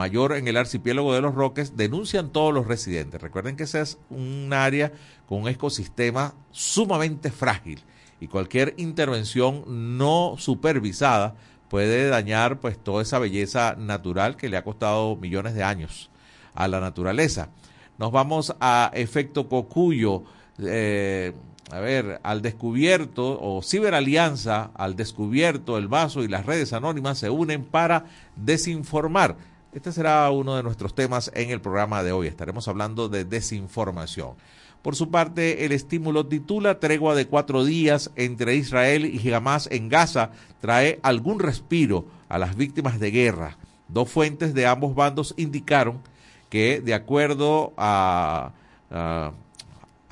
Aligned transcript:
mayor 0.00 0.34
en 0.34 0.48
el 0.48 0.56
archipiélago 0.56 1.12
de 1.12 1.20
los 1.20 1.34
Roques, 1.34 1.76
denuncian 1.76 2.30
todos 2.30 2.54
los 2.54 2.66
residentes. 2.66 3.20
Recuerden 3.20 3.54
que 3.54 3.64
esa 3.64 3.82
es 3.82 3.98
un 4.08 4.50
área 4.50 4.92
con 5.28 5.42
un 5.42 5.48
ecosistema 5.48 6.32
sumamente 6.50 7.30
frágil 7.30 7.82
y 8.18 8.26
cualquier 8.26 8.72
intervención 8.78 9.98
no 9.98 10.36
supervisada 10.38 11.34
puede 11.68 12.08
dañar 12.08 12.60
pues 12.60 12.78
toda 12.82 13.02
esa 13.02 13.18
belleza 13.18 13.76
natural 13.76 14.38
que 14.38 14.48
le 14.48 14.56
ha 14.56 14.64
costado 14.64 15.16
millones 15.16 15.52
de 15.52 15.64
años 15.64 16.08
a 16.54 16.66
la 16.66 16.80
naturaleza. 16.80 17.50
Nos 17.98 18.10
vamos 18.10 18.56
a 18.58 18.90
efecto 18.94 19.50
Cocuyo. 19.50 20.22
Eh, 20.60 21.34
a 21.70 21.78
ver, 21.78 22.20
al 22.22 22.40
descubierto 22.40 23.38
o 23.38 23.62
ciberalianza, 23.62 24.70
al 24.74 24.96
descubierto, 24.96 25.76
el 25.76 25.88
vaso 25.88 26.24
y 26.24 26.28
las 26.28 26.46
redes 26.46 26.72
anónimas 26.72 27.18
se 27.18 27.28
unen 27.28 27.64
para 27.64 28.06
desinformar. 28.34 29.49
Este 29.72 29.92
será 29.92 30.28
uno 30.32 30.56
de 30.56 30.64
nuestros 30.64 30.96
temas 30.96 31.30
en 31.32 31.50
el 31.50 31.60
programa 31.60 32.02
de 32.02 32.10
hoy. 32.10 32.26
Estaremos 32.26 32.66
hablando 32.66 33.08
de 33.08 33.24
desinformación. 33.24 34.34
Por 34.82 34.96
su 34.96 35.12
parte, 35.12 35.64
el 35.64 35.70
estímulo 35.70 36.26
titula 36.26 36.80
Tregua 36.80 37.14
de 37.14 37.28
cuatro 37.28 37.64
días 37.64 38.10
entre 38.16 38.56
Israel 38.56 39.04
y 39.04 39.32
Hamas 39.32 39.68
en 39.70 39.88
Gaza 39.88 40.32
trae 40.60 40.98
algún 41.04 41.38
respiro 41.38 42.04
a 42.28 42.38
las 42.38 42.56
víctimas 42.56 42.98
de 42.98 43.12
guerra. 43.12 43.58
Dos 43.86 44.10
fuentes 44.10 44.54
de 44.54 44.66
ambos 44.66 44.96
bandos 44.96 45.34
indicaron 45.36 46.00
que, 46.48 46.80
de 46.80 46.94
acuerdo 46.94 47.72
a, 47.76 48.52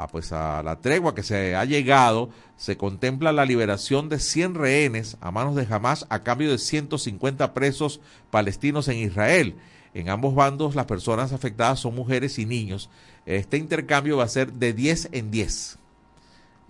pues 0.07 0.33
a 0.33 0.63
la 0.63 0.81
tregua 0.81 1.15
que 1.15 1.25
se 1.25 1.57
ha 1.57 1.65
llegado, 1.65 2.31
se 2.57 2.77
contempla 2.77 3.33
la 3.33 3.45
liberación 3.45 4.09
de 4.09 4.21
100 4.21 4.55
rehenes 4.55 5.17
a 5.21 5.31
manos 5.31 5.57
de 5.57 5.67
Hamas 5.69 6.07
a 6.09 6.23
cambio 6.23 6.51
de 6.51 6.59
150 6.59 7.53
presos 7.53 8.01
palestinos 8.31 8.87
en 8.89 8.99
Israel. 8.99 9.57
En 9.95 10.09
ambos 10.09 10.35
bandos 10.35 10.77
las 10.77 10.87
personas 10.87 11.33
afectadas 11.33 11.81
son 11.81 11.95
mujeres 11.95 12.39
y 12.39 12.47
niños. 12.47 12.89
Este 13.27 13.57
intercambio 13.57 14.19
va 14.19 14.25
a 14.25 14.29
ser 14.29 14.53
de 14.53 14.73
10 14.73 15.09
en 15.13 15.31
10. 15.31 15.79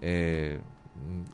Eh, 0.00 0.60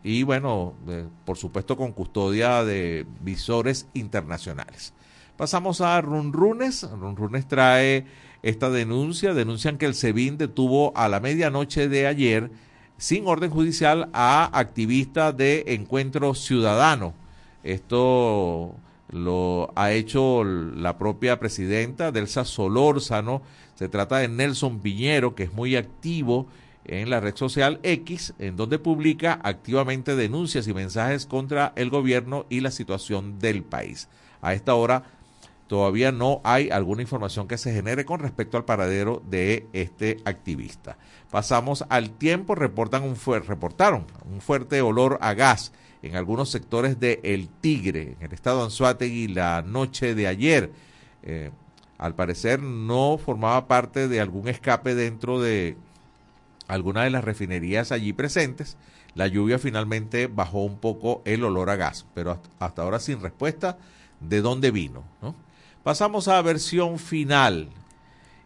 y 0.03 0.23
bueno, 0.23 0.75
eh, 0.89 1.07
por 1.25 1.37
supuesto 1.37 1.77
con 1.77 1.93
custodia 1.93 2.65
de 2.65 3.07
visores 3.21 3.87
internacionales. 3.95 4.93
Pasamos 5.37 5.81
a 5.81 6.01
Runrunes. 6.01 6.89
Runrunes 6.91 7.47
trae 7.49 8.07
esta 8.45 8.71
denuncia. 8.71 9.35
Denuncian 9.35 9.79
que 9.79 9.87
el 9.87 9.95
SEBIN 9.95 10.37
detuvo 10.37 10.93
a 10.97 11.09
la 11.09 11.19
medianoche 11.19 11.89
de 11.89 12.07
ayer 12.07 12.51
sin 12.99 13.27
orden 13.27 13.51
judicial 13.51 14.11
a 14.13 14.57
activistas 14.57 15.37
de 15.37 15.65
Encuentro 15.69 16.35
Ciudadano. 16.35 17.15
Esto 17.63 18.75
lo 19.11 19.73
ha 19.75 19.93
hecho 19.93 20.45
la 20.45 20.99
propia 20.99 21.41
presidenta 21.41 22.13
Delsa 22.13 22.45
Solórzano. 22.45 23.43
Se 23.75 23.89
trata 23.89 24.19
de 24.19 24.29
Nelson 24.29 24.81
Piñero, 24.81 25.35
que 25.35 25.45
es 25.45 25.53
muy 25.53 25.75
activo 25.77 26.47
en 26.85 27.09
la 27.09 27.21
red 27.21 27.35
social 27.37 27.81
X, 27.83 28.35
en 28.39 28.57
donde 28.57 28.79
publica 28.79 29.41
activamente 29.43 30.17
denuncias 30.17 30.69
y 30.69 30.75
mensajes 30.75 31.25
contra 31.25 31.73
el 31.77 31.89
gobierno 31.89 32.45
y 32.51 32.61
la 32.61 32.71
situación 32.71 33.39
del 33.39 33.63
país. 33.63 34.09
A 34.43 34.53
esta 34.53 34.75
hora 34.75 35.05
todavía 35.67 36.13
no 36.13 36.41
hay 36.45 36.71
alguna 36.71 37.03
información 37.03 37.49
que 37.49 37.59
se 37.59 37.73
genere 37.73 38.05
con 38.05 38.21
respecto 38.21 38.57
al 38.57 38.65
paradero 38.65 39.23
de 39.29 39.67
este 39.73 40.19
activista. 40.25 40.97
Pasamos 41.31 41.85
al 41.89 42.11
tiempo, 42.11 42.55
reportan 42.55 43.03
un 43.03 43.17
reportaron 43.43 44.07
un 44.31 44.41
fuerte 44.41 44.83
olor 44.83 45.19
a 45.21 45.35
gas 45.35 45.73
en 46.03 46.17
algunos 46.17 46.51
sectores 46.51 47.01
de 47.01 47.21
El 47.23 47.49
Tigre, 47.49 48.17
en 48.21 48.27
el 48.27 48.33
estado 48.33 48.59
de 48.59 48.65
Anzuategui, 48.65 49.29
la 49.29 49.63
noche 49.63 50.15
de 50.15 50.27
ayer. 50.27 50.71
Eh, 51.23 51.51
al 51.97 52.15
parecer 52.15 52.63
no 52.63 53.19
formaba 53.19 53.67
parte 53.67 54.09
de 54.09 54.21
algún 54.21 54.49
escape 54.49 54.95
dentro 54.95 55.41
de 55.41 55.77
alguna 56.69 57.05
de 57.05 57.11
las 57.11 57.25
refinerías 57.25 57.93
allí 57.93 58.13
presentes. 58.13 58.77
La 59.15 59.29
lluvia 59.29 59.59
finalmente 59.59 60.27
bajó 60.27 60.65
un 60.65 60.79
poco 60.79 61.23
el 61.25 61.45
olor 61.45 61.71
a 61.71 61.77
gas, 61.77 62.05
pero 62.15 62.39
hasta 62.59 62.83
ahora 62.83 62.99
sin 62.99 63.21
respuesta 63.21 63.79
de 64.21 64.41
dónde 64.41 64.71
vino. 64.71 65.05
Pasamos 65.85 66.29
a 66.29 66.41
versión 66.41 66.99
final 66.99 67.69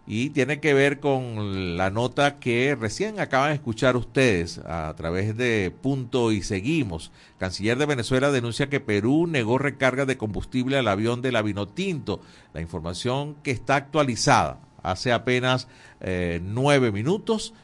y 0.08 0.30
tiene 0.30 0.58
que 0.58 0.74
ver 0.74 0.98
con 0.98 1.76
la 1.76 1.88
nota 1.88 2.40
que 2.40 2.74
recién 2.74 3.20
acaban 3.20 3.50
de 3.50 3.54
escuchar 3.54 3.96
ustedes 3.96 4.58
a 4.66 4.92
través 4.96 5.36
de 5.36 5.72
Punto 5.80 6.32
y 6.32 6.42
Seguimos. 6.42 7.12
Canciller 7.38 7.78
de 7.78 7.86
Venezuela 7.86 8.32
denuncia 8.32 8.68
que 8.68 8.80
Perú 8.80 9.28
negó 9.28 9.56
recarga 9.56 10.04
de 10.04 10.16
combustible 10.16 10.78
al 10.78 10.88
avión 10.88 11.22
de 11.22 11.30
la 11.30 11.42
Vinotinto. 11.42 12.20
La 12.54 12.60
información 12.60 13.36
que 13.44 13.52
está 13.52 13.76
actualizada 13.76 14.58
hace 14.82 15.12
apenas 15.12 15.68
eh, 16.00 16.40
nueve 16.42 16.90
minutos. 16.90 17.54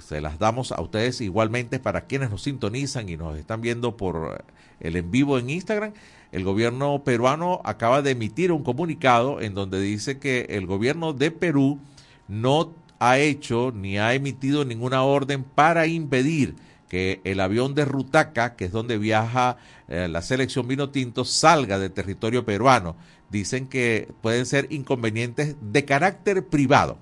Se 0.00 0.20
las 0.20 0.40
damos 0.40 0.72
a 0.72 0.80
ustedes 0.80 1.20
igualmente 1.20 1.78
para 1.78 2.06
quienes 2.06 2.30
nos 2.30 2.42
sintonizan 2.42 3.08
y 3.08 3.16
nos 3.16 3.38
están 3.38 3.60
viendo 3.60 3.96
por 3.96 4.42
el 4.80 4.96
en 4.96 5.12
vivo 5.12 5.38
en 5.38 5.50
Instagram. 5.50 5.92
El 6.32 6.44
gobierno 6.44 7.02
peruano 7.02 7.60
acaba 7.64 8.02
de 8.02 8.12
emitir 8.12 8.52
un 8.52 8.62
comunicado 8.62 9.40
en 9.40 9.54
donde 9.54 9.80
dice 9.80 10.18
que 10.18 10.46
el 10.50 10.66
gobierno 10.66 11.12
de 11.12 11.30
Perú 11.30 11.80
no 12.28 12.72
ha 13.00 13.18
hecho 13.18 13.72
ni 13.74 13.98
ha 13.98 14.14
emitido 14.14 14.64
ninguna 14.64 15.02
orden 15.02 15.42
para 15.42 15.86
impedir 15.86 16.54
que 16.88 17.20
el 17.24 17.40
avión 17.40 17.74
de 17.74 17.84
Rutaca, 17.84 18.56
que 18.56 18.66
es 18.66 18.72
donde 18.72 18.98
viaja 18.98 19.56
eh, 19.88 20.08
la 20.08 20.22
selección 20.22 20.68
vino 20.68 20.90
tinto, 20.90 21.24
salga 21.24 21.78
del 21.78 21.92
territorio 21.92 22.44
peruano. 22.44 22.96
Dicen 23.30 23.68
que 23.68 24.08
pueden 24.22 24.44
ser 24.44 24.66
inconvenientes 24.70 25.56
de 25.60 25.84
carácter 25.84 26.46
privado. 26.46 26.98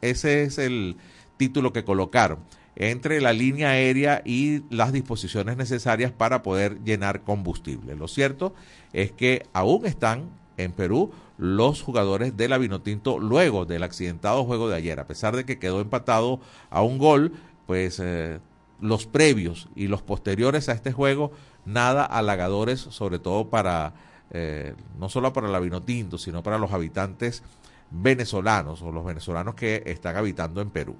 Ese 0.00 0.44
es 0.44 0.58
el 0.58 0.96
título 1.36 1.72
que 1.72 1.84
colocaron 1.84 2.38
entre 2.76 3.20
la 3.20 3.32
línea 3.32 3.70
aérea 3.70 4.22
y 4.24 4.62
las 4.74 4.92
disposiciones 4.92 5.56
necesarias 5.56 6.12
para 6.12 6.42
poder 6.42 6.82
llenar 6.84 7.22
combustible. 7.22 7.96
Lo 7.96 8.06
cierto 8.06 8.54
es 8.92 9.12
que 9.12 9.46
aún 9.54 9.86
están 9.86 10.28
en 10.58 10.72
Perú 10.72 11.10
los 11.38 11.82
jugadores 11.82 12.36
de 12.36 12.48
la 12.48 12.58
Vinotinto 12.58 13.18
luego 13.18 13.64
del 13.64 13.82
accidentado 13.82 14.44
juego 14.44 14.68
de 14.68 14.76
ayer. 14.76 15.00
A 15.00 15.06
pesar 15.06 15.36
de 15.36 15.44
que 15.44 15.58
quedó 15.58 15.80
empatado 15.80 16.40
a 16.70 16.82
un 16.82 16.98
gol, 16.98 17.32
pues 17.66 18.00
eh, 18.00 18.40
los 18.80 19.06
previos 19.06 19.68
y 19.74 19.88
los 19.88 20.02
posteriores 20.02 20.68
a 20.68 20.72
este 20.72 20.92
juego, 20.92 21.32
nada 21.64 22.04
halagadores, 22.04 22.80
sobre 22.80 23.18
todo 23.18 23.48
para, 23.48 23.94
eh, 24.30 24.74
no 24.98 25.08
solo 25.08 25.32
para 25.32 25.48
la 25.48 25.60
Vinotinto, 25.60 26.18
sino 26.18 26.42
para 26.42 26.58
los 26.58 26.72
habitantes 26.72 27.42
venezolanos 27.90 28.82
o 28.82 28.92
los 28.92 29.04
venezolanos 29.04 29.54
que 29.54 29.82
están 29.86 30.16
habitando 30.16 30.60
en 30.60 30.70
Perú. 30.70 30.96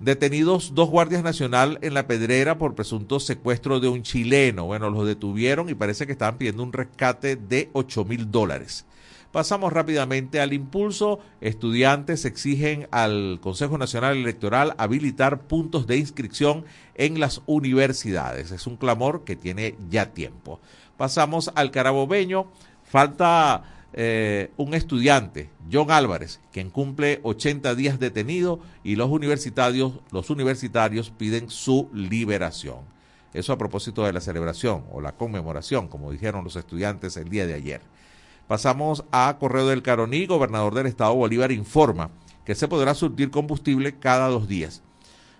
Detenidos 0.00 0.74
dos 0.74 0.90
guardias 0.90 1.22
nacional 1.22 1.78
en 1.80 1.94
la 1.94 2.06
Pedrera 2.06 2.58
por 2.58 2.74
presunto 2.74 3.20
secuestro 3.20 3.78
de 3.78 3.88
un 3.88 4.02
chileno. 4.02 4.64
Bueno, 4.64 4.90
los 4.90 5.06
detuvieron 5.06 5.68
y 5.68 5.74
parece 5.74 6.04
que 6.06 6.12
estaban 6.12 6.36
pidiendo 6.36 6.62
un 6.62 6.72
rescate 6.72 7.36
de 7.36 7.70
8 7.72 8.04
mil 8.04 8.30
dólares. 8.30 8.86
Pasamos 9.30 9.72
rápidamente 9.72 10.40
al 10.40 10.52
impulso. 10.52 11.20
Estudiantes 11.40 12.24
exigen 12.24 12.86
al 12.90 13.38
Consejo 13.40 13.78
Nacional 13.78 14.16
Electoral 14.16 14.74
habilitar 14.78 15.42
puntos 15.42 15.86
de 15.86 15.96
inscripción 15.96 16.64
en 16.94 17.18
las 17.18 17.42
universidades. 17.46 18.50
Es 18.50 18.66
un 18.66 18.76
clamor 18.76 19.24
que 19.24 19.36
tiene 19.36 19.76
ya 19.90 20.12
tiempo. 20.12 20.60
Pasamos 20.96 21.50
al 21.54 21.70
carabobeño. 21.70 22.46
Falta 22.84 23.73
eh, 23.96 24.50
un 24.56 24.74
estudiante, 24.74 25.50
John 25.72 25.92
Álvarez, 25.92 26.40
quien 26.52 26.68
cumple 26.68 27.20
80 27.22 27.76
días 27.76 28.00
detenido 28.00 28.58
y 28.82 28.96
los 28.96 29.08
universitarios, 29.08 30.00
los 30.10 30.30
universitarios 30.30 31.10
piden 31.10 31.48
su 31.48 31.88
liberación. 31.92 32.78
Eso 33.32 33.52
a 33.52 33.58
propósito 33.58 34.04
de 34.04 34.12
la 34.12 34.20
celebración 34.20 34.84
o 34.90 35.00
la 35.00 35.12
conmemoración, 35.12 35.86
como 35.86 36.10
dijeron 36.10 36.42
los 36.42 36.56
estudiantes 36.56 37.16
el 37.16 37.28
día 37.28 37.46
de 37.46 37.54
ayer. 37.54 37.82
Pasamos 38.48 39.04
a 39.12 39.36
Correo 39.38 39.68
del 39.68 39.82
Caroní, 39.82 40.26
gobernador 40.26 40.74
del 40.74 40.86
estado 40.86 41.14
Bolívar 41.14 41.52
informa 41.52 42.10
que 42.44 42.56
se 42.56 42.66
podrá 42.66 42.94
surtir 42.94 43.30
combustible 43.30 43.96
cada 44.00 44.26
dos 44.26 44.48
días. 44.48 44.82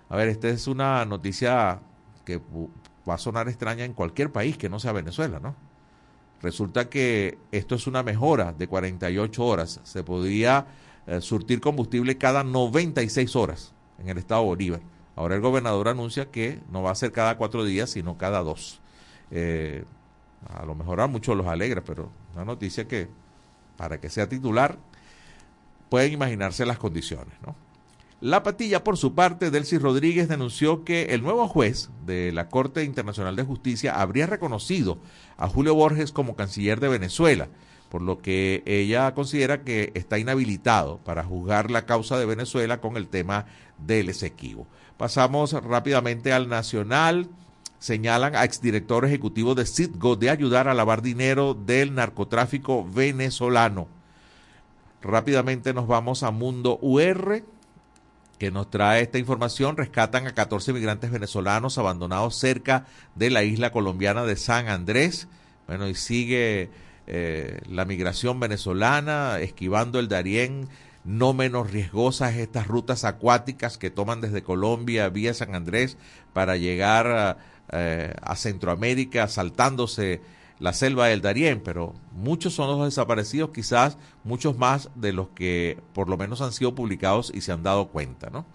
A 0.07 0.15
ver, 0.15 0.29
esta 0.29 0.47
es 0.47 0.67
una 0.67 1.03
noticia 1.03 1.81
que 2.23 2.39
va 3.07 3.15
a 3.15 3.17
sonar 3.17 3.49
extraña 3.49 3.83
en 3.83 3.93
cualquier 3.93 4.31
país 4.31 4.57
que 4.57 4.69
no 4.69 4.79
sea 4.79 4.93
Venezuela, 4.93 5.41
¿no? 5.41 5.55
Resulta 6.45 6.89
que 6.91 7.39
esto 7.51 7.73
es 7.73 7.87
una 7.87 8.03
mejora 8.03 8.53
de 8.53 8.67
48 8.67 9.43
horas. 9.43 9.79
Se 9.81 10.03
podría 10.03 10.67
eh, 11.07 11.19
surtir 11.19 11.59
combustible 11.59 12.19
cada 12.19 12.43
96 12.43 13.35
horas 13.35 13.73
en 13.97 14.09
el 14.09 14.19
estado 14.19 14.43
Bolívar. 14.43 14.81
Ahora 15.15 15.33
el 15.33 15.41
gobernador 15.41 15.87
anuncia 15.87 16.29
que 16.29 16.59
no 16.69 16.83
va 16.83 16.91
a 16.91 16.95
ser 16.95 17.11
cada 17.11 17.35
cuatro 17.37 17.65
días, 17.65 17.89
sino 17.89 18.19
cada 18.19 18.43
dos. 18.43 18.79
Eh, 19.31 19.85
a 20.47 20.63
lo 20.67 20.75
mejor 20.75 21.01
a 21.01 21.07
muchos 21.07 21.35
los 21.35 21.47
alegra, 21.47 21.83
pero 21.83 22.11
una 22.35 22.45
noticia 22.45 22.87
que 22.87 23.09
para 23.75 23.99
que 23.99 24.11
sea 24.11 24.29
titular 24.29 24.77
pueden 25.89 26.13
imaginarse 26.13 26.63
las 26.63 26.77
condiciones, 26.77 27.33
¿no? 27.43 27.55
La 28.25 28.41
Patilla, 28.41 28.83
por 28.83 28.97
su 28.97 29.13
parte, 29.13 29.51
Delcy 29.51 29.77
Rodríguez 29.77 30.27
denunció 30.27 30.83
que 30.83 31.13
el 31.13 31.21
nuevo 31.21 31.47
juez 31.47 31.91
de 32.07 32.31
la 32.31 32.49
Corte 32.49 32.83
Internacional 32.83 33.35
de 33.35 33.43
Justicia 33.43 34.01
habría 34.01 34.25
reconocido 34.25 34.97
a 35.37 35.47
Julio 35.47 35.75
Borges 35.75 36.11
como 36.11 36.35
canciller 36.35 36.79
de 36.79 36.87
Venezuela. 36.87 37.49
por 37.91 38.01
lo 38.01 38.17
que 38.17 38.63
ella 38.65 39.13
considera 39.13 39.61
que 39.61 39.91
está 39.93 40.17
inhabilitado 40.17 40.97
para 41.05 41.23
juzgar 41.23 41.69
la 41.69 41.85
causa 41.85 42.17
de 42.17 42.25
Venezuela 42.25 42.81
con 42.81 42.97
el 42.97 43.07
tema 43.07 43.45
del 43.77 44.09
Esequibo. 44.09 44.65
Pasamos 44.97 45.53
rápidamente 45.53 46.33
al 46.33 46.49
Nacional. 46.49 47.29
Señalan 47.77 48.35
a 48.35 48.43
exdirector 48.43 49.05
ejecutivo 49.05 49.53
de 49.53 49.67
Citgo 49.67 50.15
de 50.15 50.31
ayudar 50.31 50.67
a 50.67 50.73
lavar 50.73 51.03
dinero 51.03 51.53
del 51.53 51.93
narcotráfico 51.93 52.83
venezolano. 52.83 53.87
Rápidamente 55.03 55.71
nos 55.71 55.85
vamos 55.85 56.23
a 56.23 56.31
Mundo 56.31 56.79
UR, 56.81 57.43
que 58.37 58.51
nos 58.51 58.69
trae 58.69 59.01
esta 59.01 59.17
información. 59.17 59.77
Rescatan 59.77 60.27
a 60.27 60.33
14 60.33 60.73
migrantes 60.73 61.11
venezolanos 61.11 61.77
abandonados 61.77 62.35
cerca 62.35 62.85
de 63.15 63.29
la 63.29 63.43
isla 63.43 63.71
colombiana 63.71 64.23
de 64.23 64.35
San 64.35 64.67
Andrés. 64.67 65.27
Bueno, 65.67 65.87
y 65.87 65.95
sigue 65.95 66.69
eh, 67.07 67.59
la 67.69 67.85
migración 67.85 68.39
venezolana, 68.39 69.39
esquivando 69.39 69.99
el 69.99 70.07
Darién, 70.07 70.67
no 71.03 71.33
menos 71.33 71.71
riesgosas 71.71 72.35
estas 72.35 72.67
rutas 72.67 73.05
acuáticas 73.05 73.77
que 73.77 73.91
toman 73.91 74.21
desde 74.21 74.43
Colombia 74.43 75.07
vía 75.09 75.33
San 75.33 75.53
Andrés 75.53 75.97
para 76.33 76.57
llegar 76.57 77.37
eh, 77.71 78.13
a 78.21 78.35
Centroamérica 78.35 79.27
saltándose 79.27 80.21
la 80.59 80.73
selva 80.73 81.07
del 81.07 81.21
Darién, 81.21 81.61
pero 81.63 81.93
muchos 82.11 82.53
son 82.53 82.67
los 82.67 82.85
desaparecidos, 82.85 83.51
quizás 83.51 83.97
muchos 84.23 84.57
más 84.57 84.89
de 84.95 85.13
los 85.13 85.29
que 85.29 85.79
por 85.93 86.09
lo 86.09 86.17
menos 86.17 86.41
han 86.41 86.53
sido 86.53 86.75
publicados 86.75 87.31
y 87.33 87.41
se 87.41 87.51
han 87.51 87.63
dado 87.63 87.87
cuenta, 87.87 88.29
¿no? 88.29 88.45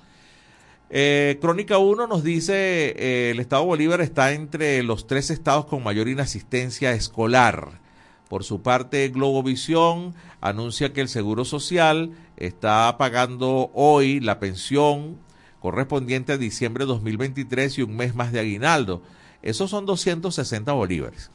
Eh, 0.92 1.38
Crónica 1.40 1.78
1 1.78 2.08
nos 2.08 2.24
dice, 2.24 3.30
el 3.30 3.38
Estado 3.38 3.64
Bolívar 3.64 4.00
está 4.00 4.32
entre 4.32 4.82
los 4.82 5.06
tres 5.06 5.30
estados 5.30 5.66
con 5.66 5.84
mayor 5.84 6.08
inasistencia 6.08 6.92
escolar. 6.92 7.80
Por 8.28 8.42
su 8.44 8.62
parte, 8.62 9.08
Globovisión 9.08 10.14
anuncia 10.40 10.92
que 10.92 11.00
el 11.00 11.08
Seguro 11.08 11.44
Social 11.44 12.12
está 12.36 12.96
pagando 12.98 13.70
hoy 13.74 14.20
la 14.20 14.40
pensión 14.40 15.18
correspondiente 15.60 16.32
a 16.32 16.38
diciembre 16.38 16.84
de 16.84 16.88
2023 16.88 17.78
y 17.78 17.82
un 17.82 17.96
mes 17.96 18.14
más 18.14 18.32
de 18.32 18.40
aguinaldo. 18.40 19.02
Esos 19.42 19.70
son 19.70 19.86
260 19.86 20.72
bolívares. 20.72 21.30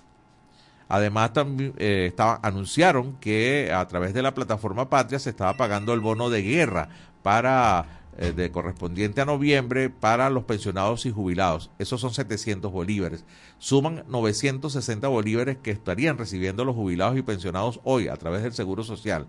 Además, 0.87 1.33
también 1.33 1.73
eh, 1.77 2.13
anunciaron 2.41 3.13
que 3.17 3.71
a 3.73 3.87
través 3.87 4.13
de 4.13 4.21
la 4.21 4.33
plataforma 4.33 4.89
Patria 4.89 5.19
se 5.19 5.31
estaba 5.31 5.57
pagando 5.57 5.93
el 5.93 5.99
bono 5.99 6.29
de 6.29 6.43
guerra 6.43 6.89
para 7.23 8.05
eh, 8.17 8.31
de 8.31 8.49
correspondiente 8.49 9.19
a 9.19 9.25
noviembre 9.25 9.89
para 9.89 10.29
los 10.29 10.45
pensionados 10.45 11.05
y 11.05 11.11
jubilados. 11.11 11.69
Esos 11.79 11.99
son 11.99 12.13
700 12.13 12.71
bolívares. 12.71 13.25
Suman 13.57 14.05
960 14.07 15.07
bolívares 15.09 15.57
que 15.57 15.71
estarían 15.71 16.17
recibiendo 16.17 16.63
los 16.63 16.75
jubilados 16.75 17.17
y 17.17 17.23
pensionados 17.23 17.81
hoy 17.83 18.07
a 18.07 18.15
través 18.15 18.43
del 18.43 18.53
Seguro 18.53 18.83
Social. 18.83 19.27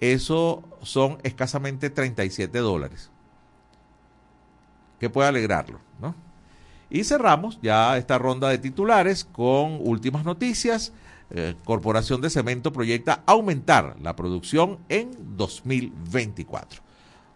Eso 0.00 0.62
son 0.82 1.18
escasamente 1.24 1.90
37 1.90 2.58
dólares. 2.58 3.10
Que 4.98 5.10
puede 5.10 5.28
alegrarlo, 5.28 5.80
¿no? 6.00 6.14
Y 6.94 7.04
cerramos 7.04 7.58
ya 7.62 7.96
esta 7.96 8.18
ronda 8.18 8.50
de 8.50 8.58
titulares 8.58 9.24
con 9.24 9.78
últimas 9.80 10.26
noticias. 10.26 10.92
Eh, 11.30 11.54
Corporación 11.64 12.20
de 12.20 12.28
Cemento 12.28 12.70
proyecta 12.70 13.22
aumentar 13.24 13.96
la 14.02 14.14
producción 14.14 14.78
en 14.90 15.10
2024. 15.34 16.82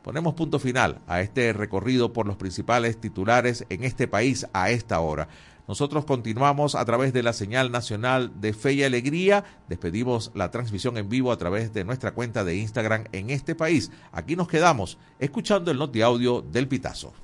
Ponemos 0.02 0.34
punto 0.34 0.58
final 0.58 1.00
a 1.06 1.22
este 1.22 1.54
recorrido 1.54 2.12
por 2.12 2.26
los 2.26 2.36
principales 2.36 3.00
titulares 3.00 3.64
en 3.70 3.84
este 3.84 4.06
país 4.06 4.46
a 4.52 4.68
esta 4.68 5.00
hora. 5.00 5.28
Nosotros 5.66 6.04
continuamos 6.04 6.74
a 6.74 6.84
través 6.84 7.14
de 7.14 7.22
la 7.22 7.32
señal 7.32 7.72
nacional 7.72 8.38
de 8.38 8.52
Fe 8.52 8.74
y 8.74 8.84
Alegría. 8.84 9.42
Despedimos 9.70 10.32
la 10.34 10.50
transmisión 10.50 10.98
en 10.98 11.08
vivo 11.08 11.32
a 11.32 11.38
través 11.38 11.72
de 11.72 11.82
nuestra 11.82 12.12
cuenta 12.12 12.44
de 12.44 12.56
Instagram 12.56 13.04
en 13.12 13.30
este 13.30 13.54
país. 13.54 13.90
Aquí 14.12 14.36
nos 14.36 14.48
quedamos 14.48 14.98
escuchando 15.18 15.70
el 15.70 15.78
notiaudio 15.78 16.42
del 16.42 16.68
Pitazo. 16.68 17.14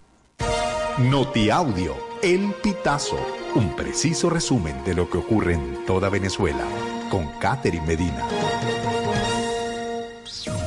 Notiaudio, 0.99 2.12
El 2.23 2.55
Pitazo. 2.63 3.19
Un 3.57 3.75
preciso 3.75 4.31
resumen 4.31 4.85
de 4.85 4.95
lo 4.95 5.11
que 5.11 5.19
ocurre 5.19 5.55
en 5.55 5.85
toda 5.87 6.09
Venezuela. 6.09 6.65
Con 7.11 7.27
Catherine 7.41 7.85
Medina. 7.85 8.25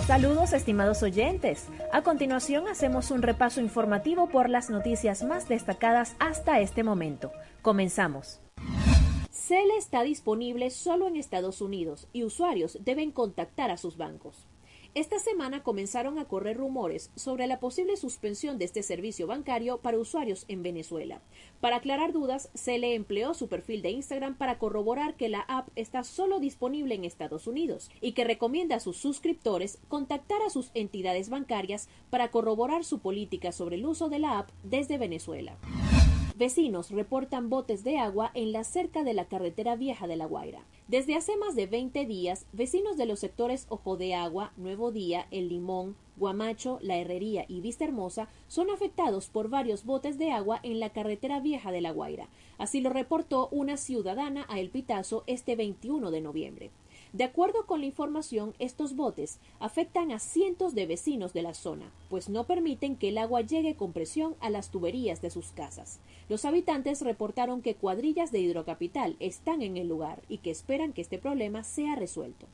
Saludos 0.05 0.51
estimados 0.51 1.01
oyentes. 1.01 1.67
A 1.93 2.01
continuación 2.01 2.67
hacemos 2.67 3.09
un 3.09 3.21
repaso 3.21 3.61
informativo 3.61 4.27
por 4.27 4.49
las 4.49 4.69
noticias 4.69 5.23
más 5.23 5.47
destacadas 5.47 6.17
hasta 6.19 6.59
este 6.59 6.83
momento. 6.83 7.31
Comenzamos. 7.61 8.41
CELE 9.31 9.77
está 9.77 10.03
disponible 10.03 10.71
solo 10.71 11.07
en 11.07 11.15
Estados 11.15 11.61
Unidos 11.61 12.09
y 12.11 12.25
usuarios 12.25 12.79
deben 12.81 13.11
contactar 13.11 13.71
a 13.71 13.77
sus 13.77 13.95
bancos. 13.95 14.45
Esta 14.95 15.19
semana 15.19 15.61
comenzaron 15.61 16.19
a 16.19 16.25
correr 16.25 16.55
rumores 16.55 17.11
sobre 17.17 17.47
la 17.47 17.59
posible 17.59 17.97
suspensión 17.97 18.57
de 18.57 18.63
este 18.63 18.81
servicio 18.81 19.27
bancario 19.27 19.79
para 19.79 19.99
usuarios 19.99 20.45
en 20.47 20.63
Venezuela. 20.63 21.21
Para 21.59 21.75
aclarar 21.75 22.13
dudas, 22.13 22.49
se 22.53 22.77
le 22.77 22.95
empleó 22.95 23.33
su 23.33 23.49
perfil 23.49 23.81
de 23.81 23.89
Instagram 23.89 24.37
para 24.37 24.57
corroborar 24.57 25.17
que 25.17 25.27
la 25.27 25.41
app 25.41 25.67
está 25.75 26.05
solo 26.05 26.39
disponible 26.39 26.95
en 26.95 27.03
Estados 27.03 27.45
Unidos 27.45 27.91
y 27.99 28.13
que 28.13 28.23
recomienda 28.23 28.77
a 28.77 28.79
sus 28.79 28.95
suscriptores 28.95 29.79
contactar 29.89 30.41
a 30.41 30.49
sus 30.49 30.71
entidades 30.73 31.27
bancarias 31.27 31.89
para 32.09 32.31
corroborar 32.31 32.85
su 32.85 32.99
política 32.99 33.51
sobre 33.51 33.75
el 33.75 33.85
uso 33.85 34.07
de 34.07 34.19
la 34.19 34.39
app 34.39 34.49
desde 34.63 34.97
Venezuela. 34.97 35.57
Vecinos 36.37 36.91
reportan 36.91 37.49
botes 37.49 37.85
de 37.85 37.97
agua 37.97 38.29
en 38.33 38.51
la 38.51 38.65
cerca 38.65 39.05
de 39.05 39.13
la 39.13 39.23
carretera 39.23 39.77
vieja 39.77 40.05
de 40.05 40.17
La 40.17 40.25
Guaira. 40.25 40.65
Desde 40.89 41.15
hace 41.15 41.37
más 41.37 41.55
de 41.55 41.65
20 41.65 42.05
días, 42.05 42.45
vecinos 42.51 42.97
de 42.97 43.05
los 43.05 43.21
sectores 43.21 43.67
Ojo 43.69 43.95
de 43.95 44.15
Agua, 44.15 44.51
Nuevo 44.57 44.91
Día, 44.91 45.27
El 45.31 45.47
Limón, 45.47 45.95
Guamacho, 46.17 46.77
La 46.81 46.97
Herrería 46.97 47.45
y 47.47 47.61
Vista 47.61 47.85
Hermosa 47.85 48.27
son 48.49 48.69
afectados 48.69 49.29
por 49.29 49.47
varios 49.47 49.85
botes 49.85 50.17
de 50.17 50.31
agua 50.31 50.59
en 50.61 50.81
la 50.81 50.89
carretera 50.89 51.39
vieja 51.39 51.71
de 51.71 51.79
La 51.79 51.91
Guaira. 51.91 52.27
Así 52.57 52.81
lo 52.81 52.89
reportó 52.89 53.47
una 53.51 53.77
ciudadana 53.77 54.45
a 54.49 54.59
El 54.59 54.71
Pitazo 54.71 55.23
este 55.27 55.55
21 55.55 56.11
de 56.11 56.19
noviembre. 56.19 56.71
De 57.15 57.23
acuerdo 57.23 57.65
con 57.65 57.79
la 57.79 57.85
información, 57.85 58.53
estos 58.59 58.97
botes 58.97 59.39
afectan 59.61 60.11
a 60.11 60.19
cientos 60.19 60.75
de 60.75 60.85
vecinos 60.85 61.31
de 61.31 61.43
la 61.43 61.53
zona, 61.53 61.89
pues 62.09 62.27
no 62.27 62.43
permiten 62.43 62.97
que 62.97 63.07
el 63.07 63.17
agua 63.17 63.39
llegue 63.39 63.77
con 63.77 63.93
presión 63.93 64.35
a 64.41 64.49
las 64.49 64.69
tuberías 64.69 65.21
de 65.21 65.29
sus 65.29 65.53
casas. 65.53 66.01
Los 66.27 66.43
habitantes 66.43 67.01
reportaron 67.01 67.61
que 67.61 67.75
cuadrillas 67.75 68.33
de 68.33 68.39
hidrocapital 68.39 69.15
están 69.21 69.61
en 69.61 69.77
el 69.77 69.87
lugar 69.87 70.23
y 70.27 70.39
que 70.39 70.51
esperan 70.51 70.91
que 70.91 70.99
este 70.99 71.17
problema 71.17 71.63
sea 71.63 71.95
resuelto. 71.95 72.47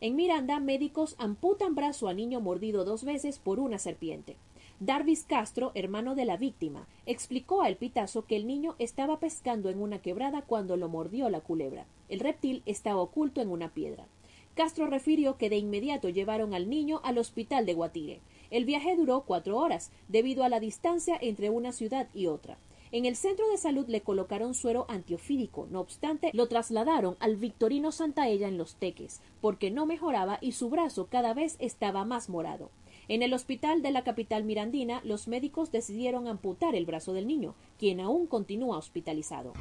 En 0.00 0.16
Miranda, 0.16 0.58
médicos 0.58 1.14
amputan 1.18 1.76
brazo 1.76 2.08
a 2.08 2.12
niño 2.12 2.40
mordido 2.40 2.84
dos 2.84 3.04
veces 3.04 3.38
por 3.38 3.60
una 3.60 3.78
serpiente. 3.78 4.34
Darvis 4.78 5.24
Castro, 5.24 5.72
hermano 5.74 6.14
de 6.14 6.26
la 6.26 6.36
víctima, 6.36 6.86
explicó 7.06 7.62
a 7.62 7.68
El 7.68 7.76
Pitazo 7.76 8.26
que 8.26 8.36
el 8.36 8.46
niño 8.46 8.74
estaba 8.78 9.18
pescando 9.18 9.70
en 9.70 9.80
una 9.80 10.02
quebrada 10.02 10.42
cuando 10.42 10.76
lo 10.76 10.90
mordió 10.90 11.30
la 11.30 11.40
culebra. 11.40 11.86
El 12.10 12.20
reptil 12.20 12.62
estaba 12.66 13.00
oculto 13.00 13.40
en 13.40 13.48
una 13.48 13.72
piedra. 13.72 14.06
Castro 14.54 14.86
refirió 14.86 15.38
que 15.38 15.48
de 15.48 15.56
inmediato 15.56 16.10
llevaron 16.10 16.52
al 16.52 16.68
niño 16.68 17.00
al 17.04 17.16
hospital 17.16 17.64
de 17.64 17.72
Guatire. 17.72 18.20
El 18.50 18.66
viaje 18.66 18.96
duró 18.96 19.22
cuatro 19.22 19.56
horas, 19.56 19.90
debido 20.08 20.44
a 20.44 20.50
la 20.50 20.60
distancia 20.60 21.16
entre 21.22 21.48
una 21.48 21.72
ciudad 21.72 22.08
y 22.12 22.26
otra. 22.26 22.58
En 22.92 23.06
el 23.06 23.16
centro 23.16 23.48
de 23.48 23.56
salud 23.56 23.86
le 23.88 24.02
colocaron 24.02 24.54
suero 24.54 24.84
antiofídico, 24.88 25.66
no 25.70 25.80
obstante, 25.80 26.30
lo 26.34 26.48
trasladaron 26.48 27.16
al 27.18 27.36
Victorino 27.36 27.92
Santaella 27.92 28.46
en 28.46 28.58
Los 28.58 28.76
Teques, 28.76 29.22
porque 29.40 29.70
no 29.70 29.86
mejoraba 29.86 30.38
y 30.40 30.52
su 30.52 30.68
brazo 30.68 31.06
cada 31.10 31.34
vez 31.34 31.56
estaba 31.58 32.04
más 32.04 32.28
morado. 32.28 32.70
En 33.08 33.22
el 33.22 33.32
hospital 33.34 33.82
de 33.82 33.92
la 33.92 34.02
capital 34.02 34.42
mirandina, 34.42 35.00
los 35.04 35.28
médicos 35.28 35.70
decidieron 35.70 36.26
amputar 36.26 36.74
el 36.74 36.86
brazo 36.86 37.12
del 37.12 37.28
niño, 37.28 37.54
quien 37.78 38.00
aún 38.00 38.26
continúa 38.26 38.78
hospitalizado. 38.78 39.52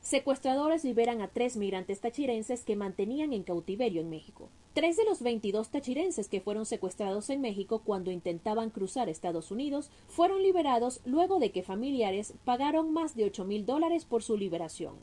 Secuestradores 0.00 0.82
liberan 0.82 1.20
a 1.20 1.28
tres 1.28 1.58
migrantes 1.58 2.00
tachirenses 2.00 2.64
que 2.64 2.76
mantenían 2.76 3.34
en 3.34 3.42
cautiverio 3.42 4.00
en 4.00 4.08
México. 4.08 4.48
Tres 4.72 4.96
de 4.96 5.04
los 5.04 5.20
22 5.20 5.68
tachirenses 5.68 6.28
que 6.28 6.40
fueron 6.40 6.64
secuestrados 6.64 7.28
en 7.28 7.42
México 7.42 7.82
cuando 7.84 8.10
intentaban 8.10 8.70
cruzar 8.70 9.10
Estados 9.10 9.50
Unidos 9.50 9.90
fueron 10.08 10.42
liberados 10.42 11.00
luego 11.04 11.38
de 11.38 11.52
que 11.52 11.62
familiares 11.62 12.32
pagaron 12.44 12.94
más 12.94 13.14
de 13.14 13.26
ocho 13.26 13.44
mil 13.44 13.66
dólares 13.66 14.06
por 14.06 14.22
su 14.22 14.38
liberación. 14.38 14.94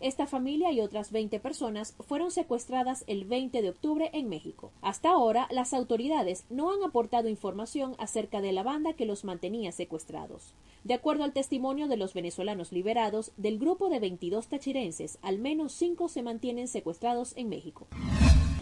Esta 0.00 0.28
familia 0.28 0.70
y 0.70 0.80
otras 0.80 1.10
20 1.10 1.40
personas 1.40 1.96
fueron 2.06 2.30
secuestradas 2.30 3.02
el 3.08 3.24
20 3.24 3.62
de 3.62 3.70
octubre 3.70 4.10
en 4.12 4.28
México. 4.28 4.70
Hasta 4.80 5.10
ahora, 5.10 5.48
las 5.50 5.74
autoridades 5.74 6.44
no 6.50 6.72
han 6.72 6.84
aportado 6.84 7.28
información 7.28 7.96
acerca 7.98 8.40
de 8.40 8.52
la 8.52 8.62
banda 8.62 8.92
que 8.92 9.06
los 9.06 9.24
mantenía 9.24 9.72
secuestrados. 9.72 10.54
De 10.84 10.94
acuerdo 10.94 11.24
al 11.24 11.32
testimonio 11.32 11.88
de 11.88 11.96
los 11.96 12.14
venezolanos 12.14 12.70
liberados, 12.70 13.32
del 13.36 13.58
grupo 13.58 13.88
de 13.88 13.98
22 13.98 14.46
tachirenses, 14.46 15.18
al 15.20 15.38
menos 15.38 15.72
5 15.72 16.08
se 16.08 16.22
mantienen 16.22 16.68
secuestrados 16.68 17.36
en 17.36 17.48
México. 17.48 17.88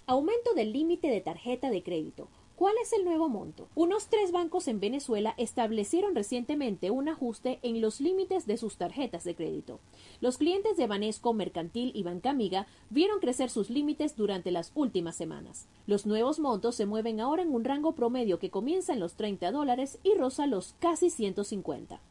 Aumento 0.07 0.55
del 0.55 0.73
límite 0.73 1.09
de 1.09 1.21
tarjeta 1.21 1.69
de 1.69 1.83
crédito. 1.83 2.29
¿Cuál 2.57 2.73
es 2.81 2.91
el 2.91 3.05
nuevo 3.05 3.29
monto? 3.29 3.69
Unos 3.75 4.07
tres 4.07 4.31
bancos 4.31 4.67
en 4.67 4.79
Venezuela 4.79 5.35
establecieron 5.37 6.15
recientemente 6.15 6.89
un 6.89 7.07
ajuste 7.07 7.59
en 7.61 7.81
los 7.81 8.01
límites 8.01 8.47
de 8.47 8.57
sus 8.57 8.77
tarjetas 8.77 9.23
de 9.23 9.35
crédito. 9.35 9.79
Los 10.21 10.39
clientes 10.39 10.75
de 10.75 10.87
Banesco, 10.87 11.35
Mercantil 11.35 11.91
y 11.93 12.01
Banca 12.01 12.31
Amiga 12.31 12.65
vieron 12.89 13.19
crecer 13.19 13.51
sus 13.51 13.69
límites 13.69 14.15
durante 14.15 14.49
las 14.49 14.71
últimas 14.73 15.15
semanas. 15.15 15.67
Los 15.85 16.07
nuevos 16.07 16.39
montos 16.39 16.73
se 16.73 16.87
mueven 16.87 17.19
ahora 17.19 17.43
en 17.43 17.53
un 17.53 17.63
rango 17.63 17.93
promedio 17.93 18.39
que 18.39 18.49
comienza 18.49 18.91
en 18.91 19.01
los 19.01 19.13
30 19.13 19.51
dólares 19.51 19.99
y 20.01 20.15
roza 20.15 20.47
los 20.47 20.73
casi 20.79 21.11
150. 21.11 22.01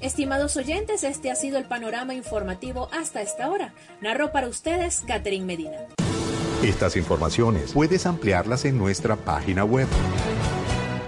Estimados 0.00 0.56
oyentes, 0.58 1.02
este 1.02 1.28
ha 1.28 1.34
sido 1.34 1.58
el 1.58 1.64
panorama 1.64 2.14
informativo 2.14 2.88
hasta 2.92 3.20
esta 3.20 3.50
hora. 3.50 3.74
Narro 4.00 4.30
para 4.30 4.46
ustedes 4.46 5.00
Catherine 5.00 5.44
Medina. 5.44 5.88
Estas 6.62 6.96
informaciones 6.96 7.72
puedes 7.72 8.04
ampliarlas 8.04 8.66
en 8.66 8.76
nuestra 8.76 9.16
página 9.16 9.64
web, 9.64 9.88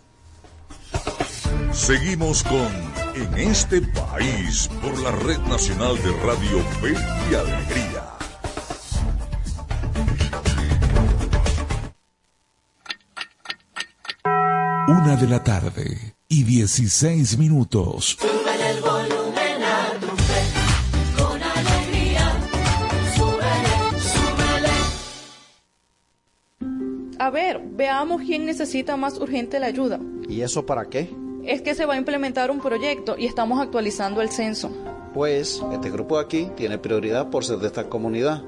Seguimos 1.72 2.42
con 2.42 2.66
En 3.14 3.32
este 3.38 3.80
país 3.80 4.68
por 4.82 4.98
la 4.98 5.12
Red 5.12 5.38
Nacional 5.42 5.94
de 6.02 6.10
Radio 6.24 6.58
Fe 6.80 6.94
y 7.30 7.34
Alegría. 7.34 8.02
Una 14.88 15.14
de 15.14 15.28
la 15.28 15.44
tarde 15.44 16.16
y 16.28 16.42
16 16.42 17.38
minutos. 17.38 18.18
A 27.24 27.30
ver, 27.30 27.58
veamos 27.64 28.20
quién 28.20 28.44
necesita 28.44 28.98
más 28.98 29.18
urgente 29.18 29.58
la 29.58 29.64
ayuda. 29.64 29.98
¿Y 30.28 30.42
eso 30.42 30.66
para 30.66 30.90
qué? 30.90 31.08
Es 31.46 31.62
que 31.62 31.74
se 31.74 31.86
va 31.86 31.94
a 31.94 31.96
implementar 31.96 32.50
un 32.50 32.60
proyecto 32.60 33.16
y 33.16 33.24
estamos 33.24 33.62
actualizando 33.62 34.20
el 34.20 34.28
censo. 34.28 34.70
Pues 35.14 35.62
este 35.72 35.88
grupo 35.90 36.18
de 36.18 36.24
aquí 36.26 36.50
tiene 36.54 36.76
prioridad 36.76 37.30
por 37.30 37.42
ser 37.42 37.60
de 37.60 37.68
esta 37.68 37.88
comunidad. 37.88 38.42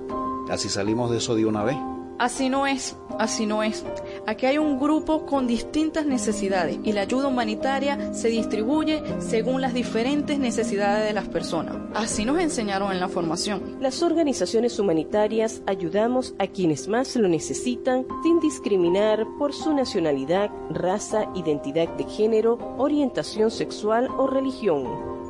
Así 0.51 0.69
salimos 0.69 1.11
de 1.11 1.17
eso 1.17 1.35
de 1.35 1.47
una 1.47 1.65
vez. 1.65 1.79
Así 2.19 2.49
no 2.49 2.67
es, 2.67 2.97
así 3.19 3.45
no 3.45 3.63
es. 3.63 3.85
Aquí 4.27 4.47
hay 4.47 4.57
un 4.57 4.79
grupo 4.79 5.27
con 5.27 5.47
distintas 5.47 6.07
necesidades 6.07 6.79
y 6.83 6.93
la 6.93 7.03
ayuda 7.03 7.29
humanitaria 7.29 8.15
se 8.15 8.29
distribuye 8.29 9.03
según 9.19 9.61
las 9.61 9.75
diferentes 9.75 10.39
necesidades 10.39 11.07
de 11.07 11.13
las 11.13 11.29
personas. 11.29 11.77
Así 11.95 12.25
nos 12.25 12.41
enseñaron 12.41 12.91
en 12.91 13.01
la 13.01 13.09
formación. 13.09 13.77
Las 13.81 14.03
organizaciones 14.03 14.79
humanitarias 14.79 15.61
ayudamos 15.67 16.35
a 16.39 16.47
quienes 16.47 16.89
más 16.89 17.15
lo 17.17 17.29
necesitan 17.29 18.07
sin 18.23 18.41
discriminar 18.41 19.27
por 19.39 19.53
su 19.53 19.75
nacionalidad, 19.75 20.51
raza, 20.71 21.27
identidad 21.35 21.89
de 21.97 22.05
género, 22.05 22.59
orientación 22.79 23.51
sexual 23.51 24.09
o 24.17 24.27
religión. 24.27 24.87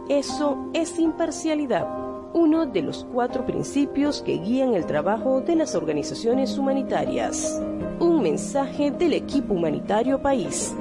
Eso 0.08 0.70
es 0.72 1.00
imparcialidad 1.00 2.05
uno 2.36 2.66
de 2.66 2.82
los 2.82 3.06
cuatro 3.10 3.46
principios 3.46 4.20
que 4.20 4.36
guían 4.36 4.74
el 4.74 4.84
trabajo 4.84 5.40
de 5.40 5.56
las 5.56 5.74
organizaciones 5.74 6.58
humanitarias. 6.58 7.62
Un 7.98 8.22
mensaje 8.22 8.90
del 8.90 9.14
equipo 9.14 9.54
humanitario 9.54 10.20
país. 10.20 10.74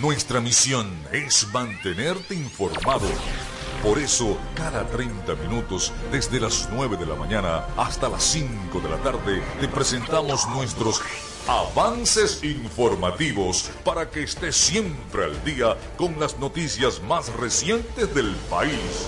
Nuestra 0.00 0.40
misión 0.40 0.86
es 1.10 1.48
mantenerte 1.52 2.36
informado. 2.36 3.08
Por 3.82 3.98
eso, 3.98 4.38
cada 4.54 4.86
30 4.86 5.34
minutos, 5.34 5.92
desde 6.12 6.38
las 6.38 6.68
9 6.72 6.96
de 6.96 7.06
la 7.06 7.16
mañana 7.16 7.64
hasta 7.76 8.08
las 8.08 8.22
5 8.22 8.80
de 8.80 8.88
la 8.88 8.98
tarde, 8.98 9.42
te 9.60 9.66
presentamos 9.66 10.48
nuestros 10.50 11.02
Avances 11.48 12.42
informativos 12.42 13.70
para 13.84 14.10
que 14.10 14.24
esté 14.24 14.50
siempre 14.50 15.26
al 15.26 15.44
día 15.44 15.76
con 15.96 16.18
las 16.18 16.40
noticias 16.40 17.00
más 17.04 17.32
recientes 17.34 18.12
del 18.12 18.34
país. 18.50 19.06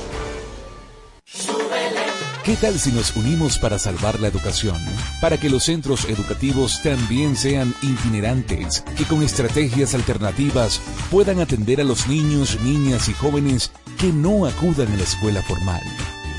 ¿Qué 2.45 2.55
tal 2.55 2.79
si 2.79 2.93
nos 2.93 3.17
unimos 3.17 3.59
para 3.59 3.77
salvar 3.81 4.21
la 4.21 4.29
educación? 4.29 4.77
Para 5.21 5.37
que 5.37 5.51
los 5.51 5.65
centros 5.65 6.05
educativos 6.05 6.81
también 6.81 7.35
sean 7.35 7.75
itinerantes, 7.83 8.85
que 8.97 9.05
con 9.05 9.25
estrategias 9.25 9.95
alternativas 9.95 10.81
puedan 11.11 11.41
atender 11.41 11.81
a 11.81 11.85
los 11.85 12.07
niños, 12.07 12.61
niñas 12.61 13.09
y 13.09 13.15
jóvenes 13.15 13.73
que 13.99 14.13
no 14.13 14.47
acudan 14.47 14.93
a 14.93 14.97
la 14.97 15.03
escuela 15.03 15.43
formal. 15.43 15.83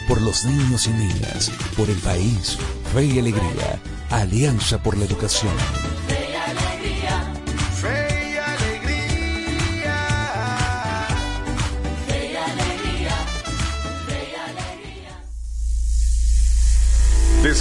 Por 0.08 0.22
los 0.22 0.46
niños 0.46 0.88
y 0.88 0.92
niñas, 0.92 1.52
por 1.76 1.90
el 1.90 1.98
país, 1.98 2.58
fe 2.94 3.04
y 3.04 3.20
alegría 3.20 3.82
Alianza 4.10 4.82
por 4.82 4.98
la 4.98 5.06
Educación. 5.06 5.54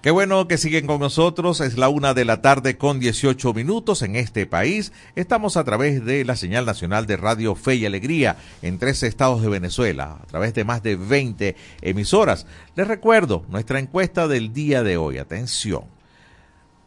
Qué 0.00 0.12
bueno 0.12 0.46
que 0.46 0.58
siguen 0.58 0.86
con 0.86 1.00
nosotros. 1.00 1.60
Es 1.60 1.76
la 1.76 1.88
una 1.88 2.14
de 2.14 2.24
la 2.24 2.40
tarde 2.40 2.78
con 2.78 3.00
18 3.00 3.52
minutos 3.52 4.02
en 4.02 4.14
este 4.14 4.46
país. 4.46 4.92
Estamos 5.16 5.56
a 5.56 5.64
través 5.64 6.04
de 6.04 6.24
la 6.24 6.36
señal 6.36 6.66
nacional 6.66 7.08
de 7.08 7.16
Radio 7.16 7.56
Fe 7.56 7.74
y 7.74 7.84
Alegría 7.84 8.36
en 8.62 8.78
tres 8.78 9.02
estados 9.02 9.42
de 9.42 9.48
Venezuela, 9.48 10.20
a 10.22 10.26
través 10.26 10.54
de 10.54 10.62
más 10.62 10.84
de 10.84 10.94
20 10.94 11.56
emisoras. 11.82 12.46
Les 12.76 12.86
recuerdo 12.86 13.44
nuestra 13.48 13.80
encuesta 13.80 14.28
del 14.28 14.52
día 14.52 14.84
de 14.84 14.96
hoy. 14.96 15.18
Atención. 15.18 15.82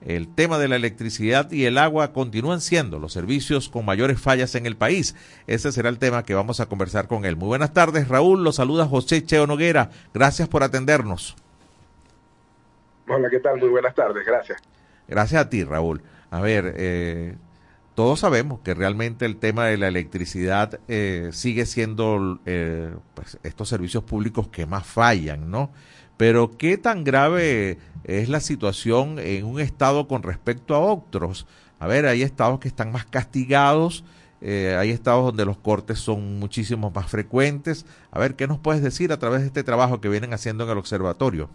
El 0.00 0.28
tema 0.28 0.58
de 0.58 0.68
la 0.68 0.76
electricidad 0.76 1.50
y 1.50 1.64
el 1.64 1.76
agua 1.76 2.12
continúan 2.12 2.60
siendo 2.60 2.98
los 2.98 3.12
servicios 3.12 3.68
con 3.68 3.84
mayores 3.84 4.20
fallas 4.20 4.54
en 4.54 4.66
el 4.66 4.76
país. 4.76 5.16
Ese 5.46 5.72
será 5.72 5.88
el 5.88 5.98
tema 5.98 6.22
que 6.22 6.34
vamos 6.34 6.60
a 6.60 6.66
conversar 6.66 7.08
con 7.08 7.24
él. 7.24 7.36
Muy 7.36 7.48
buenas 7.48 7.72
tardes, 7.72 8.08
Raúl. 8.08 8.44
Lo 8.44 8.52
saluda 8.52 8.86
José 8.86 9.24
Cheo 9.24 9.46
Noguera. 9.46 9.90
Gracias 10.14 10.48
por 10.48 10.62
atendernos. 10.62 11.36
Hola, 13.08 13.28
¿qué 13.28 13.40
tal? 13.40 13.58
Muy 13.58 13.70
buenas 13.70 13.94
tardes. 13.94 14.24
Gracias. 14.24 14.62
Gracias 15.08 15.40
a 15.40 15.48
ti, 15.48 15.64
Raúl. 15.64 16.02
A 16.30 16.40
ver, 16.40 16.74
eh, 16.76 17.36
todos 17.94 18.20
sabemos 18.20 18.60
que 18.60 18.74
realmente 18.74 19.24
el 19.24 19.38
tema 19.38 19.66
de 19.66 19.78
la 19.78 19.88
electricidad 19.88 20.78
eh, 20.86 21.30
sigue 21.32 21.66
siendo 21.66 22.38
eh, 22.46 22.94
pues, 23.14 23.38
estos 23.42 23.68
servicios 23.68 24.04
públicos 24.04 24.48
que 24.48 24.66
más 24.66 24.86
fallan, 24.86 25.50
¿no? 25.50 25.72
Pero 26.18 26.58
¿qué 26.58 26.76
tan 26.76 27.04
grave 27.04 27.78
es 28.04 28.28
la 28.28 28.40
situación 28.40 29.18
en 29.18 29.46
un 29.46 29.60
estado 29.60 30.06
con 30.08 30.22
respecto 30.22 30.74
a 30.74 30.80
otros? 30.80 31.46
A 31.78 31.86
ver, 31.86 32.06
hay 32.06 32.22
estados 32.22 32.58
que 32.58 32.68
están 32.68 32.90
más 32.90 33.06
castigados, 33.06 34.04
eh, 34.40 34.76
hay 34.78 34.90
estados 34.90 35.24
donde 35.24 35.44
los 35.44 35.56
cortes 35.56 36.00
son 36.00 36.40
muchísimo 36.40 36.90
más 36.90 37.06
frecuentes. 37.06 37.86
A 38.10 38.18
ver, 38.18 38.34
¿qué 38.34 38.48
nos 38.48 38.58
puedes 38.58 38.82
decir 38.82 39.12
a 39.12 39.18
través 39.18 39.40
de 39.40 39.46
este 39.46 39.62
trabajo 39.62 40.00
que 40.00 40.08
vienen 40.08 40.34
haciendo 40.34 40.64
en 40.64 40.70
el 40.70 40.78
observatorio? 40.78 41.48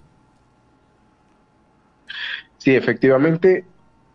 Sí, 2.57 2.73
efectivamente, 2.73 3.65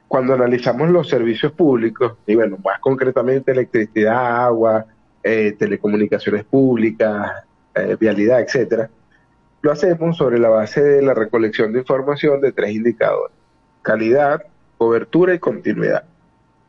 cuando 0.08 0.32
analizamos 0.32 0.88
los 0.88 1.10
servicios 1.10 1.52
públicos, 1.52 2.14
y 2.26 2.34
bueno, 2.34 2.56
más 2.64 2.80
concretamente 2.80 3.52
electricidad, 3.52 4.46
agua, 4.46 4.86
eh, 5.22 5.54
telecomunicaciones 5.58 6.44
públicas, 6.44 7.32
eh, 7.74 7.98
vialidad, 8.00 8.40
etcétera, 8.40 8.88
lo 9.62 9.72
hacemos 9.72 10.16
sobre 10.16 10.38
la 10.38 10.48
base 10.48 10.82
de 10.82 11.02
la 11.02 11.14
recolección 11.14 11.72
de 11.72 11.80
información 11.80 12.40
de 12.40 12.52
tres 12.52 12.72
indicadores: 12.72 13.34
calidad, 13.82 14.42
cobertura 14.76 15.34
y 15.34 15.38
continuidad. 15.38 16.04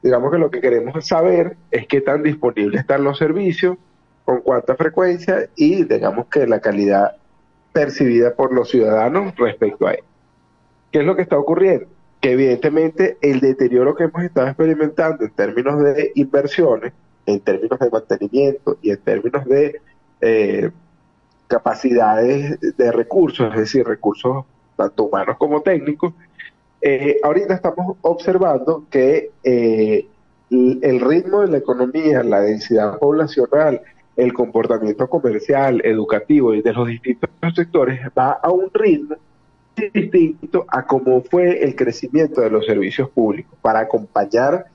Digamos 0.02 0.32
que 0.32 0.38
lo 0.38 0.50
que 0.50 0.62
queremos 0.62 1.06
saber 1.06 1.58
es 1.72 1.88
qué 1.88 2.02
tan 2.02 2.24
disponibles 2.24 2.82
están 2.82 3.04
los 3.04 3.18
servicios, 3.18 3.78
con 4.26 4.42
cuánta 4.42 4.76
frecuencia 4.76 5.50
y 5.56 5.84
digamos 5.84 6.28
que 6.28 6.48
la 6.48 6.60
calidad 6.60 7.18
percibida 7.74 8.34
por 8.34 8.54
los 8.54 8.70
ciudadanos 8.70 9.36
respecto 9.36 9.88
a 9.88 9.94
él. 9.94 10.04
¿Qué 10.92 11.00
es 11.00 11.06
lo 11.06 11.16
que 11.16 11.22
está 11.22 11.38
ocurriendo? 11.38 11.88
que 12.22 12.32
evidentemente 12.32 13.18
el 13.22 13.40
deterioro 13.40 13.96
que 13.96 14.06
hemos 14.06 14.24
estado 14.24 14.48
experimentando 14.48 15.24
en 15.24 15.32
términos 15.32 15.82
de 15.82 16.12
inversiones, 16.16 16.94
en 17.26 17.40
términos 17.40 17.80
de 17.80 17.90
mantenimiento 17.90 18.78
y 18.82 18.92
en 18.92 18.98
términos 18.98 19.46
de 19.46 19.82
eh, 20.22 20.72
capacidades 21.50 22.60
de 22.78 22.92
recursos, 22.92 23.52
es 23.54 23.60
decir, 23.60 23.86
recursos 23.86 24.46
tanto 24.78 25.04
humanos 25.04 25.36
como 25.38 25.62
técnicos, 25.62 26.14
eh, 26.82 27.20
ahorita 27.22 27.56
estamos 27.56 27.98
observando 28.02 28.86
que 28.90 29.32
eh, 29.44 30.08
el 30.50 31.02
ritmo 31.02 31.42
de 31.42 31.48
la 31.48 31.58
economía, 31.58 32.24
la 32.24 32.40
densidad 32.40 32.98
poblacional, 32.98 33.82
el 34.16 34.34
comportamiento 34.34 35.10
comercial, 35.10 35.82
educativo 35.84 36.54
y 36.54 36.62
de 36.62 36.74
los 36.74 36.88
distintos 36.88 37.30
sectores 37.56 38.00
va 38.18 38.32
a 38.32 38.52
un 38.52 38.70
ritmo 38.74 39.18
distinto 39.94 40.66
a 40.68 40.86
cómo 40.86 41.22
fue 41.22 41.64
el 41.64 41.76
crecimiento 41.76 42.42
de 42.42 42.50
los 42.50 42.66
servicios 42.66 43.10
públicos 43.10 43.58
para 43.62 43.80
acompañar 43.80 44.66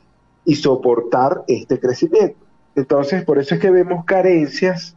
y 0.45 0.54
soportar 0.57 1.43
este 1.47 1.78
crecimiento. 1.78 2.37
Entonces, 2.76 3.25
por 3.25 3.38
eso 3.38 3.54
es 3.54 3.61
que 3.61 3.71
vemos 3.71 4.04
carencias 4.04 4.97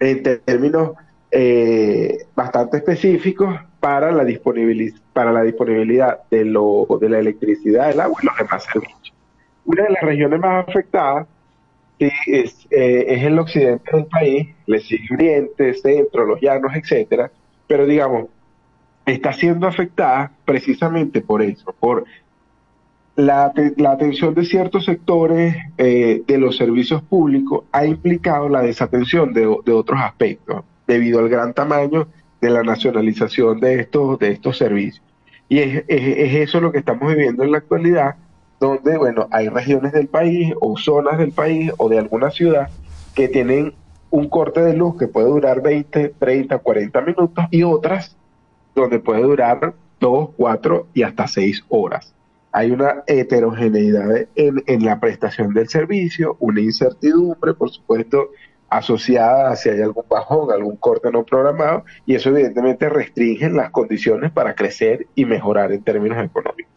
en 0.00 0.22
términos 0.44 0.92
eh, 1.30 2.26
bastante 2.34 2.78
específicos 2.78 3.58
para 3.80 4.12
la, 4.12 4.24
disponibilidad, 4.24 4.98
para 5.12 5.32
la 5.32 5.42
disponibilidad 5.42 6.20
de, 6.30 6.44
lo, 6.44 6.86
de 7.00 7.08
la 7.08 7.18
electricidad, 7.18 7.90
el 7.90 8.00
agua 8.00 8.18
y 8.22 8.26
los 8.26 8.36
demás 8.36 8.64
servicios. 8.64 9.12
Una 9.64 9.84
de 9.84 9.90
las 9.90 10.02
regiones 10.02 10.40
más 10.40 10.68
afectadas 10.68 11.26
es, 11.98 12.66
eh, 12.70 13.04
es 13.08 13.22
el 13.24 13.38
occidente 13.38 13.96
del 13.96 14.06
país, 14.06 14.48
le 14.66 14.80
sigue 14.80 15.12
oriente, 15.12 15.74
centro, 15.74 16.24
los 16.24 16.40
llanos, 16.40 16.72
etcétera, 16.74 17.30
pero 17.66 17.86
digamos, 17.86 18.28
está 19.06 19.32
siendo 19.32 19.66
afectada 19.66 20.30
precisamente 20.44 21.20
por 21.20 21.42
eso, 21.42 21.74
por 21.78 22.04
la, 23.16 23.52
la 23.76 23.92
atención 23.92 24.34
de 24.34 24.44
ciertos 24.44 24.86
sectores 24.86 25.56
eh, 25.78 26.22
de 26.26 26.38
los 26.38 26.56
servicios 26.56 27.02
públicos 27.02 27.64
ha 27.72 27.86
implicado 27.86 28.48
la 28.48 28.62
desatención 28.62 29.32
de, 29.32 29.42
de, 29.64 29.72
otros 29.72 30.00
aspectos 30.00 30.64
debido 30.86 31.20
al 31.20 31.28
gran 31.28 31.54
tamaño 31.54 32.08
de 32.40 32.50
la 32.50 32.62
nacionalización 32.62 33.60
de 33.60 33.80
estos, 33.80 34.18
de 34.18 34.32
estos 34.32 34.58
servicios. 34.58 35.04
Y 35.48 35.58
es, 35.60 35.84
es, 35.86 36.18
es 36.18 36.34
eso 36.48 36.60
lo 36.60 36.72
que 36.72 36.78
estamos 36.78 37.08
viviendo 37.08 37.44
en 37.44 37.52
la 37.52 37.58
actualidad, 37.58 38.16
donde, 38.58 38.96
bueno, 38.96 39.28
hay 39.30 39.48
regiones 39.48 39.92
del 39.92 40.08
país 40.08 40.52
o 40.60 40.76
zonas 40.76 41.18
del 41.18 41.32
país 41.32 41.70
o 41.78 41.88
de 41.88 41.98
alguna 41.98 42.30
ciudad 42.30 42.68
que 43.14 43.28
tienen 43.28 43.74
un 44.10 44.28
corte 44.28 44.60
de 44.60 44.74
luz 44.74 44.96
que 44.96 45.06
puede 45.06 45.28
durar 45.28 45.62
20, 45.62 46.14
30, 46.18 46.58
40 46.58 47.00
minutos 47.00 47.44
y 47.50 47.62
otras 47.62 48.16
donde 48.74 48.98
puede 48.98 49.22
durar 49.22 49.74
dos, 50.00 50.30
cuatro 50.36 50.88
y 50.94 51.02
hasta 51.02 51.26
seis 51.28 51.64
horas. 51.68 52.14
Hay 52.56 52.70
una 52.70 53.02
heterogeneidad 53.08 54.28
en, 54.36 54.62
en 54.68 54.84
la 54.84 55.00
prestación 55.00 55.52
del 55.54 55.68
servicio, 55.68 56.36
una 56.38 56.60
incertidumbre, 56.60 57.52
por 57.54 57.68
supuesto, 57.68 58.28
asociada 58.70 59.50
a 59.50 59.56
si 59.56 59.70
hay 59.70 59.82
algún 59.82 60.04
bajón, 60.08 60.52
algún 60.52 60.76
corte 60.76 61.10
no 61.10 61.24
programado, 61.24 61.84
y 62.06 62.14
eso 62.14 62.28
evidentemente 62.30 62.88
restringe 62.88 63.50
las 63.50 63.72
condiciones 63.72 64.30
para 64.30 64.54
crecer 64.54 65.08
y 65.16 65.24
mejorar 65.24 65.72
en 65.72 65.82
términos 65.82 66.24
económicos. 66.24 66.72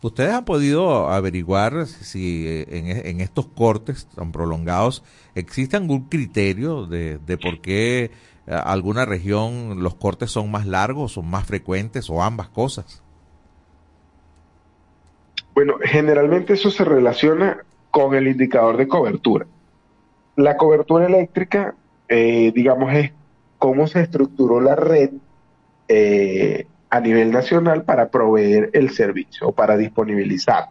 ¿Ustedes 0.00 0.32
han 0.32 0.44
podido 0.44 1.10
averiguar 1.10 1.88
si 1.88 2.64
en, 2.68 2.86
en 3.04 3.20
estos 3.20 3.48
cortes 3.48 4.06
tan 4.14 4.30
prolongados 4.30 5.02
existe 5.34 5.76
algún 5.76 6.08
criterio 6.08 6.86
de, 6.86 7.18
de 7.18 7.38
por 7.38 7.60
qué 7.60 8.12
alguna 8.46 9.04
región 9.04 9.82
los 9.82 9.96
cortes 9.96 10.30
son 10.30 10.48
más 10.52 10.64
largos 10.64 11.18
o 11.18 11.22
más 11.22 11.44
frecuentes 11.44 12.08
o 12.08 12.22
ambas 12.22 12.48
cosas? 12.48 13.02
Bueno, 15.58 15.74
generalmente 15.82 16.52
eso 16.52 16.70
se 16.70 16.84
relaciona 16.84 17.64
con 17.90 18.14
el 18.14 18.28
indicador 18.28 18.76
de 18.76 18.86
cobertura. 18.86 19.44
La 20.36 20.56
cobertura 20.56 21.06
eléctrica, 21.06 21.74
eh, 22.06 22.52
digamos, 22.54 22.94
es 22.94 23.10
cómo 23.58 23.88
se 23.88 24.02
estructuró 24.02 24.60
la 24.60 24.76
red 24.76 25.10
eh, 25.88 26.68
a 26.90 27.00
nivel 27.00 27.32
nacional 27.32 27.82
para 27.82 28.08
proveer 28.08 28.70
el 28.72 28.90
servicio 28.90 29.48
o 29.48 29.52
para 29.52 29.76
disponibilizar. 29.76 30.66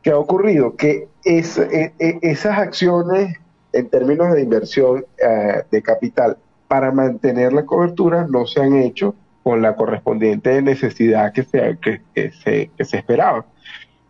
¿Qué 0.00 0.10
ha 0.10 0.16
ocurrido? 0.16 0.76
Que 0.76 1.08
es, 1.24 1.58
eh, 1.58 1.92
esas 1.98 2.56
acciones 2.56 3.36
en 3.72 3.88
términos 3.88 4.32
de 4.32 4.42
inversión 4.42 5.06
de 5.72 5.82
capital 5.82 6.36
para 6.68 6.92
mantener 6.92 7.52
la 7.52 7.66
cobertura 7.66 8.28
no 8.30 8.46
se 8.46 8.60
han 8.60 8.76
hecho 8.76 9.16
con 9.42 9.60
la 9.60 9.74
correspondiente 9.74 10.62
necesidad 10.62 11.32
que 11.32 11.42
se, 11.42 11.78
que, 11.82 12.30
se, 12.30 12.70
que 12.76 12.84
se 12.84 12.96
esperaba. 12.96 13.44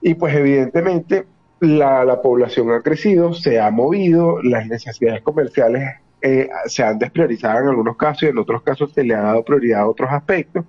Y 0.00 0.14
pues 0.14 0.34
evidentemente 0.34 1.26
la, 1.60 2.04
la, 2.04 2.22
población 2.22 2.70
ha 2.72 2.80
crecido, 2.82 3.34
se 3.34 3.60
ha 3.60 3.70
movido, 3.70 4.40
las 4.42 4.66
necesidades 4.66 5.22
comerciales 5.22 5.96
eh, 6.20 6.48
se 6.66 6.82
han 6.82 6.98
despriorizado 6.98 7.60
en 7.60 7.68
algunos 7.68 7.96
casos 7.96 8.24
y 8.24 8.26
en 8.26 8.38
otros 8.38 8.62
casos 8.62 8.92
se 8.92 9.04
le 9.04 9.14
ha 9.14 9.22
dado 9.22 9.44
prioridad 9.44 9.80
a 9.80 9.88
otros 9.88 10.10
aspectos. 10.10 10.64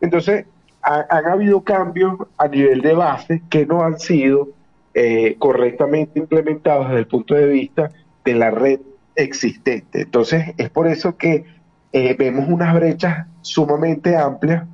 Entonces, 0.00 0.46
ha, 0.82 1.06
han 1.10 1.26
habido 1.26 1.62
cambios 1.62 2.16
a 2.36 2.48
nivel 2.48 2.80
de 2.80 2.94
base 2.94 3.42
que 3.50 3.66
no 3.66 3.82
han 3.82 3.98
sido 3.98 4.48
eh, 4.94 5.36
correctamente 5.38 6.18
implementados 6.18 6.88
desde 6.88 7.00
el 7.00 7.06
punto 7.06 7.34
de 7.34 7.46
vista 7.46 7.90
de 8.24 8.34
la 8.34 8.50
red 8.50 8.80
existente. 9.14 10.02
Entonces, 10.02 10.54
es 10.56 10.70
por 10.70 10.88
eso 10.88 11.16
que 11.16 11.44
eh, 11.92 12.16
vemos 12.18 12.48
unas 12.48 12.74
brechas 12.74 13.26
sumamente 13.40 14.16
amplias 14.16 14.64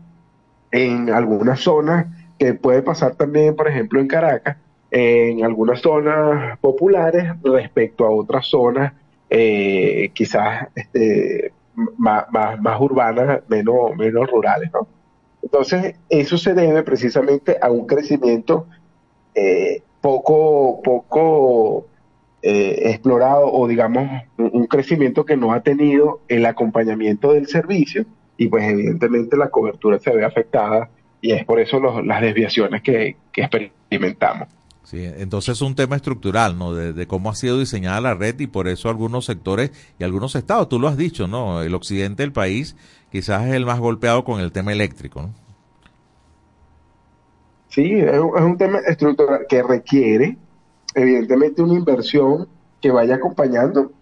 en 0.73 1.11
algunas 1.11 1.61
zonas, 1.61 2.07
que 2.39 2.55
puede 2.55 2.83
pasar 2.83 3.15
también, 3.15 3.57
por 3.57 3.69
ejemplo, 3.69 4.01
en 4.01 4.09
Caracas, 4.09 4.57
en 4.91 5.45
algunas 5.45 5.81
zonas 5.81 6.59
populares 6.61 7.33
respecto 7.43 8.07
a 8.07 8.11
otras 8.11 8.47
zonas 8.47 8.93
eh, 9.31 10.11
quizás 10.15 10.69
este, 10.75 11.53
más, 11.97 12.27
más, 12.31 12.61
más, 12.61 12.81
urbanas, 12.81 13.43
menos, 13.49 13.97
menos 13.97 14.31
rurales. 14.31 14.71
¿no? 14.73 14.87
Entonces, 15.43 15.97
eso 16.09 16.39
se 16.39 16.55
debe 16.55 16.83
precisamente 16.83 17.59
a 17.61 17.71
un 17.71 17.87
crecimiento 17.87 18.67
eh, 19.35 19.83
poco, 20.01 20.81
poco 20.83 21.87
eh, 22.43 22.91
explorado 22.91 23.53
o 23.53 23.67
digamos 23.67 24.09
un 24.37 24.67
crecimiento 24.67 25.25
que 25.25 25.37
no 25.37 25.53
ha 25.53 25.63
tenido 25.63 26.21
el 26.29 26.47
acompañamiento 26.47 27.33
del 27.33 27.49
servicio 27.49 28.05
y 28.37 28.49
pues 28.49 28.65
evidentemente 28.65 29.37
la 29.37 29.49
cobertura 29.49 29.99
se 29.99 30.11
ve 30.11 30.25
afectada 30.25 30.91
y 31.25 31.33
es 31.33 31.43
por 31.47 31.59
eso 31.59 31.81
los, 31.81 32.05
las 32.05 32.21
desviaciones 32.21 32.83
que, 32.83 33.17
que 33.33 33.45
experimentamos. 33.45 34.47
Sí, 34.83 35.03
entonces 35.03 35.57
es 35.57 35.63
un 35.63 35.75
tema 35.75 35.97
estructural, 35.97 36.59
¿no? 36.59 36.75
De, 36.75 36.93
de, 36.93 37.07
cómo 37.07 37.31
ha 37.31 37.35
sido 37.35 37.59
diseñada 37.59 37.99
la 38.03 38.13
red 38.13 38.39
y 38.41 38.47
por 38.47 38.69
eso 38.69 38.91
algunos 38.91 39.25
sectores 39.25 39.71
y 39.99 40.05
algunos 40.05 40.35
estados, 40.35 40.69
tú 40.69 40.79
lo 40.79 40.87
has 40.87 40.99
dicho, 40.99 41.27
¿no? 41.27 41.63
El 41.63 41.75
occidente 41.75 42.23
del 42.23 42.33
país 42.33 42.77
quizás 43.11 43.47
es 43.47 43.55
el 43.55 43.65
más 43.65 43.81
golpeado 43.81 44.23
con 44.23 44.39
el 44.39 44.53
tema 44.53 44.73
eléctrico, 44.73 45.23
¿no? 45.23 45.31
Sí, 47.69 47.91
es 47.91 48.21
un, 48.21 48.37
es 48.37 48.45
un 48.45 48.59
tema 48.59 48.81
estructural 48.81 49.47
que 49.49 49.63
requiere, 49.63 50.37
evidentemente, 50.95 51.63
una 51.63 51.79
inversión 51.79 52.49
que 52.83 52.91
vaya 52.91 53.15
acompañando 53.15 53.93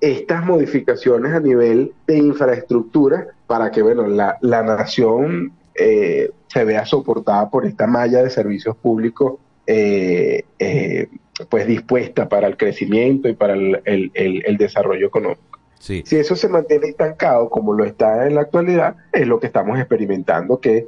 estas 0.00 0.42
modificaciones 0.46 1.34
a 1.34 1.40
nivel 1.40 1.92
de 2.06 2.16
infraestructura 2.16 3.26
para 3.46 3.70
que, 3.70 3.82
bueno, 3.82 4.06
la, 4.06 4.38
la 4.40 4.62
nación 4.62 5.52
eh, 5.74 6.30
se 6.46 6.64
vea 6.64 6.84
soportada 6.84 7.50
por 7.50 7.66
esta 7.66 7.86
malla 7.86 8.22
de 8.22 8.30
servicios 8.30 8.76
públicos 8.76 9.34
eh, 9.66 10.44
eh, 10.58 11.08
pues 11.48 11.66
dispuesta 11.66 12.28
para 12.28 12.46
el 12.46 12.56
crecimiento 12.56 13.28
y 13.28 13.34
para 13.34 13.54
el, 13.54 13.80
el, 13.84 14.10
el, 14.14 14.42
el 14.44 14.56
desarrollo 14.56 15.06
económico. 15.06 15.58
Sí. 15.78 16.02
Si 16.06 16.16
eso 16.16 16.36
se 16.36 16.48
mantiene 16.48 16.88
estancado 16.88 17.48
como 17.48 17.72
lo 17.74 17.84
está 17.84 18.26
en 18.26 18.34
la 18.36 18.42
actualidad, 18.42 18.96
es 19.12 19.26
lo 19.26 19.40
que 19.40 19.46
estamos 19.46 19.78
experimentando, 19.78 20.60
que 20.60 20.86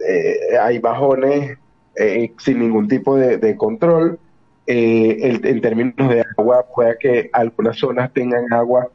eh, 0.00 0.58
hay 0.60 0.78
bajones 0.78 1.58
sin 2.38 2.58
ningún 2.58 2.88
tipo 2.88 3.16
de, 3.16 3.38
de 3.38 3.56
control. 3.56 4.18
En 4.66 5.60
términos 5.60 6.08
de 6.08 6.24
agua, 6.36 6.66
puede 6.74 6.96
que 6.98 7.30
algunas 7.32 7.76
zonas 7.76 8.12
tengan 8.12 8.52
agua 8.52 8.90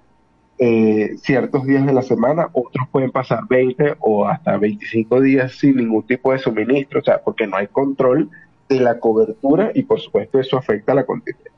eh, 0.60 1.16
ciertos 1.22 1.66
días 1.66 1.86
de 1.86 1.94
la 1.94 2.02
semana, 2.02 2.50
otros 2.52 2.88
pueden 2.92 3.12
pasar 3.12 3.48
20 3.50 3.96
o 4.00 4.28
hasta 4.28 4.58
25 4.58 5.22
días 5.22 5.54
sin 5.54 5.78
ningún 5.78 6.04
tipo 6.04 6.34
de 6.34 6.40
suministro, 6.40 7.00
o 7.00 7.04
sea, 7.04 7.22
porque 7.24 7.48
no 7.48 7.56
hay 7.56 7.68
control 7.68 8.30
de 8.68 8.80
la 8.82 9.00
cobertura 9.00 9.72
y 9.74 9.84
por 9.84 10.02
supuesto 10.02 10.40
eso 10.40 10.58
afecta 10.58 10.92
a 10.92 10.96
la 10.96 11.06
contingencia. 11.06 11.52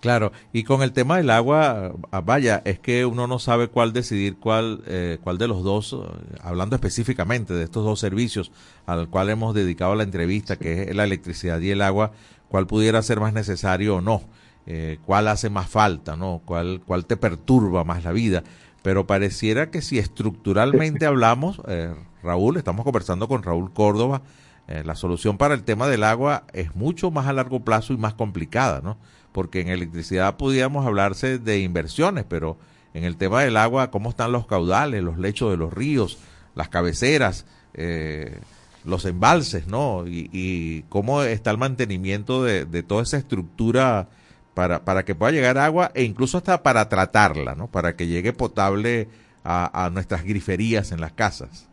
Claro, 0.00 0.30
y 0.52 0.64
con 0.64 0.82
el 0.82 0.92
tema 0.92 1.16
del 1.16 1.30
agua, 1.30 1.92
ah, 2.10 2.20
vaya, 2.20 2.62
es 2.64 2.78
que 2.78 3.06
uno 3.06 3.26
no 3.26 3.38
sabe 3.38 3.68
cuál 3.68 3.92
decidir, 3.92 4.36
cuál, 4.36 4.82
eh, 4.86 5.18
cuál 5.22 5.38
de 5.38 5.48
los 5.48 5.62
dos, 5.64 5.94
eh, 5.94 6.36
hablando 6.42 6.76
específicamente 6.76 7.54
de 7.54 7.64
estos 7.64 7.84
dos 7.84 7.98
servicios 7.98 8.52
al 8.84 9.08
cual 9.08 9.30
hemos 9.30 9.54
dedicado 9.54 9.94
la 9.94 10.02
entrevista, 10.02 10.56
que 10.56 10.82
es 10.82 10.94
la 10.94 11.04
electricidad 11.04 11.60
y 11.60 11.70
el 11.70 11.80
agua, 11.80 12.12
cuál 12.48 12.66
pudiera 12.66 13.00
ser 13.02 13.20
más 13.20 13.32
necesario 13.32 13.96
o 13.96 14.00
no, 14.00 14.22
eh, 14.66 14.98
cuál 15.06 15.28
hace 15.28 15.48
más 15.48 15.68
falta, 15.68 16.16
¿no? 16.16 16.42
Cuál, 16.44 16.82
cuál 16.84 17.06
te 17.06 17.16
perturba 17.16 17.84
más 17.84 18.04
la 18.04 18.12
vida. 18.12 18.42
Pero 18.82 19.06
pareciera 19.06 19.70
que 19.70 19.82
si 19.82 19.98
estructuralmente 19.98 21.06
hablamos, 21.06 21.60
eh, 21.68 21.94
Raúl, 22.22 22.56
estamos 22.56 22.84
conversando 22.84 23.28
con 23.28 23.42
Raúl 23.42 23.72
Córdoba, 23.72 24.22
eh, 24.68 24.82
la 24.84 24.96
solución 24.96 25.38
para 25.38 25.54
el 25.54 25.62
tema 25.62 25.86
del 25.86 26.02
agua 26.02 26.44
es 26.52 26.74
mucho 26.74 27.12
más 27.12 27.26
a 27.26 27.32
largo 27.32 27.60
plazo 27.60 27.92
y 27.92 27.96
más 27.96 28.14
complicada, 28.14 28.80
¿no? 28.80 28.96
Porque 29.30 29.60
en 29.60 29.68
electricidad 29.68 30.36
podríamos 30.36 30.84
hablarse 30.86 31.38
de 31.38 31.60
inversiones, 31.60 32.24
pero 32.28 32.58
en 32.92 33.04
el 33.04 33.16
tema 33.16 33.42
del 33.42 33.56
agua, 33.56 33.92
¿cómo 33.92 34.10
están 34.10 34.32
los 34.32 34.46
caudales, 34.46 35.04
los 35.04 35.18
lechos 35.18 35.50
de 35.52 35.56
los 35.56 35.72
ríos, 35.72 36.18
las 36.56 36.68
cabeceras, 36.68 37.46
eh, 37.74 38.40
los 38.84 39.04
embalses, 39.04 39.68
¿no? 39.68 40.04
Y, 40.08 40.30
y 40.32 40.82
cómo 40.88 41.22
está 41.22 41.52
el 41.52 41.58
mantenimiento 41.58 42.42
de, 42.42 42.64
de 42.64 42.82
toda 42.82 43.04
esa 43.04 43.18
estructura 43.18 44.08
para, 44.56 44.86
para 44.86 45.04
que 45.04 45.14
pueda 45.14 45.32
llegar 45.32 45.58
agua 45.58 45.90
e 45.92 46.02
incluso 46.02 46.38
hasta 46.38 46.62
para 46.62 46.88
tratarla, 46.88 47.54
¿no? 47.54 47.66
Para 47.66 47.94
que 47.94 48.06
llegue 48.06 48.32
potable 48.32 49.06
a, 49.44 49.84
a 49.84 49.90
nuestras 49.90 50.24
griferías 50.24 50.92
en 50.92 51.02
las 51.02 51.12
casas. 51.12 51.68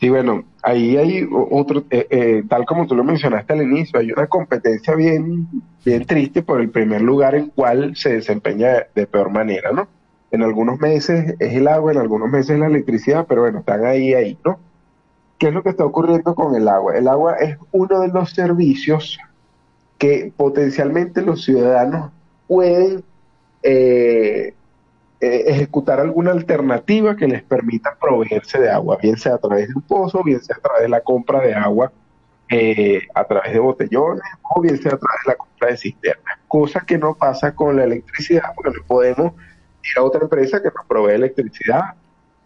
Sí, 0.00 0.08
bueno, 0.08 0.42
ahí 0.64 0.96
hay 0.96 1.28
otro, 1.30 1.84
eh, 1.90 2.08
eh, 2.10 2.42
tal 2.48 2.66
como 2.66 2.88
tú 2.88 2.96
lo 2.96 3.04
mencionaste 3.04 3.52
al 3.52 3.62
inicio, 3.62 4.00
hay 4.00 4.10
una 4.10 4.26
competencia 4.26 4.96
bien, 4.96 5.46
bien 5.84 6.04
triste 6.04 6.42
por 6.42 6.60
el 6.60 6.70
primer 6.70 7.02
lugar 7.02 7.36
en 7.36 7.50
cual 7.50 7.94
se 7.94 8.14
desempeña 8.14 8.66
de, 8.66 8.86
de 8.96 9.06
peor 9.06 9.30
manera, 9.30 9.70
¿no? 9.70 9.86
En 10.32 10.42
algunos 10.42 10.80
meses 10.80 11.36
es 11.38 11.54
el 11.54 11.68
agua, 11.68 11.92
en 11.92 11.98
algunos 11.98 12.28
meses 12.28 12.50
es 12.50 12.58
la 12.58 12.66
electricidad, 12.66 13.26
pero 13.28 13.42
bueno, 13.42 13.60
están 13.60 13.86
ahí, 13.86 14.12
ahí, 14.12 14.36
¿no? 14.44 14.58
¿Qué 15.38 15.48
es 15.48 15.54
lo 15.54 15.62
que 15.62 15.68
está 15.68 15.84
ocurriendo 15.84 16.34
con 16.34 16.56
el 16.56 16.66
agua? 16.66 16.96
El 16.96 17.06
agua 17.06 17.36
es 17.36 17.56
uno 17.70 18.00
de 18.00 18.08
los 18.08 18.30
servicios 18.30 19.20
que 19.98 20.32
potencialmente 20.36 21.22
los 21.22 21.44
ciudadanos 21.44 22.12
pueden 22.46 23.04
eh, 23.62 24.54
eh, 25.20 25.44
ejecutar 25.48 26.00
alguna 26.00 26.32
alternativa 26.32 27.16
que 27.16 27.26
les 27.28 27.42
permita 27.42 27.96
proveerse 28.00 28.60
de 28.60 28.70
agua, 28.70 28.98
bien 29.02 29.16
sea 29.16 29.34
a 29.34 29.38
través 29.38 29.68
de 29.68 29.74
un 29.76 29.82
pozo, 29.82 30.22
bien 30.24 30.40
sea 30.42 30.56
a 30.56 30.60
través 30.60 30.82
de 30.82 30.88
la 30.90 31.00
compra 31.02 31.40
de 31.40 31.54
agua 31.54 31.92
eh, 32.48 33.00
a 33.14 33.24
través 33.24 33.52
de 33.52 33.58
botellones 33.58 34.22
o 34.42 34.60
bien 34.60 34.76
sea 34.80 34.92
a 34.94 34.98
través 34.98 35.20
de 35.26 35.32
la 35.32 35.36
compra 35.36 35.68
de 35.70 35.76
cisternas, 35.78 36.38
cosa 36.48 36.80
que 36.86 36.98
no 36.98 37.14
pasa 37.16 37.54
con 37.54 37.76
la 37.76 37.84
electricidad 37.84 38.42
porque 38.54 38.78
no 38.78 38.86
podemos 38.86 39.32
ir 39.82 39.98
a 39.98 40.02
otra 40.04 40.22
empresa 40.22 40.60
que 40.62 40.68
nos 40.76 40.86
provee 40.86 41.14
electricidad 41.14 41.94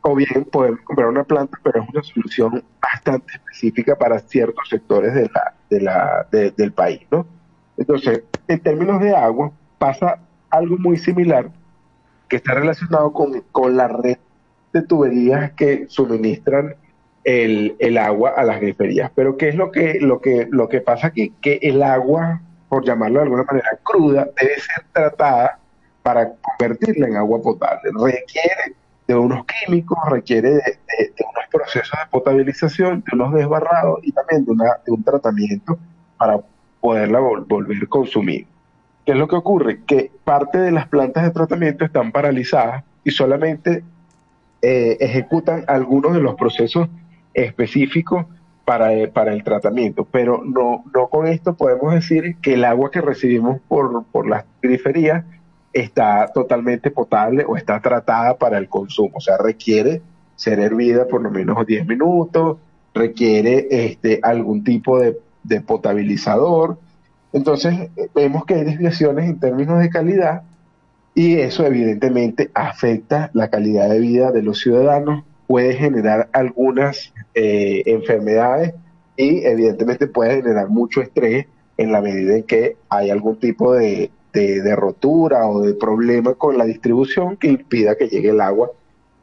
o 0.03 0.15
bien 0.15 0.47
podemos 0.51 0.81
comprar 0.83 1.09
una 1.09 1.25
planta, 1.25 1.59
pero 1.63 1.83
es 1.83 1.89
una 1.91 2.03
solución 2.03 2.65
bastante 2.81 3.35
específica 3.35 3.97
para 3.99 4.19
ciertos 4.21 4.69
sectores 4.71 5.15
de 5.15 5.29
la, 5.35 5.55
de 5.69 5.81
la, 5.83 6.27
de- 6.33 6.51
del 6.53 6.73
país, 6.73 7.03
¿no? 7.11 7.27
Entonces, 7.81 8.23
en 8.47 8.61
términos 8.61 9.01
de 9.01 9.17
agua, 9.17 9.51
pasa 9.79 10.19
algo 10.51 10.77
muy 10.79 10.97
similar 10.99 11.49
que 12.29 12.37
está 12.37 12.55
relacionado 12.55 13.13
con, 13.13 13.41
con 13.51 13.77
la 13.77 13.89
red 13.89 14.19
de 14.73 14.83
tuberías 14.83 15.51
que 15.53 15.87
suministran 15.89 16.77
el, 17.25 17.75
el 17.81 17.99
agua 17.99 18.35
a 18.37 18.45
las 18.45 18.61
griferías. 18.61 19.11
Pero 19.15 19.37
¿qué 19.37 19.49
es 19.49 19.55
lo 19.57 19.71
que, 19.73 19.99
lo 20.01 20.21
que, 20.21 20.47
lo 20.51 20.69
que 20.69 20.81
pasa 20.81 21.09
aquí? 21.09 21.35
Que 21.41 21.59
el 21.63 21.83
agua, 21.83 22.41
por 22.69 22.85
llamarlo 22.85 23.19
de 23.21 23.25
alguna 23.25 23.45
manera 23.45 23.71
cruda, 23.83 24.29
debe 24.41 24.55
ser 24.61 24.85
tratada 24.93 25.59
para 26.03 26.33
convertirla 26.35 27.09
en 27.09 27.17
agua 27.17 27.41
potable. 27.43 27.91
Requiere 27.95 28.77
de 29.09 29.15
unos 29.17 29.45
químicos, 29.47 29.99
requiere 30.11 30.51
de, 30.51 30.61
unos 31.21 31.45
procesos 31.51 31.99
de 31.99 32.11
potabilización, 32.11 33.03
de 33.11 33.17
unos 33.17 33.33
desbarrados 33.35 34.01
y 34.03 34.13
también 34.13 34.45
de, 34.45 34.53
una- 34.53 34.77
de 34.87 34.93
un 34.93 35.03
tratamiento 35.03 35.79
para 36.17 36.39
poderla 36.81 37.21
vol- 37.21 37.47
volver 37.47 37.79
a 37.83 37.87
consumir. 37.87 38.47
¿Qué 39.05 39.13
es 39.13 39.19
lo 39.19 39.29
que 39.29 39.37
ocurre? 39.37 39.81
Que 39.87 40.11
parte 40.25 40.59
de 40.59 40.73
las 40.73 40.89
plantas 40.89 41.25
de 41.25 41.31
tratamiento 41.31 41.85
están 41.85 42.13
paralizadas 42.13 42.85
y 43.05 43.11
solamente 43.11 43.83
eh, 44.63 44.97
ejecutan 45.01 45.65
algunos 45.69 46.13
de 46.15 46.21
los 46.21 46.35
procesos 46.35 46.89
específicos 47.35 48.27
para, 48.65 48.93
eh, 48.95 49.09
para 49.09 49.33
el 49.33 49.43
tratamiento, 49.43 50.07
pero 50.11 50.43
no, 50.45 50.85
no 50.95 51.09
con 51.09 51.27
esto 51.27 51.55
podemos 51.55 51.95
decir 51.95 52.37
que 52.43 52.55
el 52.55 52.65
agua 52.65 52.91
que 52.91 53.01
recibimos 53.01 53.61
por, 53.69 54.05
por 54.05 54.29
las 54.29 54.45
griferías 54.63 55.25
está 55.73 56.29
totalmente 56.33 56.91
potable 56.91 57.45
o 57.49 57.57
está 57.57 57.81
tratada 57.81 58.37
para 58.37 58.59
el 58.59 58.69
consumo, 58.69 59.13
o 59.17 59.21
sea, 59.21 59.39
requiere 59.39 60.03
ser 60.37 60.61
hervida 60.61 61.07
por 61.09 61.23
lo 61.23 61.31
menos 61.31 61.67
10 61.67 61.87
minutos, 61.87 62.59
requiere 62.95 63.67
este, 63.71 64.21
algún 64.23 64.63
tipo 64.63 64.99
de, 65.01 65.17
de 65.45 65.61
potabilizador, 65.61 66.79
entonces 67.33 67.91
eh, 67.97 68.09
vemos 68.15 68.45
que 68.45 68.55
hay 68.55 68.65
desviaciones 68.65 69.29
en 69.29 69.39
términos 69.41 69.79
de 69.79 69.89
calidad 69.91 70.43
y 71.15 71.37
eso 71.37 71.65
evidentemente 71.67 72.51
afecta 72.55 73.31
la 73.35 73.49
calidad 73.51 73.89
de 73.91 73.99
vida 74.01 74.33
de 74.33 74.43
los 74.43 74.61
ciudadanos, 74.61 75.25
puede 75.47 75.75
generar 75.75 76.29
algunas 76.33 77.13
eh, 77.35 77.83
enfermedades 77.87 78.75
y 79.17 79.45
evidentemente 79.45 80.07
puede 80.07 80.37
generar 80.37 80.69
mucho 80.69 81.01
estrés 81.03 81.47
en 81.77 81.93
la 81.93 82.01
medida 82.01 82.37
en 82.37 82.45
que 82.45 82.77
hay 82.89 83.11
algún 83.11 83.37
tipo 83.37 83.73
de, 83.75 84.11
de- 84.33 84.63
de 84.63 84.77
rotura 84.77 85.47
o 85.49 85.61
de 85.63 85.75
problema 85.75 86.35
con 86.35 86.57
la 86.57 86.65
distribución 86.65 87.37
que 87.37 87.49
impida 87.49 87.97
que 87.97 88.09
llegue 88.09 88.31
el 88.31 88.41
agua 88.41 88.71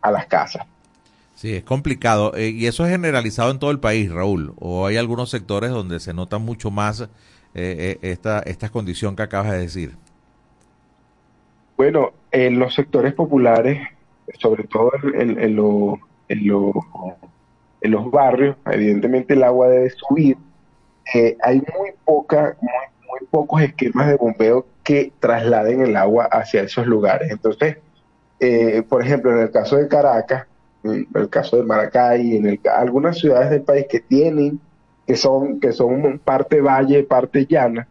a 0.01 0.12
las 0.12 0.27
casas. 0.27 0.65
Sí, 1.38 1.54
es 1.56 1.63
complicado. 1.63 2.34
Eh, 2.36 2.50
y 2.50 2.65
eso 2.65 2.84
es 2.86 2.91
generalizado 2.91 3.52
en 3.52 3.60
todo 3.60 3.69
el 3.71 3.80
país, 3.80 4.12
Raúl. 4.12 4.54
¿O 4.60 4.88
hay 4.88 4.97
algunos 4.97 5.30
sectores 5.30 5.69
donde 5.71 6.00
se 6.00 6.13
nota 6.13 6.39
mucho 6.39 6.71
más 6.71 7.02
eh, 7.02 7.10
eh, 7.54 8.00
esta, 8.02 8.39
esta 8.39 8.69
condición 8.69 9.15
que 9.15 9.23
acabas 9.23 9.52
de 9.52 9.60
decir? 9.60 9.97
Bueno, 11.78 12.12
en 12.32 12.60
los 12.60 12.73
sectores 12.73 13.13
populares, 13.13 13.80
sobre 14.39 14.63
todo 14.65 14.91
en, 15.13 15.32
en- 15.32 15.39
en 15.39 15.56
lo- 15.56 16.00
en 16.28 16.47
lo- 16.47 16.73
en 17.82 17.91
los 17.91 18.10
barrios, 18.12 18.58
evidentemente 18.65 19.34
el 19.36 19.43
agua 19.43 19.69
debe 19.69 19.89
subir. 19.91 20.38
Eh, 21.13 21.38
hay 21.43 21.58
muy 21.60 21.91
poca, 22.06 22.58
muy, 22.62 23.08
muy 23.10 23.28
pocos 23.30 23.62
esquemas 23.62 24.08
de 24.08 24.15
bombeo 24.17 24.67
que 24.84 25.13
trasladen 25.19 25.82
el 25.82 25.95
agua 25.95 26.26
hacia 26.32 26.63
esos 26.63 26.88
lugares. 26.88 27.32
Entonces, 27.32 27.78
por 28.89 29.02
ejemplo, 29.04 29.32
en 29.32 29.39
el 29.39 29.52
caso 29.52 29.78
de 29.78 29.88
Caracas, 29.88 30.47
en 30.93 31.08
el 31.13 31.30
caso 31.30 31.58
de 31.58 31.63
Maracay, 31.63 32.36
en 32.38 32.45
el, 32.47 32.60
algunas 32.76 33.17
ciudades 33.17 33.50
del 33.50 33.62
país 33.62 33.86
que 33.89 34.00
tienen, 34.00 34.60
que 35.06 35.15
son, 35.15 35.60
que 35.60 35.71
son 35.71 36.19
parte 36.23 36.62
valle, 36.62 37.04
parte 37.04 37.45
llana, 37.45 37.88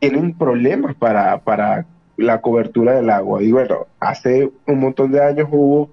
tienen 0.00 0.36
problemas 0.36 0.94
para, 0.96 1.38
para 1.40 1.86
la 2.16 2.40
cobertura 2.40 2.94
del 2.96 3.10
agua. 3.10 3.42
Y 3.42 3.52
bueno, 3.52 3.86
hace 4.00 4.50
un 4.66 4.80
montón 4.80 5.12
de 5.12 5.22
años 5.22 5.48
hubo 5.50 5.90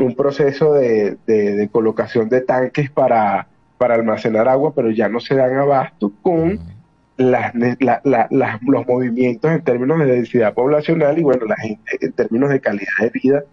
un 0.00 0.14
proceso 0.14 0.74
de, 0.74 1.16
de- 1.26 1.54
de 1.56 1.68
colocación 1.68 2.28
de 2.28 2.40
tanques 2.40 2.90
para, 2.90 3.46
para 3.78 3.94
almacenar 3.94 4.48
agua, 4.48 4.72
pero 4.74 4.90
ya 4.90 5.08
no 5.08 5.20
se 5.20 5.34
dan 5.36 5.54
abasto 5.56 6.12
con 6.22 6.58
las, 7.16 7.54
la- 7.54 8.00
la- 8.04 8.26
las- 8.30 8.60
los 8.62 8.86
movimientos 8.86 9.50
en 9.52 9.62
términos 9.62 10.00
de 10.00 10.06
densidad 10.06 10.52
poblacional 10.52 11.16
y 11.18 11.22
bueno, 11.22 11.46
la 11.46 11.56
gente 11.56 11.82
en 12.00 12.12
términos 12.12 12.50
de 12.50 12.60
calidad 12.60 12.92
de 13.00 13.10
vida, 13.10 13.44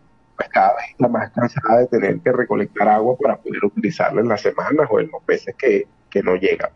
pues 0.42 0.54
cada 0.54 0.76
vez 0.76 0.86
está 0.92 1.08
más 1.08 1.32
cansada 1.32 1.80
de 1.80 1.88
tener 1.88 2.20
que 2.20 2.32
recolectar 2.32 2.90
agua 2.90 3.16
para 3.22 3.38
poder 3.38 3.64
utilizarla 3.64 4.22
en 4.22 4.28
las 4.28 4.42
semanas 4.42 4.88
o 4.90 5.00
en 5.00 5.10
los 5.12 5.22
meses 5.28 5.56
que, 5.58 5.88
que 6.10 6.24
no 6.24 6.36
llegan. 6.36 6.70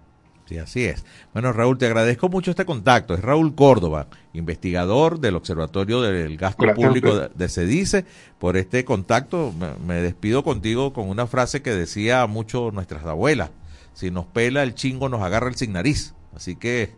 Sí, 0.47 0.59
así 0.59 0.85
es. 0.85 1.03
Bueno, 1.33 1.51
Raúl, 1.53 1.79
te 1.79 1.87
agradezco 1.87 2.29
mucho 2.29 2.51
este 2.51 2.65
contacto. 2.65 3.15
Es 3.15 3.21
Raúl 3.21 3.55
Córdoba, 3.55 4.07
investigador 4.33 5.19
del 5.19 5.35
Observatorio 5.35 6.01
del 6.01 6.37
Gasto 6.37 6.63
Gracias 6.63 6.87
Público 6.87 7.17
de, 7.17 7.49
CEDICE, 7.49 8.05
por 8.37 8.55
este 8.55 8.85
contacto. 8.85 9.51
Me 9.87 9.95
despido 9.95 10.43
contigo 10.43 10.93
con 10.93 11.09
una 11.09 11.25
frase 11.25 11.63
que 11.63 11.71
decía 11.71 12.27
mucho 12.27 12.69
nuestras 12.71 13.03
abuelas. 13.05 13.49
Si 13.95 14.11
nos 14.11 14.27
pela 14.27 14.61
el 14.61 14.75
chingo, 14.75 15.09
nos 15.09 15.23
agarra 15.23 15.47
el 15.47 15.55
sin 15.55 15.73
nariz. 15.73 16.13
Así 16.35 16.55
que, 16.55 16.91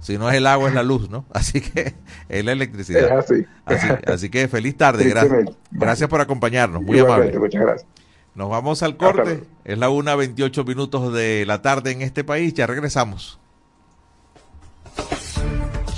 si 0.00 0.18
no 0.18 0.30
es 0.30 0.36
el 0.36 0.46
agua, 0.46 0.68
es 0.68 0.74
la 0.74 0.82
luz, 0.82 1.10
¿no? 1.10 1.24
Así 1.32 1.60
que 1.60 1.94
es 2.28 2.44
la 2.44 2.52
electricidad. 2.52 3.18
Es 3.18 3.24
así. 3.24 3.46
Así, 3.64 3.88
así 4.06 4.30
que 4.30 4.48
feliz 4.48 4.76
tarde. 4.76 5.04
Gracias, 5.08 5.44
gracias 5.70 6.08
por 6.08 6.20
acompañarnos. 6.20 6.82
Muy 6.82 6.98
Igualmente, 6.98 7.36
amable. 7.36 7.38
Muchas 7.38 7.62
gracias. 7.62 7.88
Nos 8.34 8.50
vamos 8.50 8.82
al 8.82 8.96
corte. 8.96 9.44
Es 9.64 9.78
la 9.78 9.88
1.28 9.88 10.66
minutos 10.66 11.12
de 11.12 11.44
la 11.46 11.62
tarde 11.62 11.92
en 11.92 12.02
este 12.02 12.22
país. 12.22 12.52
Ya 12.52 12.66
regresamos. 12.66 13.40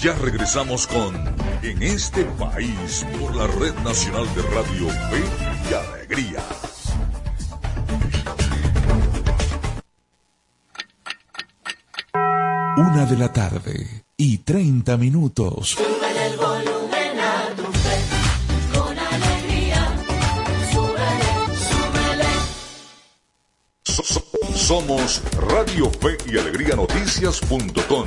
Ya 0.01 0.15
regresamos 0.15 0.87
con 0.87 1.17
En 1.63 1.83
este 1.83 2.25
país 2.25 3.05
por 3.21 3.35
la 3.35 3.49
Red 3.49 3.75
Nacional 3.83 4.27
de 4.37 4.43
Radio 4.43 4.89
Fe 4.89 5.25
y 5.69 5.75
Alegría. 5.75 6.43
Una 12.81 13.05
de 13.07 13.17
la 13.17 13.33
tarde 13.33 14.05
y 14.17 14.38
30 14.38 14.97
minutos. 14.97 15.71
Súbele 15.71 16.27
el 16.27 16.37
volumen 16.37 17.19
a 17.21 17.55
tu 17.57 17.62
fe, 17.73 17.99
con 18.79 18.99
alegría. 18.99 19.88
Súbele, 20.73 21.31
súbele. 21.69 22.25
So- 23.85 24.03
so- 24.05 24.25
somos 24.55 25.23
Radio 25.51 25.91
Fe 25.91 26.17
y 26.33 26.38
Alegría 26.38 26.77
Noticias.com. 26.77 28.07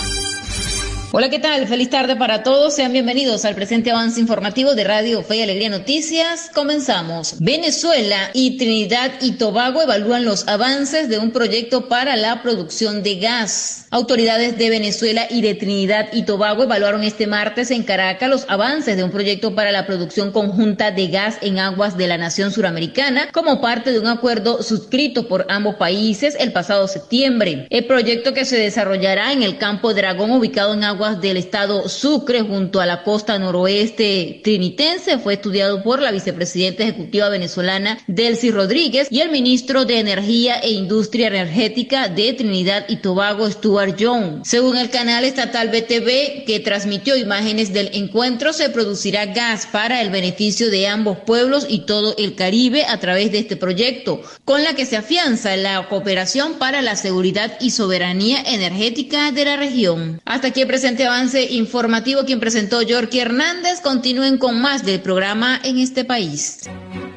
Hola, 1.13 1.29
¿qué 1.29 1.39
tal? 1.39 1.67
Feliz 1.67 1.89
tarde 1.89 2.15
para 2.15 2.41
todos. 2.41 2.73
Sean 2.73 2.93
bienvenidos 2.93 3.43
al 3.43 3.53
presente 3.53 3.91
avance 3.91 4.21
informativo 4.21 4.75
de 4.75 4.85
Radio 4.85 5.21
Fe 5.23 5.35
y 5.35 5.41
Alegría 5.41 5.69
Noticias. 5.69 6.49
Comenzamos. 6.53 7.35
Venezuela 7.39 8.29
y 8.33 8.57
Trinidad 8.57 9.11
y 9.19 9.33
Tobago 9.33 9.81
evalúan 9.81 10.23
los 10.23 10.47
avances 10.47 11.09
de 11.09 11.17
un 11.17 11.31
proyecto 11.31 11.89
para 11.89 12.15
la 12.15 12.41
producción 12.41 13.03
de 13.03 13.15
gas. 13.15 13.87
Autoridades 13.91 14.57
de 14.57 14.69
Venezuela 14.69 15.27
y 15.29 15.41
de 15.41 15.53
Trinidad 15.53 16.07
y 16.13 16.23
Tobago 16.23 16.63
evaluaron 16.63 17.03
este 17.03 17.27
martes 17.27 17.71
en 17.71 17.83
Caracas 17.83 18.29
los 18.29 18.45
avances 18.47 18.95
de 18.95 19.03
un 19.03 19.11
proyecto 19.11 19.53
para 19.53 19.73
la 19.73 19.85
producción 19.85 20.31
conjunta 20.31 20.91
de 20.91 21.07
gas 21.07 21.39
en 21.41 21.59
aguas 21.59 21.97
de 21.97 22.07
la 22.07 22.17
nación 22.17 22.53
suramericana 22.53 23.27
como 23.33 23.59
parte 23.59 23.91
de 23.91 23.99
un 23.99 24.07
acuerdo 24.07 24.63
suscrito 24.63 25.27
por 25.27 25.45
ambos 25.49 25.75
países 25.75 26.37
el 26.39 26.53
pasado 26.53 26.87
septiembre. 26.87 27.67
El 27.69 27.85
proyecto 27.85 28.33
que 28.33 28.45
se 28.45 28.57
desarrollará 28.57 29.33
en 29.33 29.43
el 29.43 29.57
campo 29.57 29.93
Dragón 29.93 30.31
ubicado 30.31 30.73
en 30.73 30.85
aguas 30.85 31.00
del 31.09 31.37
estado 31.37 31.89
Sucre 31.89 32.41
junto 32.41 32.79
a 32.79 32.85
la 32.85 33.03
costa 33.03 33.39
noroeste 33.39 34.39
trinitense 34.43 35.17
fue 35.17 35.33
estudiado 35.33 35.81
por 35.81 35.99
la 35.99 36.11
vicepresidenta 36.11 36.83
ejecutiva 36.83 37.27
venezolana 37.29 37.97
Delcy 38.05 38.51
Rodríguez 38.51 39.07
y 39.09 39.21
el 39.21 39.31
ministro 39.31 39.85
de 39.85 39.97
Energía 39.97 40.59
e 40.59 40.69
Industria 40.69 41.27
Energética 41.27 42.07
de 42.07 42.33
Trinidad 42.33 42.85
y 42.87 42.97
Tobago 42.97 43.49
Stuart 43.49 43.97
Young. 43.97 44.45
Según 44.45 44.77
el 44.77 44.91
canal 44.91 45.23
estatal 45.23 45.69
BTV 45.69 46.45
que 46.45 46.61
transmitió 46.63 47.17
imágenes 47.17 47.73
del 47.73 47.89
encuentro 47.93 48.53
se 48.53 48.69
producirá 48.69 49.25
gas 49.25 49.67
para 49.71 50.03
el 50.03 50.11
beneficio 50.11 50.69
de 50.69 50.87
ambos 50.87 51.17
pueblos 51.25 51.65
y 51.67 51.87
todo 51.87 52.15
el 52.17 52.35
Caribe 52.35 52.85
a 52.85 52.99
través 52.99 53.31
de 53.31 53.39
este 53.39 53.55
proyecto, 53.55 54.21
con 54.45 54.63
la 54.63 54.75
que 54.75 54.85
se 54.85 54.97
afianza 54.97 55.57
la 55.57 55.89
cooperación 55.89 56.59
para 56.59 56.83
la 56.83 56.95
seguridad 56.95 57.57
y 57.59 57.71
soberanía 57.71 58.43
energética 58.43 59.31
de 59.31 59.45
la 59.45 59.57
región. 59.57 60.21
Hasta 60.25 60.49
aquí 60.49 60.61
el 60.61 60.67
presente 60.91 61.07
avance 61.07 61.41
informativo 61.43 62.25
quien 62.25 62.41
presentó 62.41 62.81
Yorky 62.81 63.19
Hernández. 63.19 63.79
Continúen 63.81 64.37
con 64.37 64.61
más 64.61 64.83
del 64.83 64.99
programa 64.99 65.57
en 65.63 65.77
este 65.79 66.03
país. 66.03 66.69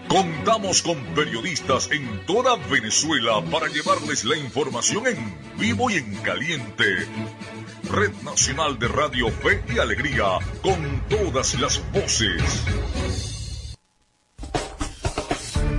Contamos 0.06 0.80
con 0.80 0.96
periodistas 1.16 1.90
en 1.90 2.24
toda 2.24 2.54
Venezuela 2.70 3.42
para 3.50 3.66
llevarles 3.66 4.24
la 4.24 4.36
información 4.36 5.08
en 5.08 5.58
vivo 5.58 5.90
y 5.90 5.94
en 5.94 6.14
caliente. 6.22 6.84
Red 7.90 8.12
Nacional 8.22 8.78
de 8.78 8.86
Radio 8.86 9.28
Fe 9.30 9.60
y 9.74 9.78
Alegría, 9.80 10.38
con 10.62 11.02
todas 11.08 11.58
las 11.58 11.80
voces. 11.92 12.42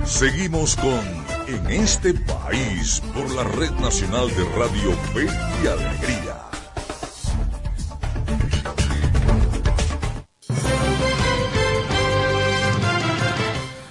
Seguimos 0.04 0.76
con 0.76 1.26
En 1.48 1.70
este 1.70 2.12
país 2.12 3.00
por 3.14 3.30
la 3.30 3.44
Red 3.44 3.70
Nacional 3.80 4.28
de 4.28 4.44
Radio 4.56 4.92
Fe 5.14 5.26
y 5.62 5.66
Alegría. 5.66 6.35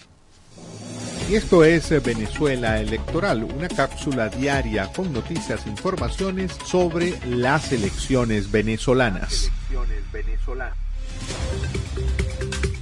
Y 1.29 1.35
esto 1.35 1.63
es 1.63 1.93
eh, 1.93 2.01
Venezuela 2.01 2.81
Electoral, 2.81 3.45
una 3.45 3.69
cápsula 3.69 4.31
diaria 4.31 4.91
con 4.91 5.13
noticias 5.13 5.67
e 5.67 5.69
informaciones 5.69 6.57
sobre 6.65 7.21
las 7.27 7.71
elecciones 7.71 8.51
venezolanas. 8.51 9.51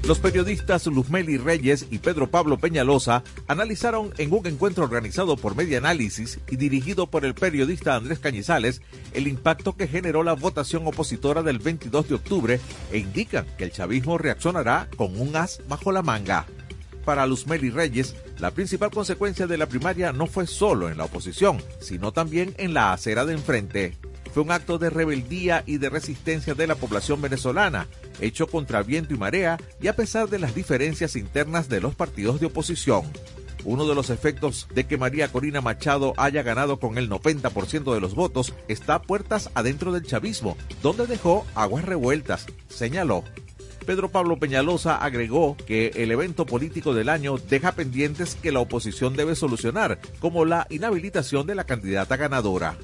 Los 0.06 0.20
periodistas 0.20 0.86
Luzmeli 0.86 1.38
Reyes 1.38 1.86
y 1.90 1.98
Pedro 1.98 2.30
Pablo 2.30 2.58
Peñalosa 2.58 3.24
analizaron 3.48 4.12
en 4.16 4.32
un 4.32 4.46
encuentro 4.46 4.84
organizado 4.84 5.36
por 5.36 5.56
Media 5.56 5.78
Análisis 5.78 6.38
y 6.48 6.54
dirigido 6.54 7.08
por 7.08 7.24
el 7.24 7.34
periodista 7.34 7.96
Andrés 7.96 8.20
Cañizales 8.20 8.80
el 9.12 9.26
impacto 9.26 9.76
que 9.76 9.88
generó 9.88 10.22
la 10.22 10.34
votación 10.34 10.86
opositora 10.86 11.42
del 11.42 11.58
22 11.58 12.08
de 12.08 12.14
octubre 12.14 12.60
e 12.92 12.98
indican 12.98 13.44
que 13.58 13.64
el 13.64 13.72
chavismo 13.72 14.18
reaccionará 14.18 14.88
con 14.96 15.20
un 15.20 15.34
as 15.34 15.60
bajo 15.68 15.90
la 15.90 16.02
manga. 16.02 16.46
Para 17.06 17.24
Luzmeli 17.24 17.70
Reyes, 17.70 18.16
la 18.40 18.50
principal 18.50 18.90
consecuencia 18.90 19.46
de 19.46 19.56
la 19.56 19.66
primaria 19.66 20.12
no 20.12 20.26
fue 20.26 20.48
solo 20.48 20.90
en 20.90 20.98
la 20.98 21.04
oposición, 21.04 21.62
sino 21.78 22.10
también 22.10 22.52
en 22.58 22.74
la 22.74 22.92
acera 22.92 23.24
de 23.24 23.32
enfrente. 23.32 23.96
Fue 24.34 24.42
un 24.42 24.50
acto 24.50 24.76
de 24.76 24.90
rebeldía 24.90 25.62
y 25.66 25.78
de 25.78 25.88
resistencia 25.88 26.54
de 26.54 26.66
la 26.66 26.74
población 26.74 27.22
venezolana, 27.22 27.86
hecho 28.20 28.48
contra 28.48 28.82
viento 28.82 29.14
y 29.14 29.18
marea 29.18 29.56
y 29.80 29.86
a 29.86 29.94
pesar 29.94 30.28
de 30.28 30.40
las 30.40 30.56
diferencias 30.56 31.14
internas 31.14 31.68
de 31.68 31.80
los 31.80 31.94
partidos 31.94 32.40
de 32.40 32.46
oposición. 32.46 33.04
Uno 33.64 33.86
de 33.86 33.94
los 33.94 34.10
efectos 34.10 34.66
de 34.74 34.88
que 34.88 34.98
María 34.98 35.28
Corina 35.28 35.60
Machado 35.60 36.12
haya 36.16 36.42
ganado 36.42 36.80
con 36.80 36.98
el 36.98 37.08
90% 37.08 37.94
de 37.94 38.00
los 38.00 38.16
votos 38.16 38.52
está 38.66 39.00
puertas 39.00 39.48
adentro 39.54 39.92
del 39.92 40.04
chavismo, 40.04 40.56
donde 40.82 41.06
dejó 41.06 41.46
aguas 41.54 41.84
revueltas, 41.84 42.46
señaló. 42.68 43.22
Pedro 43.86 44.10
Pablo 44.10 44.36
Peñalosa 44.38 44.96
agregó 44.96 45.56
que 45.56 45.92
el 45.94 46.10
evento 46.10 46.44
político 46.44 46.92
del 46.92 47.08
año 47.08 47.38
deja 47.38 47.72
pendientes 47.72 48.34
que 48.34 48.50
la 48.50 48.58
oposición 48.58 49.14
debe 49.14 49.36
solucionar, 49.36 50.00
como 50.18 50.44
la 50.44 50.66
inhabilitación 50.70 51.46
de 51.46 51.54
la 51.54 51.64
candidata 51.64 52.16
ganadora. 52.16 52.76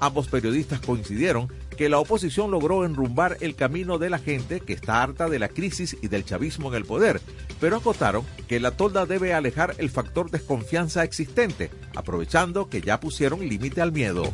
Ambos 0.00 0.26
periodistas 0.26 0.80
coincidieron 0.80 1.52
que 1.76 1.88
la 1.88 1.98
oposición 1.98 2.50
logró 2.50 2.84
enrumbar 2.84 3.36
el 3.40 3.54
camino 3.54 3.98
de 3.98 4.10
la 4.10 4.18
gente 4.18 4.60
que 4.60 4.72
está 4.72 5.02
harta 5.02 5.28
de 5.28 5.38
la 5.38 5.48
crisis 5.48 5.96
y 6.02 6.08
del 6.08 6.24
chavismo 6.24 6.68
en 6.68 6.74
el 6.74 6.84
poder, 6.84 7.20
pero 7.60 7.76
acotaron 7.76 8.24
que 8.48 8.58
la 8.58 8.72
tolda 8.72 9.06
debe 9.06 9.34
alejar 9.34 9.76
el 9.78 9.88
factor 9.88 10.32
desconfianza 10.32 11.04
existente, 11.04 11.70
aprovechando 11.94 12.68
que 12.68 12.80
ya 12.80 12.98
pusieron 12.98 13.48
límite 13.48 13.80
al 13.80 13.92
miedo. 13.92 14.24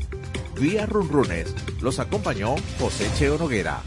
Vía 0.58 0.86
Runrunes 0.86 1.54
los 1.82 1.98
acompañó 1.98 2.54
José 2.78 3.06
Cheo 3.16 3.38
Noguera. 3.38 3.82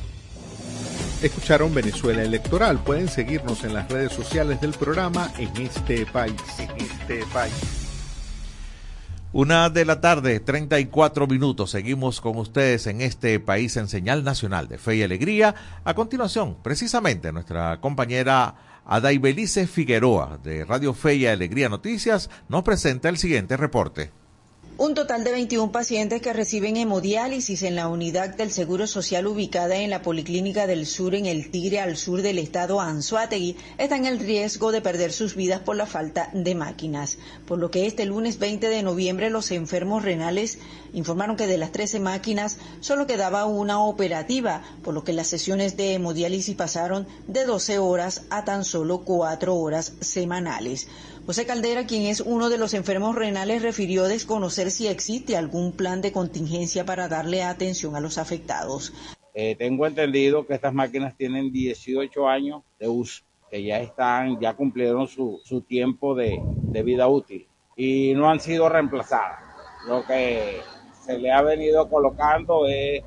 Escucharon 1.23 1.73
Venezuela 1.73 2.21
Electoral. 2.21 2.83
Pueden 2.83 3.07
seguirnos 3.07 3.63
en 3.63 3.73
las 3.73 3.89
redes 3.89 4.11
sociales 4.11 4.59
del 4.59 4.73
programa 4.73 5.31
en 5.37 5.55
este 5.55 6.05
país. 6.05 6.35
En 6.59 6.69
este 6.75 7.25
país. 7.31 7.53
Una 9.31 9.69
de 9.69 9.85
la 9.85 10.01
tarde, 10.01 10.41
34 10.41 11.25
minutos. 11.25 11.71
Seguimos 11.71 12.19
con 12.19 12.37
ustedes 12.37 12.87
en 12.87 12.99
este 12.99 13.39
país 13.39 13.77
en 13.77 13.87
señal 13.87 14.25
nacional 14.25 14.67
de 14.67 14.77
fe 14.77 14.97
y 14.97 15.03
alegría. 15.03 15.55
A 15.85 15.93
continuación, 15.93 16.57
precisamente, 16.61 17.31
nuestra 17.31 17.79
compañera 17.79 18.81
Adaibelice 18.85 19.65
Figueroa 19.65 20.39
de 20.43 20.65
Radio 20.65 20.93
Fe 20.93 21.15
y 21.15 21.25
Alegría 21.25 21.69
Noticias 21.69 22.29
nos 22.49 22.63
presenta 22.63 23.07
el 23.07 23.17
siguiente 23.17 23.55
reporte. 23.55 24.11
Un 24.75 24.95
total 24.95 25.23
de 25.23 25.31
21 25.31 25.71
pacientes 25.71 26.19
que 26.19 26.33
reciben 26.33 26.77
hemodiálisis 26.77 27.61
en 27.61 27.75
la 27.75 27.87
unidad 27.87 28.35
del 28.35 28.51
Seguro 28.51 28.87
Social 28.87 29.27
ubicada 29.27 29.75
en 29.75 29.91
la 29.91 30.01
Policlínica 30.01 30.65
del 30.65 30.87
Sur 30.87 31.13
en 31.13 31.27
el 31.27 31.51
Tigre 31.51 31.79
al 31.79 31.95
sur 31.95 32.23
del 32.23 32.39
estado 32.39 32.81
Anzuategui 32.81 33.55
están 33.77 34.07
en 34.07 34.19
riesgo 34.19 34.71
de 34.71 34.81
perder 34.81 35.13
sus 35.13 35.35
vidas 35.35 35.61
por 35.61 35.75
la 35.75 35.85
falta 35.85 36.31
de 36.33 36.55
máquinas. 36.55 37.19
Por 37.45 37.59
lo 37.59 37.69
que 37.69 37.85
este 37.85 38.05
lunes 38.05 38.39
20 38.39 38.67
de 38.67 38.81
noviembre 38.81 39.29
los 39.29 39.51
enfermos 39.51 40.01
renales 40.03 40.57
informaron 40.91 41.37
que 41.37 41.45
de 41.45 41.59
las 41.59 41.71
13 41.71 41.99
máquinas 41.99 42.57
solo 42.79 43.05
quedaba 43.05 43.45
una 43.45 43.79
operativa, 43.79 44.63
por 44.83 44.95
lo 44.95 45.03
que 45.03 45.13
las 45.13 45.27
sesiones 45.27 45.77
de 45.77 45.93
hemodiálisis 45.93 46.55
pasaron 46.55 47.05
de 47.27 47.45
12 47.45 47.77
horas 47.77 48.23
a 48.31 48.43
tan 48.43 48.65
solo 48.65 49.03
4 49.05 49.55
horas 49.55 49.93
semanales. 50.01 50.87
José 51.25 51.45
Caldera, 51.45 51.85
quien 51.85 52.03
es 52.03 52.19
uno 52.19 52.49
de 52.49 52.57
los 52.57 52.73
enfermos 52.73 53.15
renales, 53.15 53.61
refirió 53.61 54.03
desconocer 54.03 54.71
si 54.71 54.87
existe 54.87 55.37
algún 55.37 55.71
plan 55.71 56.01
de 56.01 56.11
contingencia 56.11 56.85
para 56.85 57.07
darle 57.07 57.43
atención 57.43 57.95
a 57.95 58.01
los 58.01 58.17
afectados. 58.17 58.93
Eh, 59.33 59.55
tengo 59.55 59.87
entendido 59.87 60.45
que 60.45 60.53
estas 60.53 60.73
máquinas 60.73 61.15
tienen 61.15 61.51
18 61.53 62.27
años 62.27 62.63
de 62.77 62.89
uso, 62.89 63.23
que 63.49 63.63
ya 63.63 63.79
están, 63.79 64.37
ya 64.41 64.53
cumplieron 64.53 65.07
su, 65.07 65.41
tiempo 65.65 66.13
de, 66.13 66.41
de 66.43 66.83
vida 66.83 67.07
útil 67.07 67.47
y 67.77 68.13
no 68.15 68.29
han 68.29 68.41
sido 68.41 68.67
reemplazadas. 68.67 69.39
Lo 69.87 70.05
que 70.05 70.59
se 71.05 71.17
le 71.17 71.31
ha 71.31 71.41
venido 71.41 71.89
colocando 71.89 72.67
es 72.67 73.01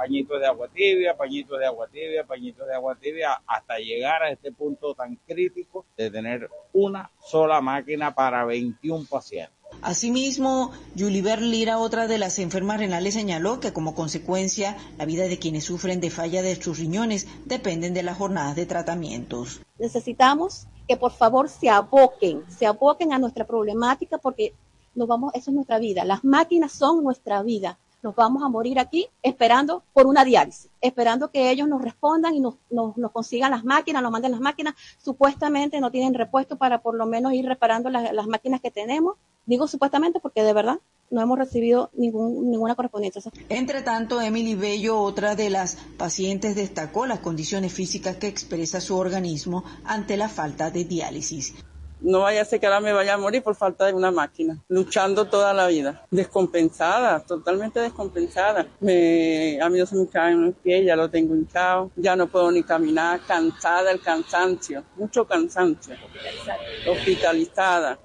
pañitos 0.00 0.40
de 0.40 0.46
agua 0.46 0.66
tibia, 0.72 1.14
pañitos 1.14 1.58
de 1.58 1.66
agua 1.66 1.86
tibia, 1.86 2.24
pañitos 2.24 2.66
de 2.66 2.74
agua 2.74 2.96
tibia, 2.98 3.42
hasta 3.46 3.76
llegar 3.76 4.22
a 4.22 4.30
este 4.30 4.50
punto 4.50 4.94
tan 4.94 5.16
crítico 5.26 5.84
de 5.94 6.10
tener 6.10 6.48
una 6.72 7.10
sola 7.22 7.60
máquina 7.60 8.14
para 8.14 8.46
21 8.46 9.04
pacientes. 9.10 9.54
Asimismo, 9.82 10.72
Yuliber 10.94 11.42
Lira, 11.42 11.76
otra 11.76 12.06
de 12.06 12.16
las 12.16 12.38
enfermas 12.38 12.80
renales, 12.80 13.12
señaló 13.12 13.60
que 13.60 13.74
como 13.74 13.94
consecuencia 13.94 14.74
la 14.96 15.04
vida 15.04 15.24
de 15.24 15.38
quienes 15.38 15.64
sufren 15.64 16.00
de 16.00 16.08
falla 16.08 16.40
de 16.40 16.56
sus 16.56 16.78
riñones 16.78 17.28
dependen 17.44 17.92
de 17.92 18.02
las 18.02 18.16
jornadas 18.16 18.56
de 18.56 18.64
tratamientos. 18.64 19.60
Necesitamos 19.78 20.66
que 20.88 20.96
por 20.96 21.12
favor 21.12 21.50
se 21.50 21.68
aboquen, 21.68 22.42
se 22.48 22.64
aboquen 22.64 23.12
a 23.12 23.18
nuestra 23.18 23.46
problemática 23.46 24.16
porque 24.16 24.54
nos 24.94 25.06
vamos, 25.06 25.34
eso 25.34 25.50
es 25.50 25.54
nuestra 25.54 25.78
vida. 25.78 26.06
Las 26.06 26.24
máquinas 26.24 26.72
son 26.72 27.04
nuestra 27.04 27.42
vida 27.42 27.78
nos 28.02 28.14
vamos 28.14 28.42
a 28.42 28.48
morir 28.48 28.78
aquí 28.78 29.08
esperando 29.22 29.82
por 29.92 30.06
una 30.06 30.24
diálisis, 30.24 30.70
esperando 30.80 31.30
que 31.30 31.50
ellos 31.50 31.68
nos 31.68 31.82
respondan 31.82 32.34
y 32.34 32.40
nos, 32.40 32.56
nos, 32.70 32.96
nos 32.96 33.12
consigan 33.12 33.50
las 33.50 33.64
máquinas, 33.64 34.02
nos 34.02 34.12
manden 34.12 34.32
las 34.32 34.40
máquinas. 34.40 34.74
Supuestamente 34.98 35.80
no 35.80 35.90
tienen 35.90 36.14
repuesto 36.14 36.56
para 36.56 36.82
por 36.82 36.94
lo 36.94 37.06
menos 37.06 37.32
ir 37.32 37.46
reparando 37.46 37.90
las, 37.90 38.12
las 38.12 38.26
máquinas 38.26 38.60
que 38.60 38.70
tenemos. 38.70 39.16
Digo 39.46 39.66
supuestamente 39.68 40.20
porque 40.20 40.42
de 40.42 40.52
verdad 40.52 40.80
no 41.10 41.20
hemos 41.20 41.38
recibido 41.38 41.90
ningún, 41.94 42.50
ninguna 42.50 42.76
correspondencia. 42.76 43.20
Entre 43.48 43.82
tanto, 43.82 44.20
Emily 44.20 44.54
Bello, 44.54 45.00
otra 45.00 45.34
de 45.34 45.50
las 45.50 45.76
pacientes, 45.98 46.54
destacó 46.54 47.06
las 47.06 47.18
condiciones 47.18 47.72
físicas 47.72 48.16
que 48.16 48.28
expresa 48.28 48.80
su 48.80 48.96
organismo 48.96 49.64
ante 49.84 50.16
la 50.16 50.28
falta 50.28 50.70
de 50.70 50.84
diálisis 50.84 51.54
no 52.00 52.20
vaya 52.20 52.42
a 52.42 52.44
ser 52.44 52.60
que 52.60 52.66
ahora 52.66 52.80
me 52.80 52.92
vaya 52.92 53.14
a 53.14 53.18
morir 53.18 53.42
por 53.42 53.54
falta 53.54 53.86
de 53.86 53.92
una 53.92 54.10
máquina, 54.10 54.58
luchando 54.68 55.26
toda 55.26 55.52
la 55.52 55.66
vida, 55.66 56.06
descompensada, 56.10 57.20
totalmente 57.20 57.80
descompensada. 57.80 58.66
Me, 58.80 59.58
a 59.60 59.68
mí 59.68 59.84
se 59.86 59.96
me 59.96 60.06
caen 60.08 60.46
los 60.46 60.54
pies, 60.56 60.84
ya 60.86 60.96
lo 60.96 61.10
tengo 61.10 61.34
hinchado, 61.34 61.90
ya 61.96 62.16
no 62.16 62.26
puedo 62.26 62.50
ni 62.50 62.62
caminar, 62.62 63.20
cansada, 63.26 63.90
el 63.90 64.00
cansancio, 64.00 64.84
mucho 64.96 65.26
cansancio, 65.26 65.94
hospitalizada. 66.88 67.98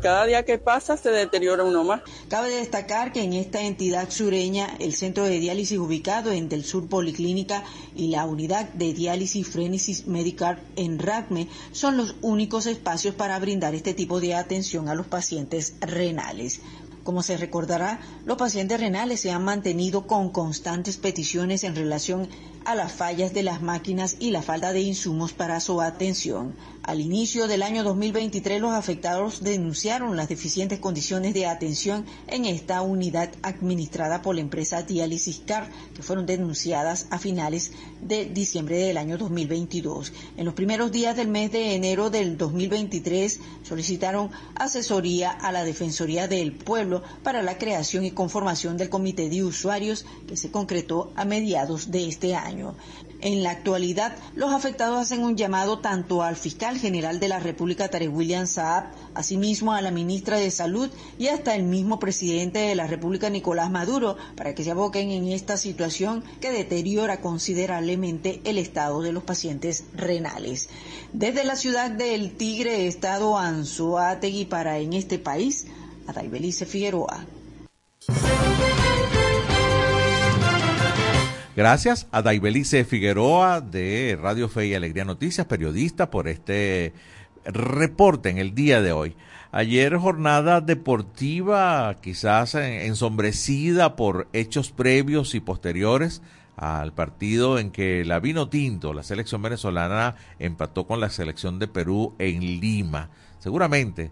Cada 0.00 0.24
día 0.24 0.44
que 0.44 0.58
pasa 0.58 0.96
se 0.96 1.10
deteriora 1.10 1.62
uno 1.62 1.84
más. 1.84 2.00
Cabe 2.28 2.48
destacar 2.50 3.12
que 3.12 3.22
en 3.22 3.34
esta 3.34 3.60
entidad 3.60 4.08
sureña, 4.10 4.76
el 4.78 4.94
centro 4.94 5.24
de 5.24 5.38
diálisis 5.38 5.78
ubicado 5.78 6.32
en 6.32 6.48
Del 6.48 6.64
Sur 6.64 6.88
Policlínica 6.88 7.64
y 7.94 8.08
la 8.08 8.24
unidad 8.24 8.68
de 8.70 8.94
diálisis 8.94 9.46
Frenesis 9.46 10.06
Medical 10.06 10.58
en 10.76 10.98
RACME 10.98 11.48
son 11.72 11.98
los 11.98 12.16
únicos 12.22 12.66
espacios 12.66 13.14
para 13.14 13.38
brindar 13.38 13.74
este 13.74 13.92
tipo 13.92 14.20
de 14.20 14.34
atención 14.34 14.88
a 14.88 14.94
los 14.94 15.06
pacientes 15.06 15.74
renales. 15.80 16.60
Como 17.04 17.22
se 17.22 17.36
recordará, 17.36 18.00
los 18.24 18.38
pacientes 18.38 18.80
renales 18.80 19.20
se 19.20 19.30
han 19.30 19.44
mantenido 19.44 20.06
con 20.06 20.30
constantes 20.30 20.96
peticiones 20.96 21.62
en 21.62 21.76
relación 21.76 22.28
a 22.64 22.74
las 22.74 22.92
fallas 22.92 23.34
de 23.34 23.42
las 23.42 23.62
máquinas 23.62 24.16
y 24.18 24.30
la 24.30 24.42
falta 24.42 24.72
de 24.72 24.80
insumos 24.80 25.32
para 25.32 25.60
su 25.60 25.80
atención. 25.80 26.54
Al 26.82 27.00
inicio 27.00 27.46
del 27.46 27.62
año 27.62 27.82
2023, 27.82 28.60
los 28.60 28.72
afectados 28.72 29.42
denunciaron 29.42 30.16
las 30.16 30.28
deficientes 30.28 30.80
condiciones 30.80 31.32
de 31.32 31.46
atención 31.46 32.04
en 32.26 32.44
esta 32.44 32.82
unidad 32.82 33.30
administrada 33.42 34.20
por 34.20 34.34
la 34.34 34.42
empresa 34.42 34.82
Dialysis 34.82 35.40
Car, 35.46 35.70
que 35.94 36.02
fueron 36.02 36.26
denunciadas 36.26 37.06
a 37.08 37.18
finales 37.18 37.72
de 38.02 38.26
diciembre 38.26 38.76
del 38.76 38.98
año 38.98 39.16
2022. 39.16 40.12
En 40.36 40.44
los 40.44 40.52
primeros 40.52 40.92
días 40.92 41.16
del 41.16 41.28
mes 41.28 41.50
de 41.52 41.74
enero 41.74 42.10
del 42.10 42.36
2023, 42.36 43.40
solicitaron 43.62 44.30
asesoría 44.54 45.30
a 45.30 45.52
la 45.52 45.64
Defensoría 45.64 46.28
del 46.28 46.52
Pueblo 46.52 47.02
para 47.22 47.42
la 47.42 47.56
creación 47.56 48.04
y 48.04 48.10
conformación 48.10 48.76
del 48.76 48.90
Comité 48.90 49.30
de 49.30 49.42
Usuarios, 49.42 50.04
que 50.28 50.36
se 50.36 50.50
concretó 50.50 51.12
a 51.16 51.24
mediados 51.24 51.90
de 51.90 52.08
este 52.08 52.34
año. 52.34 52.53
En 53.20 53.42
la 53.42 53.52
actualidad, 53.52 54.16
los 54.34 54.52
afectados 54.52 55.00
hacen 55.00 55.22
un 55.24 55.36
llamado 55.36 55.78
tanto 55.78 56.22
al 56.22 56.36
fiscal 56.36 56.78
general 56.78 57.20
de 57.20 57.28
la 57.28 57.38
República, 57.38 57.88
Tarek 57.88 58.14
William 58.14 58.46
Saab, 58.46 58.84
asimismo 59.14 59.72
a 59.72 59.80
la 59.80 59.90
ministra 59.90 60.36
de 60.36 60.50
Salud 60.50 60.90
y 61.18 61.28
hasta 61.28 61.54
el 61.54 61.62
mismo 61.62 61.98
presidente 61.98 62.58
de 62.58 62.74
la 62.74 62.86
República, 62.86 63.30
Nicolás 63.30 63.70
Maduro, 63.70 64.16
para 64.36 64.54
que 64.54 64.62
se 64.62 64.72
aboquen 64.72 65.10
en 65.10 65.28
esta 65.28 65.56
situación 65.56 66.22
que 66.40 66.52
deteriora 66.52 67.20
considerablemente 67.20 68.42
el 68.44 68.58
estado 68.58 69.00
de 69.00 69.12
los 69.12 69.22
pacientes 69.22 69.84
renales. 69.94 70.68
Desde 71.12 71.44
la 71.44 71.56
ciudad 71.56 71.90
del 71.90 72.36
Tigre, 72.36 72.86
estado 72.86 73.38
Anzoátegui, 73.38 74.44
para 74.44 74.78
en 74.78 74.92
este 74.92 75.18
país, 75.18 75.66
Adaibelice 76.06 76.66
Figueroa. 76.66 77.24
Gracias 81.56 82.08
a 82.10 82.20
Daibelice 82.22 82.84
Figueroa 82.84 83.60
de 83.60 84.18
Radio 84.20 84.48
Fe 84.48 84.66
y 84.66 84.74
Alegría 84.74 85.04
Noticias, 85.04 85.46
periodista, 85.46 86.10
por 86.10 86.26
este 86.26 86.92
reporte 87.44 88.28
en 88.28 88.38
el 88.38 88.56
día 88.56 88.82
de 88.82 88.90
hoy. 88.90 89.14
Ayer 89.52 89.96
jornada 89.96 90.60
deportiva 90.60 92.00
quizás 92.00 92.56
ensombrecida 92.56 93.94
por 93.94 94.26
hechos 94.32 94.72
previos 94.72 95.36
y 95.36 95.40
posteriores 95.40 96.22
al 96.56 96.92
partido 96.92 97.60
en 97.60 97.70
que 97.70 98.04
la 98.04 98.18
Vino 98.18 98.48
Tinto, 98.48 98.92
la 98.92 99.04
selección 99.04 99.40
venezolana, 99.40 100.16
empató 100.40 100.88
con 100.88 100.98
la 100.98 101.08
selección 101.08 101.60
de 101.60 101.68
Perú 101.68 102.16
en 102.18 102.40
Lima. 102.60 103.10
Seguramente 103.38 104.10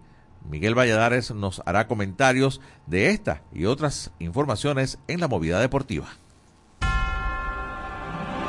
Miguel 0.48 0.78
Valladares 0.78 1.32
nos 1.32 1.60
hará 1.66 1.88
comentarios 1.88 2.60
de 2.86 3.10
esta 3.10 3.42
y 3.52 3.64
otras 3.64 4.12
informaciones 4.20 5.00
en 5.08 5.18
la 5.18 5.26
movida 5.26 5.58
deportiva. 5.58 6.21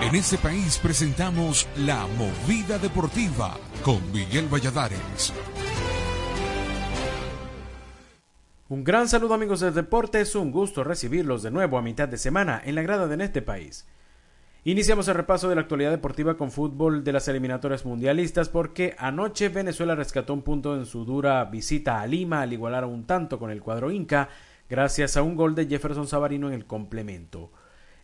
En 0.04 0.16
este 0.16 0.38
país 0.38 0.78
presentamos 0.80 1.66
La 1.78 2.06
Movida 2.18 2.78
Deportiva 2.78 3.58
con 3.86 4.12
Miguel 4.12 4.50
Valladares. 4.54 5.34
Un 8.68 8.84
gran 8.84 9.08
saludo 9.08 9.34
amigos 9.34 9.62
del 9.62 9.74
deporte, 9.74 10.20
es 10.20 10.36
un 10.36 10.52
gusto 10.52 10.84
recibirlos 10.84 11.42
de 11.42 11.52
nuevo 11.52 11.78
a 11.78 11.82
mitad 11.82 12.10
de 12.10 12.18
semana 12.18 12.62
en 12.66 12.76
la 12.76 12.82
grada 12.82 13.08
de 13.08 13.14
En 13.14 13.22
este 13.22 13.42
país. 13.42 13.88
Iniciamos 14.66 15.08
el 15.08 15.16
repaso 15.16 15.48
de 15.48 15.56
la 15.56 15.62
actualidad 15.62 15.92
deportiva 15.92 16.36
con 16.36 16.52
fútbol 16.52 17.06
de 17.06 17.14
las 17.14 17.30
eliminatorias 17.30 17.86
mundialistas 17.86 18.50
porque 18.50 18.98
anoche 19.00 19.48
Venezuela 19.48 19.96
rescató 19.96 20.34
un 20.34 20.42
punto 20.42 20.76
en 20.76 20.86
su 20.86 21.06
dura 21.06 21.46
visita 21.46 22.02
a 22.02 22.08
Lima 22.08 22.42
al 22.42 22.52
igualar 22.52 22.84
un 22.84 23.06
tanto 23.06 23.40
con 23.40 23.52
el 23.52 23.62
cuadro 23.62 23.90
Inca 23.90 24.28
gracias 24.70 25.16
a 25.16 25.22
un 25.22 25.38
gol 25.38 25.56
de 25.56 25.66
Jefferson 25.66 26.08
Savarino 26.08 26.50
en 26.50 26.56
el 26.56 26.66
complemento. 26.66 27.52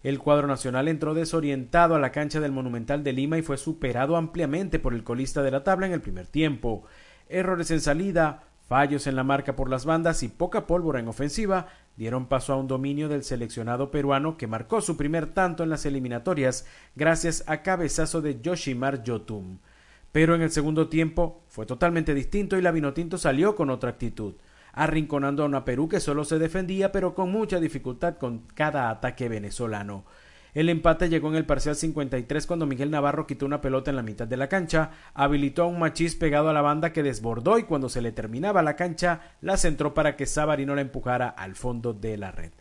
El 0.01 0.19
cuadro 0.19 0.47
nacional 0.47 0.87
entró 0.87 1.13
desorientado 1.13 1.95
a 1.95 1.99
la 1.99 2.11
cancha 2.11 2.39
del 2.39 2.53
Monumental 2.53 3.03
de 3.03 3.11
Lima 3.11 3.37
y 3.37 3.41
fue 3.41 3.57
superado 3.57 4.15
ampliamente 4.15 4.79
por 4.79 4.93
el 4.93 5.03
colista 5.03 5.41
de 5.41 5.51
la 5.51 5.63
tabla 5.63 5.87
en 5.87 5.93
el 5.93 6.01
primer 6.01 6.27
tiempo. 6.27 6.85
Errores 7.27 7.69
en 7.71 7.81
salida, 7.81 8.43
fallos 8.67 9.07
en 9.07 9.17
la 9.17 9.25
marca 9.25 9.57
por 9.57 9.69
las 9.69 9.85
bandas 9.85 10.23
y 10.23 10.29
poca 10.29 10.67
pólvora 10.67 10.99
en 10.99 11.09
ofensiva 11.09 11.67
dieron 11.97 12.27
paso 12.27 12.53
a 12.53 12.55
un 12.55 12.69
dominio 12.69 13.09
del 13.09 13.25
seleccionado 13.25 13.91
peruano 13.91 14.37
que 14.37 14.47
marcó 14.47 14.79
su 14.79 14.95
primer 14.95 15.33
tanto 15.33 15.63
en 15.63 15.69
las 15.69 15.85
eliminatorias 15.85 16.65
gracias 16.95 17.43
a 17.45 17.61
cabezazo 17.61 18.21
de 18.21 18.39
Yoshimar 18.39 19.03
Yotun. 19.03 19.59
Pero 20.13 20.33
en 20.33 20.41
el 20.41 20.49
segundo 20.49 20.87
tiempo 20.87 21.43
fue 21.49 21.65
totalmente 21.65 22.13
distinto 22.13 22.57
y 22.57 22.61
la 22.61 22.71
Vinotinto 22.71 23.17
salió 23.17 23.53
con 23.53 23.69
otra 23.69 23.89
actitud, 23.89 24.35
arrinconando 24.73 25.43
a 25.43 25.45
una 25.45 25.65
Perú 25.65 25.89
que 25.89 25.99
solo 25.99 26.23
se 26.23 26.39
defendía 26.39 26.91
pero 26.91 27.15
con 27.15 27.31
mucha 27.31 27.59
dificultad 27.59 28.17
con 28.17 28.43
cada 28.53 28.89
ataque 28.89 29.29
venezolano. 29.29 30.05
El 30.53 30.69
empate 30.69 31.09
llegó 31.09 31.29
en 31.29 31.35
el 31.35 31.45
parcial 31.45 31.75
53 31.75 32.47
cuando 32.47 32.65
Miguel 32.65 32.89
Navarro 32.89 33.27
quitó 33.27 33.45
una 33.45 33.61
pelota 33.61 33.91
en 33.91 33.97
la 33.97 34.03
mitad 34.03 34.27
de 34.27 34.37
la 34.37 34.49
cancha, 34.49 34.91
habilitó 35.13 35.63
a 35.63 35.67
un 35.67 35.77
machís 35.77 36.15
pegado 36.15 36.49
a 36.49 36.53
la 36.53 36.61
banda 36.61 36.91
que 36.91 37.03
desbordó 37.03 37.59
y 37.59 37.63
cuando 37.63 37.87
se 37.87 38.01
le 38.01 38.11
terminaba 38.11 38.63
la 38.63 38.75
cancha 38.75 39.35
la 39.41 39.57
centró 39.57 39.93
para 39.93 40.15
que 40.15 40.25
Sabarino 40.25 40.73
la 40.73 40.81
empujara 40.81 41.29
al 41.29 41.55
fondo 41.55 41.93
de 41.93 42.17
la 42.17 42.31
red. 42.31 42.51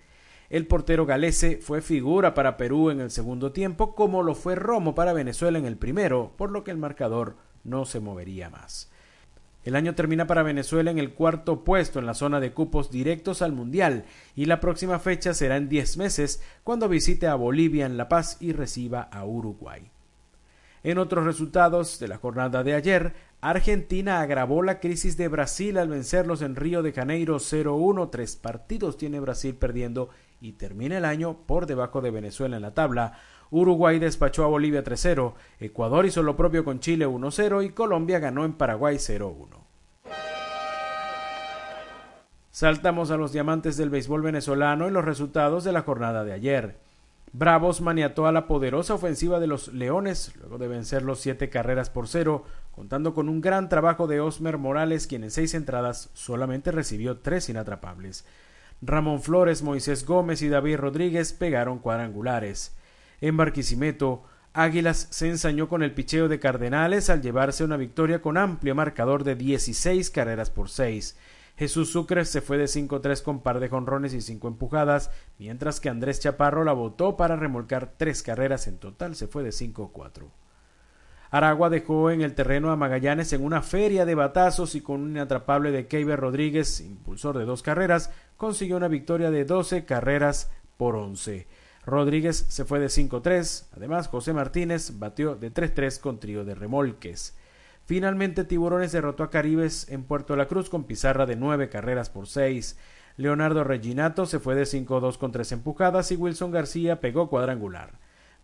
El 0.51 0.67
portero 0.67 1.07
galese 1.07 1.59
fue 1.63 1.81
figura 1.81 2.35
para 2.35 2.57
Perú 2.57 2.91
en 2.91 3.01
el 3.01 3.11
segundo 3.11 3.53
tiempo 3.53 3.95
como 3.95 4.23
lo 4.23 4.35
fue 4.35 4.55
Romo 4.55 4.95
para 4.95 5.13
Venezuela 5.13 5.59
en 5.59 5.67
el 5.67 5.77
primero, 5.77 6.33
por 6.37 6.51
lo 6.51 6.65
que 6.65 6.71
el 6.71 6.79
marcador 6.79 7.37
no 7.65 7.85
se 7.85 8.01
movería 8.01 8.51
más. 8.51 8.88
El 9.69 9.77
año 9.77 9.95
termina 9.95 10.27
para 10.27 10.43
Venezuela 10.43 10.91
en 10.91 10.99
el 10.99 11.13
cuarto 11.13 11.63
puesto 11.63 11.99
en 11.99 12.07
la 12.07 12.15
zona 12.15 12.41
de 12.41 12.55
cupos 12.55 12.91
directos 12.91 13.43
al 13.43 13.53
Mundial 13.53 14.07
y 14.35 14.47
la 14.47 14.61
próxima 14.61 14.99
fecha 14.99 15.35
será 15.35 15.59
en 15.59 15.69
10 15.69 15.99
meses 15.99 16.43
cuando 16.65 16.89
visite 16.89 17.27
a 17.27 17.35
Bolivia 17.35 17.85
en 17.85 17.99
La 17.99 18.09
Paz 18.09 18.39
y 18.41 18.53
reciba 18.53 19.03
a 19.03 19.27
Uruguay. 19.27 19.91
En 20.83 20.97
otros 20.97 21.27
resultados 21.27 21.99
de 21.99 22.09
la 22.09 22.17
jornada 22.17 22.65
de 22.65 22.73
ayer, 22.73 23.13
Argentina 23.43 24.23
agravó 24.23 24.63
la 24.63 24.81
crisis 24.81 25.19
de 25.19 25.29
Brasil 25.29 25.77
al 25.77 25.89
vencerlos 25.89 26.41
en 26.41 26.57
Río 26.57 26.83
de 26.83 26.95
Janeiro 26.95 27.37
0-1. 27.37 28.09
Tres 28.11 28.37
partidos 28.37 28.97
tiene 28.97 29.21
Brasil 29.21 29.55
perdiendo 29.55 30.09
y 30.41 30.53
termina 30.53 30.97
el 30.97 31.05
año 31.05 31.41
por 31.47 31.67
debajo 31.67 32.01
de 32.01 32.11
Venezuela 32.11 32.57
en 32.57 32.63
la 32.63 32.73
tabla. 32.73 33.19
Uruguay 33.51 33.99
despachó 33.99 34.45
a 34.45 34.49
Bolivia 34.49 34.85
3-0, 34.85 35.35
Ecuador 35.61 36.07
hizo 36.07 36.23
lo 36.23 36.37
propio 36.37 36.65
con 36.65 36.81
Chile 36.81 37.07
1-0 37.07 37.65
y 37.65 37.71
Colombia 37.71 38.19
ganó 38.19 38.45
en 38.45 38.53
Paraguay 38.53 38.97
0-1. 38.97 39.47
Saltamos 42.51 43.11
a 43.11 43.17
los 43.17 43.33
diamantes 43.33 43.77
del 43.77 43.89
béisbol 43.89 44.21
venezolano 44.21 44.89
y 44.89 44.91
los 44.91 45.05
resultados 45.05 45.63
de 45.65 45.73
la 45.73 45.83
jornada 45.83 46.25
de 46.25 46.33
ayer. 46.33 46.77
Bravos 47.33 47.81
maniató 47.81 48.27
a 48.27 48.33
la 48.33 48.47
poderosa 48.47 48.95
ofensiva 48.95 49.39
de 49.39 49.47
los 49.47 49.69
Leones 49.69 50.35
luego 50.37 50.59
de 50.59 50.67
vencer 50.67 51.03
los 51.03 51.21
siete 51.21 51.51
carreras 51.51 51.91
por 51.91 52.09
cero, 52.09 52.45
contando 52.73 53.15
con 53.15 53.29
un 53.29 53.41
gran 53.41 53.69
trabajo 53.69 54.07
de 54.07 54.21
Osmer 54.21 54.59
Morales, 54.59 55.07
quien 55.07 55.25
en 55.25 55.31
seis 55.31 55.55
entradas 55.55 56.11
solamente 56.15 56.73
recibió 56.73 57.19
tres 57.19 57.49
inatrapables. 57.49 58.25
Ramón 58.81 59.23
Flores, 59.23 59.63
Moisés 59.63 60.07
Gómez 60.07 60.41
y 60.43 60.49
David 60.49 60.79
Rodríguez 60.79 61.33
pegaron 61.33 61.79
cuadrangulares. 61.79 62.78
En 63.21 63.37
Barquisimeto, 63.37 64.23
Águilas 64.53 65.09
se 65.11 65.29
ensañó 65.29 65.69
con 65.69 65.83
el 65.83 65.93
picheo 65.93 66.29
de 66.29 66.41
Cardenales 66.41 67.11
al 67.11 67.23
llevarse 67.23 67.65
una 67.65 67.77
victoria 67.77 68.21
con 68.21 68.37
amplio 68.37 68.75
marcador 68.75 69.25
de 69.25 69.37
16 69.37 70.11
carreras 70.11 70.51
por 70.51 70.69
seis. 70.69 71.17
Jesús 71.57 71.91
Sucre 71.91 72.25
se 72.25 72.41
fue 72.41 72.57
de 72.57 72.67
5-3 72.67 73.23
con 73.23 73.41
par 73.41 73.59
de 73.59 73.69
jonrones 73.69 74.15
y 74.15 74.21
cinco 74.21 74.47
empujadas, 74.47 75.11
mientras 75.39 75.81
que 75.81 75.89
Andrés 75.89 76.21
Chaparro 76.21 76.63
la 76.63 76.73
votó 76.73 77.17
para 77.17 77.35
remolcar 77.35 77.95
tres 77.97 78.23
carreras 78.23 78.69
en 78.69 78.79
total, 78.79 79.17
se 79.17 79.27
fue 79.27 79.43
de 79.43 79.51
5-4. 79.51 80.31
Aragua 81.31 81.69
dejó 81.69 82.11
en 82.11 82.23
el 82.23 82.35
terreno 82.35 82.71
a 82.71 82.77
Magallanes 82.77 83.33
en 83.33 83.45
una 83.45 83.61
feria 83.61 84.07
de 84.07 84.15
batazos 84.15 84.77
y 84.77 84.81
con 84.81 85.03
un 85.03 85.11
inatrapable 85.11 85.73
de 85.73 85.87
Keiber 85.89 86.19
Rodríguez, 86.19 86.81
impulsor 86.81 87.37
de 87.37 87.45
dos 87.45 87.63
carreras, 87.63 88.13
consiguió 88.37 88.77
una 88.77 88.89
victoria 88.89 89.31
de 89.31 89.45
12 89.45 89.85
carreras 89.85 90.51
por 90.77 90.95
11. 90.95 91.47
Rodríguez 91.89 92.47
se 92.49 92.65
fue 92.65 92.79
de 92.79 92.87
5-3, 92.87 93.65
además 93.77 94.09
José 94.09 94.33
Martínez 94.33 94.99
batió 94.99 95.35
de 95.35 95.53
3-3 95.53 95.99
con 96.01 96.21
trío 96.21 96.45
de 96.45 96.55
remolques. 96.55 97.35
Finalmente, 97.85 98.45
Tiburones 98.45 98.93
derrotó 98.93 99.23
a 99.23 99.31
Caribes 99.31 99.89
en 99.89 100.05
Puerto 100.05 100.37
La 100.37 100.47
Cruz 100.47 100.69
con 100.69 100.85
pizarra 100.85 101.25
de 101.25 101.37
nueve 101.37 101.71
carreras 101.71 102.11
por 102.11 102.27
seis. 102.27 102.79
Leonardo 103.17 103.65
Reginato 103.65 104.27
se 104.27 104.39
fue 104.39 104.55
de 104.55 104.65
5-2 104.65 105.17
con 105.17 105.33
tres 105.33 105.53
empujadas 105.53 106.13
y 106.13 106.17
Wilson 106.17 106.51
García 106.51 107.01
pegó 107.01 107.31
cuadrangular. 107.31 107.93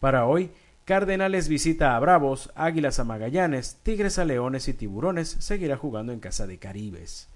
Para 0.00 0.24
hoy, 0.24 0.50
Cardenales 0.86 1.48
visita 1.48 1.94
a 1.94 2.00
Bravos, 2.00 2.50
Águilas 2.54 2.98
a 2.98 3.04
Magallanes, 3.04 3.80
Tigres 3.82 4.18
a 4.18 4.24
Leones 4.24 4.66
y 4.68 4.72
Tiburones 4.72 5.28
seguirá 5.28 5.76
jugando 5.76 6.12
en 6.12 6.20
casa 6.20 6.46
de 6.46 6.58
Caribes. 6.58 7.28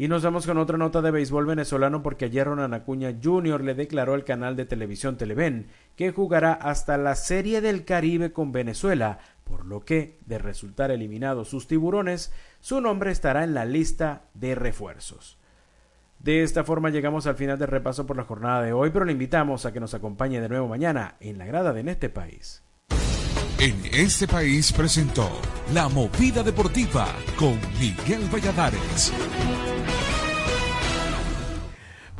Y 0.00 0.08
nos 0.08 0.22
vamos 0.22 0.46
con 0.46 0.56
otra 0.56 0.78
nota 0.78 1.02
de 1.02 1.10
béisbol 1.10 1.44
venezolano 1.44 2.02
porque 2.02 2.24
ayer 2.24 2.46
Ronald 2.46 2.72
Acuña 2.72 3.14
Jr. 3.22 3.62
le 3.62 3.74
declaró 3.74 4.14
al 4.14 4.24
canal 4.24 4.56
de 4.56 4.64
televisión 4.64 5.18
Televen 5.18 5.66
que 5.94 6.10
jugará 6.10 6.54
hasta 6.54 6.96
la 6.96 7.14
Serie 7.14 7.60
del 7.60 7.84
Caribe 7.84 8.32
con 8.32 8.50
Venezuela, 8.50 9.18
por 9.44 9.66
lo 9.66 9.84
que, 9.84 10.16
de 10.24 10.38
resultar 10.38 10.90
eliminados 10.90 11.48
sus 11.48 11.66
tiburones, 11.66 12.32
su 12.60 12.80
nombre 12.80 13.10
estará 13.10 13.44
en 13.44 13.52
la 13.52 13.66
lista 13.66 14.22
de 14.32 14.54
refuerzos. 14.54 15.36
De 16.18 16.44
esta 16.44 16.64
forma 16.64 16.88
llegamos 16.88 17.26
al 17.26 17.34
final 17.34 17.58
del 17.58 17.68
repaso 17.68 18.06
por 18.06 18.16
la 18.16 18.24
jornada 18.24 18.62
de 18.62 18.72
hoy, 18.72 18.88
pero 18.88 19.04
le 19.04 19.12
invitamos 19.12 19.66
a 19.66 19.72
que 19.74 19.80
nos 19.80 19.92
acompañe 19.92 20.40
de 20.40 20.48
nuevo 20.48 20.66
mañana 20.66 21.16
en 21.20 21.36
la 21.36 21.44
grada 21.44 21.74
de 21.74 21.80
En 21.80 21.88
este 21.90 22.08
país. 22.08 22.62
En 23.58 23.76
este 23.92 24.26
país 24.26 24.72
presentó 24.72 25.28
La 25.74 25.90
Movida 25.90 26.42
Deportiva 26.42 27.06
con 27.38 27.58
Miguel 27.78 28.26
Valladares. 28.32 29.12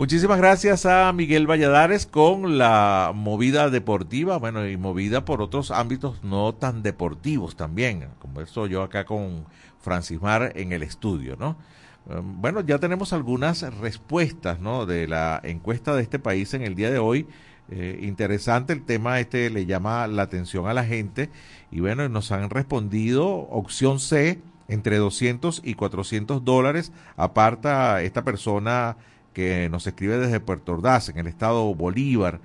Muchísimas 0.01 0.39
gracias 0.39 0.87
a 0.87 1.13
Miguel 1.13 1.47
Valladares 1.47 2.07
con 2.07 2.57
la 2.57 3.13
movida 3.15 3.69
deportiva, 3.69 4.39
bueno, 4.39 4.67
y 4.67 4.79
movida 4.79 5.27
por 5.27 5.43
otros 5.43 5.71
ámbitos 5.71 6.25
no 6.25 6.55
tan 6.55 6.83
deportivos 6.83 7.55
también, 7.55 8.09
estoy 8.43 8.71
yo 8.71 8.83
acá 8.83 9.05
con 9.05 9.45
Francis 9.79 10.23
Mar 10.23 10.53
en 10.57 10.73
el 10.73 10.83
estudio, 10.83 11.37
¿no? 11.39 11.59
Um, 12.07 12.41
bueno, 12.41 12.63
ya 12.63 12.79
tenemos 12.79 13.13
algunas 13.13 13.61
respuestas, 13.75 14.59
¿no? 14.59 14.87
De 14.87 15.07
la 15.07 15.39
encuesta 15.45 15.95
de 15.95 16.03
este 16.03 16.19
país 16.19 16.55
en 16.55 16.63
el 16.63 16.75
día 16.75 16.91
de 16.91 16.99
hoy. 16.99 17.27
Eh, 17.69 17.99
interesante 18.01 18.73
el 18.73 18.87
tema, 18.87 19.21
este 19.21 19.51
le 19.51 19.67
llama 19.67 20.07
la 20.07 20.23
atención 20.23 20.67
a 20.67 20.73
la 20.73 20.85
gente 20.85 21.29
y 21.71 21.81
bueno, 21.81 22.09
nos 22.09 22.33
han 22.33 22.49
respondido 22.49 23.29
opción 23.29 24.01
C, 24.01 24.41
entre 24.67 24.97
200 24.97 25.61
y 25.63 25.75
400 25.75 26.43
dólares, 26.43 26.91
aparta 27.19 28.01
esta 28.01 28.25
persona 28.25 28.97
que 29.33 29.69
nos 29.71 29.87
escribe 29.87 30.19
desde 30.19 30.41
Puerto 30.41 30.73
Ordaz, 30.73 31.09
en 31.09 31.19
el 31.19 31.27
estado 31.27 31.75
Bolívar. 31.75 32.41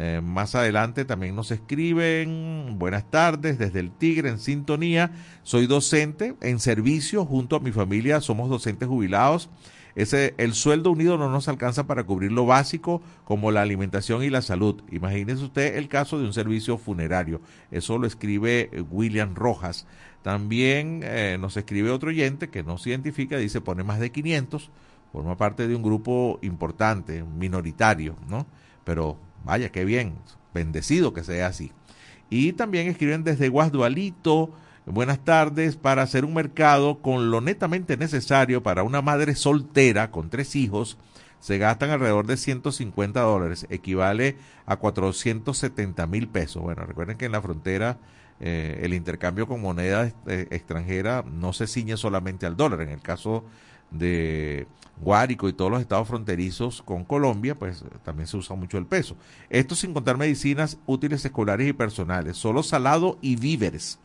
Eh, 0.00 0.20
más 0.22 0.54
adelante 0.54 1.04
también 1.04 1.34
nos 1.34 1.50
escriben, 1.50 2.76
buenas 2.78 3.10
tardes, 3.10 3.58
desde 3.58 3.80
el 3.80 3.90
Tigre 3.90 4.28
en 4.28 4.38
sintonía. 4.38 5.10
Soy 5.42 5.66
docente 5.66 6.36
en 6.40 6.60
servicio 6.60 7.24
junto 7.24 7.56
a 7.56 7.60
mi 7.60 7.72
familia, 7.72 8.20
somos 8.20 8.48
docentes 8.48 8.88
jubilados. 8.88 9.50
Ese, 9.96 10.34
el 10.38 10.54
sueldo 10.54 10.92
unido 10.92 11.18
no 11.18 11.28
nos 11.28 11.48
alcanza 11.48 11.88
para 11.88 12.04
cubrir 12.04 12.30
lo 12.30 12.46
básico 12.46 13.02
como 13.24 13.50
la 13.50 13.62
alimentación 13.62 14.22
y 14.22 14.30
la 14.30 14.42
salud. 14.42 14.82
Imagínese 14.92 15.42
usted 15.42 15.76
el 15.76 15.88
caso 15.88 16.20
de 16.20 16.26
un 16.26 16.32
servicio 16.32 16.78
funerario. 16.78 17.40
Eso 17.72 17.98
lo 17.98 18.06
escribe 18.06 18.70
William 18.92 19.34
Rojas. 19.34 19.86
También 20.22 21.00
eh, 21.02 21.36
nos 21.40 21.56
escribe 21.56 21.90
otro 21.90 22.10
oyente 22.10 22.48
que 22.48 22.62
no 22.62 22.78
se 22.78 22.90
identifica, 22.90 23.38
dice 23.38 23.60
pone 23.60 23.82
más 23.82 23.98
de 23.98 24.12
500 24.12 24.70
forma 25.12 25.36
parte 25.36 25.68
de 25.68 25.74
un 25.74 25.82
grupo 25.82 26.38
importante, 26.42 27.22
minoritario, 27.22 28.16
¿no? 28.28 28.46
Pero 28.84 29.18
vaya, 29.44 29.70
qué 29.70 29.84
bien, 29.84 30.14
bendecido 30.54 31.12
que 31.12 31.24
sea 31.24 31.46
así. 31.48 31.72
Y 32.30 32.52
también 32.52 32.88
escriben 32.88 33.24
desde 33.24 33.48
Guasdualito, 33.48 34.50
buenas 34.86 35.24
tardes, 35.24 35.76
para 35.76 36.02
hacer 36.02 36.24
un 36.24 36.34
mercado 36.34 37.00
con 37.00 37.30
lo 37.30 37.40
netamente 37.40 37.96
necesario 37.96 38.62
para 38.62 38.82
una 38.82 39.02
madre 39.02 39.34
soltera 39.34 40.10
con 40.10 40.28
tres 40.28 40.54
hijos, 40.56 40.98
se 41.40 41.58
gastan 41.58 41.90
alrededor 41.90 42.26
de 42.26 42.36
150 42.36 43.20
dólares, 43.20 43.66
equivale 43.70 44.36
a 44.66 44.76
470 44.76 46.06
mil 46.06 46.28
pesos. 46.28 46.62
Bueno, 46.62 46.84
recuerden 46.84 47.16
que 47.16 47.26
en 47.26 47.32
la 47.32 47.40
frontera 47.40 47.98
eh, 48.40 48.80
el 48.82 48.94
intercambio 48.94 49.46
con 49.46 49.60
moneda 49.60 50.12
eh, 50.26 50.46
extranjera 50.50 51.24
no 51.26 51.52
se 51.52 51.66
ciñe 51.66 51.96
solamente 51.96 52.46
al 52.46 52.56
dólar. 52.56 52.82
En 52.82 52.90
el 52.90 53.00
caso 53.00 53.44
de 53.90 54.66
Guárico 55.00 55.48
y 55.48 55.52
todos 55.52 55.70
los 55.70 55.80
estados 55.80 56.08
fronterizos 56.08 56.82
con 56.82 57.04
Colombia, 57.04 57.54
pues 57.54 57.84
también 58.04 58.26
se 58.26 58.36
usa 58.36 58.56
mucho 58.56 58.78
el 58.78 58.86
peso. 58.86 59.16
Esto 59.48 59.74
sin 59.74 59.94
contar 59.94 60.16
medicinas 60.16 60.78
útiles 60.86 61.24
escolares 61.24 61.68
y 61.68 61.72
personales, 61.72 62.36
solo 62.36 62.62
salado 62.62 63.18
y 63.20 63.36
víveres. 63.36 63.98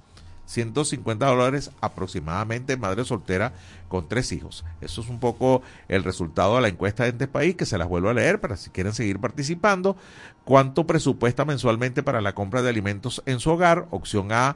150 0.46 1.26
dólares 1.26 1.72
aproximadamente 1.80 2.76
madre 2.76 3.06
soltera 3.06 3.54
con 3.88 4.08
tres 4.08 4.32
hijos. 4.32 4.66
Eso 4.82 5.02
es 5.02 5.10
un 5.10 5.20
poco 5.20 5.62
el 5.88 6.04
resultado 6.04 6.56
de 6.56 6.62
la 6.62 6.68
encuesta 6.68 7.04
de 7.04 7.10
este 7.10 7.28
país, 7.28 7.56
que 7.56 7.66
se 7.66 7.78
las 7.78 7.88
vuelvo 7.88 8.10
a 8.10 8.14
leer 8.14 8.42
para 8.42 8.58
si 8.58 8.70
quieren 8.70 8.94
seguir 8.94 9.20
participando. 9.20 9.96
¿Cuánto 10.44 10.86
presupuesta 10.86 11.46
mensualmente 11.46 12.04
para 12.04 12.22
la 12.22 12.36
compra 12.36 12.62
de 12.62 12.70
alimentos 12.70 13.24
en 13.26 13.40
su 13.40 13.52
hogar? 13.52 13.88
Opción 13.92 14.32
A, 14.32 14.56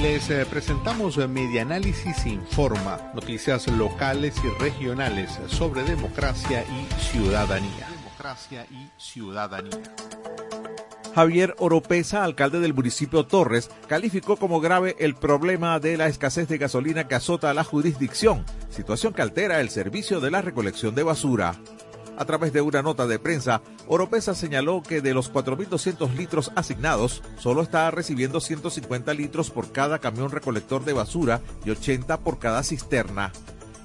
Les 0.00 0.28
eh, 0.28 0.44
presentamos 0.44 1.16
eh, 1.16 1.26
Medianálisis 1.26 2.26
Informa, 2.26 3.12
noticias 3.14 3.66
locales 3.68 4.34
y 4.44 4.62
regionales 4.62 5.38
sobre 5.46 5.84
democracia 5.84 6.64
y 6.64 7.00
ciudadanía. 7.00 7.88
Democracia 7.88 8.66
y 8.70 8.90
ciudadanía. 8.98 9.80
Javier 11.14 11.54
Oropesa, 11.58 12.24
alcalde 12.24 12.60
del 12.60 12.74
municipio 12.74 13.24
Torres, 13.24 13.70
calificó 13.88 14.36
como 14.36 14.60
grave 14.60 14.96
el 14.98 15.14
problema 15.14 15.80
de 15.80 15.96
la 15.96 16.08
escasez 16.08 16.46
de 16.46 16.58
gasolina 16.58 17.08
que 17.08 17.14
azota 17.14 17.48
a 17.48 17.54
la 17.54 17.64
jurisdicción, 17.64 18.44
situación 18.68 19.14
que 19.14 19.22
altera 19.22 19.60
el 19.60 19.70
servicio 19.70 20.20
de 20.20 20.30
la 20.30 20.42
recolección 20.42 20.94
de 20.94 21.04
basura. 21.04 21.56
A 22.16 22.24
través 22.24 22.52
de 22.52 22.62
una 22.62 22.82
nota 22.82 23.06
de 23.06 23.18
prensa, 23.18 23.60
Oropesa 23.88 24.34
señaló 24.34 24.82
que 24.82 25.02
de 25.02 25.12
los 25.12 25.32
4.200 25.32 26.14
litros 26.14 26.50
asignados, 26.54 27.22
solo 27.38 27.62
está 27.62 27.90
recibiendo 27.90 28.40
150 28.40 29.12
litros 29.12 29.50
por 29.50 29.70
cada 29.70 29.98
camión 29.98 30.30
recolector 30.30 30.84
de 30.84 30.94
basura 30.94 31.42
y 31.64 31.70
80 31.70 32.20
por 32.20 32.38
cada 32.38 32.62
cisterna. 32.62 33.32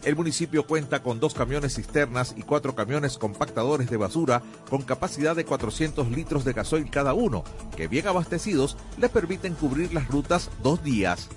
El 0.03 0.15
municipio 0.15 0.65
cuenta 0.65 1.03
con 1.03 1.19
dos 1.19 1.35
camiones 1.35 1.75
cisternas 1.75 2.33
y 2.35 2.41
cuatro 2.41 2.73
camiones 2.73 3.19
compactadores 3.19 3.89
de 3.89 3.97
basura 3.97 4.41
con 4.69 4.81
capacidad 4.81 5.35
de 5.35 5.45
400 5.45 6.09
litros 6.09 6.43
de 6.43 6.53
gasoil 6.53 6.89
cada 6.89 7.13
uno, 7.13 7.43
que 7.75 7.87
bien 7.87 8.07
abastecidos 8.07 8.77
le 8.97 9.09
permiten 9.09 9.53
cubrir 9.53 9.93
las 9.93 10.07
rutas 10.07 10.49
dos 10.63 10.83
días. 10.83 11.29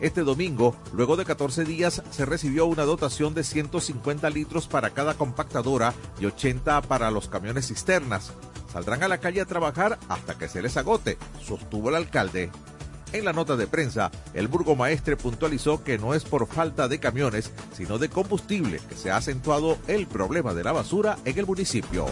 Este 0.00 0.22
domingo, 0.22 0.74
luego 0.94 1.16
de 1.16 1.26
14 1.26 1.64
días, 1.64 2.02
se 2.10 2.24
recibió 2.24 2.64
una 2.64 2.84
dotación 2.84 3.34
de 3.34 3.44
150 3.44 4.30
litros 4.30 4.66
para 4.66 4.90
cada 4.90 5.14
compactadora 5.14 5.92
y 6.18 6.24
80 6.24 6.80
para 6.82 7.10
los 7.10 7.28
camiones 7.28 7.68
cisternas. 7.68 8.32
Saldrán 8.72 9.02
a 9.02 9.08
la 9.08 9.18
calle 9.18 9.42
a 9.42 9.46
trabajar 9.46 9.98
hasta 10.08 10.38
que 10.38 10.48
se 10.48 10.62
les 10.62 10.76
agote, 10.78 11.18
sostuvo 11.44 11.90
el 11.90 11.96
alcalde. 11.96 12.50
En 13.12 13.24
la 13.24 13.32
nota 13.32 13.56
de 13.56 13.66
prensa, 13.66 14.10
el 14.34 14.48
burgomaestre 14.48 15.16
puntualizó 15.16 15.82
que 15.82 15.98
no 15.98 16.14
es 16.14 16.24
por 16.24 16.46
falta 16.46 16.88
de 16.88 17.00
camiones, 17.00 17.50
sino 17.72 17.98
de 17.98 18.08
combustible 18.08 18.80
que 18.88 18.94
se 18.94 19.10
ha 19.10 19.16
acentuado 19.16 19.78
el 19.88 20.06
problema 20.06 20.54
de 20.54 20.64
la 20.64 20.72
basura 20.72 21.18
en 21.24 21.38
el 21.38 21.46
municipio. 21.46 22.06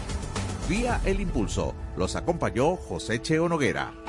Vía 0.67 1.01
El 1.05 1.21
Impulso, 1.21 1.73
los 1.97 2.15
acompañó 2.15 2.75
José 2.75 3.21
Cheo 3.21 3.49
Noguera. 3.49 4.08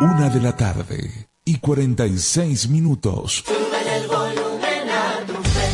Una 0.00 0.28
de 0.28 0.40
la 0.40 0.56
tarde 0.56 1.28
y 1.44 1.58
46 1.58 2.68
minutos. 2.68 3.44
Súbele 3.46 3.96
el 3.96 4.08
volumen 4.08 4.90
a 4.90 5.24
tu 5.26 5.34
fe, 5.34 5.68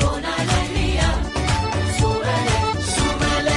con 0.00 0.24
alegría. 0.24 1.14
Súbele, 1.98 2.58
súbele. 2.94 3.56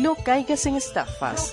No 0.00 0.14
caigas 0.14 0.66
en 0.66 0.76
estafas. 0.76 1.52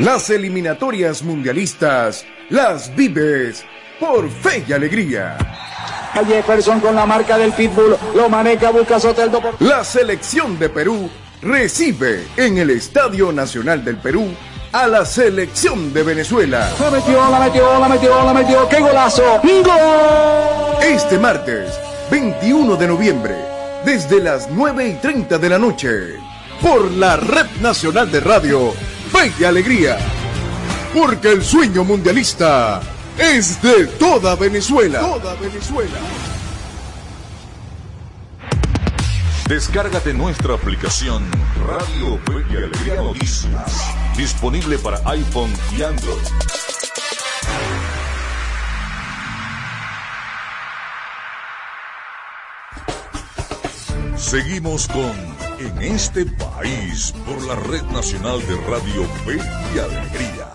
Las 0.00 0.28
eliminatorias 0.28 1.22
mundialistas 1.22 2.26
las 2.50 2.94
vives 2.96 3.64
por 4.00 4.28
fe 4.28 4.64
y 4.66 4.72
alegría. 4.72 5.38
Jefferson 6.26 6.80
con 6.80 6.96
la 6.96 7.06
marca 7.06 7.38
del 7.38 7.52
pitbull, 7.52 7.96
lo 8.14 8.28
maneja, 8.28 8.70
busca 8.70 8.98
Soteldo 8.98 9.40
por... 9.40 9.60
La 9.62 9.84
selección 9.84 10.58
de 10.58 10.68
Perú 10.68 11.08
recibe 11.42 12.24
en 12.36 12.58
el 12.58 12.70
Estadio 12.70 13.30
Nacional 13.30 13.84
del 13.84 13.96
Perú 13.96 14.34
a 14.72 14.88
la 14.88 15.04
selección 15.04 15.92
de 15.92 16.02
Venezuela. 16.02 16.70
La 16.80 16.90
metió, 16.90 17.30
la 17.30 17.38
metió, 17.38 17.78
la 17.78 17.88
metió, 17.88 18.24
la 18.24 18.34
metió, 18.34 18.68
¡qué 18.68 18.80
golazo! 18.80 19.40
¡Gol! 19.42 20.82
Este 20.82 21.18
martes, 21.18 21.78
21 22.10 22.74
de 22.74 22.88
noviembre, 22.88 23.36
desde 23.84 24.20
las 24.20 24.50
9 24.50 24.88
y 24.88 24.94
30 24.94 25.38
de 25.38 25.48
la 25.48 25.58
noche, 25.58 25.90
por 26.60 26.90
la 26.90 27.16
Red 27.16 27.46
Nacional 27.60 28.10
de 28.10 28.20
Radio, 28.20 28.72
Fe 29.14 29.32
y 29.38 29.44
Alegría. 29.44 29.96
Porque 30.92 31.30
el 31.30 31.44
sueño 31.44 31.84
mundialista 31.84 32.82
es 33.16 33.62
de 33.62 33.86
toda 33.86 34.34
Venezuela. 34.34 35.00
Toda 35.00 35.34
Venezuela. 35.36 35.98
Descárgate 39.48 40.12
nuestra 40.12 40.54
aplicación 40.54 41.22
Radio 41.64 42.18
Fe 42.26 42.44
y 42.50 42.56
Alegría 42.56 42.96
Noticias, 42.96 43.94
disponible 44.16 44.78
para 44.78 44.98
iPhone 45.10 45.52
y 45.76 45.82
Android. 45.82 46.18
Seguimos 54.16 54.88
con 54.88 55.33
En 55.58 55.82
este 55.82 56.26
país 56.26 57.14
por 57.24 57.40
la 57.46 57.54
Red 57.54 57.82
Nacional 57.92 58.40
de 58.46 58.56
Radio 58.68 59.04
Fe 59.24 59.36
y 59.74 59.78
Alegría. 59.78 60.48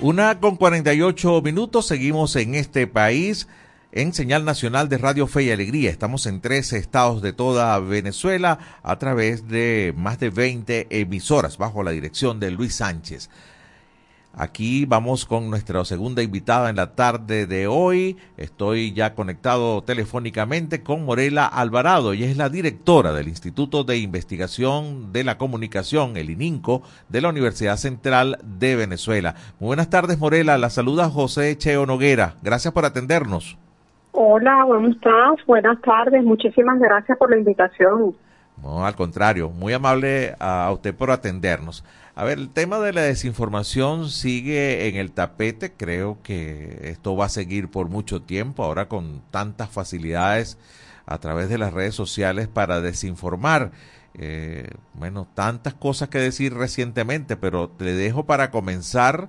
Una 0.00 0.38
con 0.38 0.56
48 0.56 1.42
minutos, 1.42 1.86
seguimos 1.86 2.36
en 2.36 2.54
este 2.54 2.86
país 2.86 3.48
en 3.90 4.12
señal 4.12 4.44
nacional 4.44 4.88
de 4.88 4.98
Radio 4.98 5.26
Fe 5.26 5.44
y 5.44 5.50
Alegría. 5.50 5.90
Estamos 5.90 6.26
en 6.26 6.40
13 6.40 6.78
estados 6.78 7.20
de 7.20 7.32
toda 7.32 7.78
Venezuela 7.80 8.58
a 8.82 8.98
través 8.98 9.48
de 9.48 9.92
más 9.96 10.20
de 10.20 10.30
20 10.30 10.86
emisoras 10.90 11.58
bajo 11.58 11.82
la 11.82 11.90
dirección 11.90 12.38
de 12.38 12.52
Luis 12.52 12.76
Sánchez. 12.76 13.28
Aquí 14.36 14.84
vamos 14.84 15.26
con 15.26 15.48
nuestra 15.48 15.84
segunda 15.84 16.22
invitada 16.22 16.68
en 16.68 16.76
la 16.76 16.94
tarde 16.96 17.46
de 17.46 17.68
hoy. 17.68 18.16
Estoy 18.36 18.92
ya 18.92 19.14
conectado 19.14 19.82
telefónicamente 19.82 20.82
con 20.82 21.04
Morela 21.04 21.46
Alvarado. 21.46 22.12
Ella 22.12 22.26
es 22.26 22.36
la 22.36 22.48
directora 22.48 23.12
del 23.12 23.28
Instituto 23.28 23.84
de 23.84 23.98
Investigación 23.98 25.12
de 25.12 25.22
la 25.22 25.38
Comunicación, 25.38 26.16
el 26.16 26.30
ININCO, 26.30 26.82
de 27.08 27.20
la 27.20 27.28
Universidad 27.28 27.76
Central 27.76 28.38
de 28.42 28.74
Venezuela. 28.74 29.36
Muy 29.60 29.68
buenas 29.68 29.88
tardes, 29.88 30.18
Morela. 30.18 30.58
La 30.58 30.70
saluda 30.70 31.08
José 31.08 31.56
Cheo 31.56 31.86
Noguera. 31.86 32.34
Gracias 32.42 32.74
por 32.74 32.84
atendernos. 32.84 33.56
Hola, 34.10 34.64
¿cómo 34.66 34.88
estás? 34.88 35.46
Buenas 35.46 35.80
tardes. 35.82 36.24
Muchísimas 36.24 36.80
gracias 36.80 37.16
por 37.18 37.30
la 37.30 37.38
invitación. 37.38 38.16
No, 38.62 38.86
al 38.86 38.94
contrario, 38.94 39.50
muy 39.50 39.72
amable 39.72 40.36
a 40.38 40.70
usted 40.72 40.94
por 40.94 41.10
atendernos. 41.10 41.84
A 42.14 42.24
ver, 42.24 42.38
el 42.38 42.48
tema 42.48 42.78
de 42.78 42.92
la 42.92 43.02
desinformación 43.02 44.08
sigue 44.08 44.88
en 44.88 44.96
el 44.96 45.10
tapete. 45.10 45.72
Creo 45.72 46.18
que 46.22 46.78
esto 46.84 47.16
va 47.16 47.26
a 47.26 47.28
seguir 47.28 47.68
por 47.68 47.88
mucho 47.88 48.22
tiempo, 48.22 48.62
ahora 48.62 48.88
con 48.88 49.22
tantas 49.30 49.68
facilidades 49.70 50.56
a 51.06 51.18
través 51.18 51.48
de 51.48 51.58
las 51.58 51.72
redes 51.72 51.94
sociales 51.94 52.46
para 52.46 52.80
desinformar. 52.80 53.72
Eh, 54.14 54.70
bueno, 54.94 55.26
tantas 55.34 55.74
cosas 55.74 56.08
que 56.08 56.18
decir 56.18 56.54
recientemente, 56.54 57.36
pero 57.36 57.68
te 57.68 57.92
dejo 57.94 58.24
para 58.26 58.52
comenzar 58.52 59.28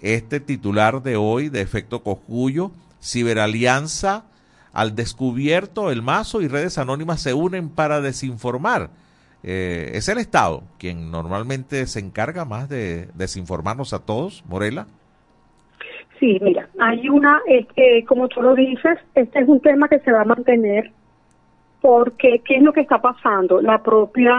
este 0.00 0.40
titular 0.40 1.02
de 1.02 1.16
hoy 1.16 1.48
de 1.48 1.60
Efecto 1.60 2.02
Cojuyo, 2.02 2.72
Ciberalianza 3.00 4.24
al 4.74 4.94
descubierto, 4.94 5.90
el 5.90 6.02
mazo 6.02 6.42
y 6.42 6.48
redes 6.48 6.76
anónimas 6.78 7.22
se 7.22 7.32
unen 7.32 7.70
para 7.70 8.00
desinformar. 8.00 8.90
Eh, 9.42 9.92
es 9.94 10.08
el 10.08 10.18
Estado 10.18 10.62
quien 10.78 11.10
normalmente 11.10 11.86
se 11.86 12.00
encarga 12.00 12.44
más 12.44 12.68
de 12.68 13.08
desinformarnos 13.14 13.92
a 13.94 14.04
todos, 14.04 14.44
Morela. 14.48 14.86
Sí, 16.18 16.38
mira, 16.42 16.68
hay 16.80 17.08
una, 17.08 17.40
como 18.06 18.28
tú 18.28 18.40
lo 18.40 18.54
dices, 18.54 18.98
este 19.14 19.40
es 19.40 19.48
un 19.48 19.60
tema 19.60 19.88
que 19.88 19.98
se 20.00 20.12
va 20.12 20.22
a 20.22 20.24
mantener 20.24 20.92
porque 21.84 22.40
¿qué 22.46 22.54
es 22.54 22.62
lo 22.62 22.72
que 22.72 22.80
está 22.80 23.02
pasando? 23.02 23.60
La 23.60 23.82
propia 23.82 24.34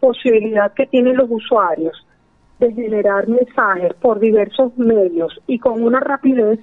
posibilidad 0.00 0.72
que 0.72 0.86
tienen 0.86 1.14
los 1.14 1.30
usuarios 1.30 2.06
de 2.58 2.72
generar 2.72 3.28
mensajes 3.28 3.92
por 4.00 4.18
diversos 4.18 4.74
medios 4.78 5.38
y 5.46 5.58
con 5.58 5.82
una 5.82 6.00
rapidez, 6.00 6.58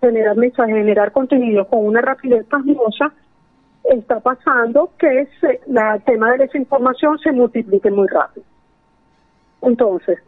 generar 0.00 0.36
mensajes, 0.36 0.74
generar 0.74 1.12
contenido 1.12 1.66
con 1.66 1.84
una 1.84 2.00
rapidez 2.00 2.46
pasmosa, 2.46 3.12
está 3.84 4.20
pasando 4.20 4.90
que 4.98 5.28
se, 5.40 5.60
el 5.66 6.02
tema 6.04 6.32
de 6.32 6.38
desinformación 6.38 7.18
se 7.18 7.32
multiplique 7.32 7.90
muy 7.90 8.08
rápido. 8.08 8.46
Entonces, 9.62 10.18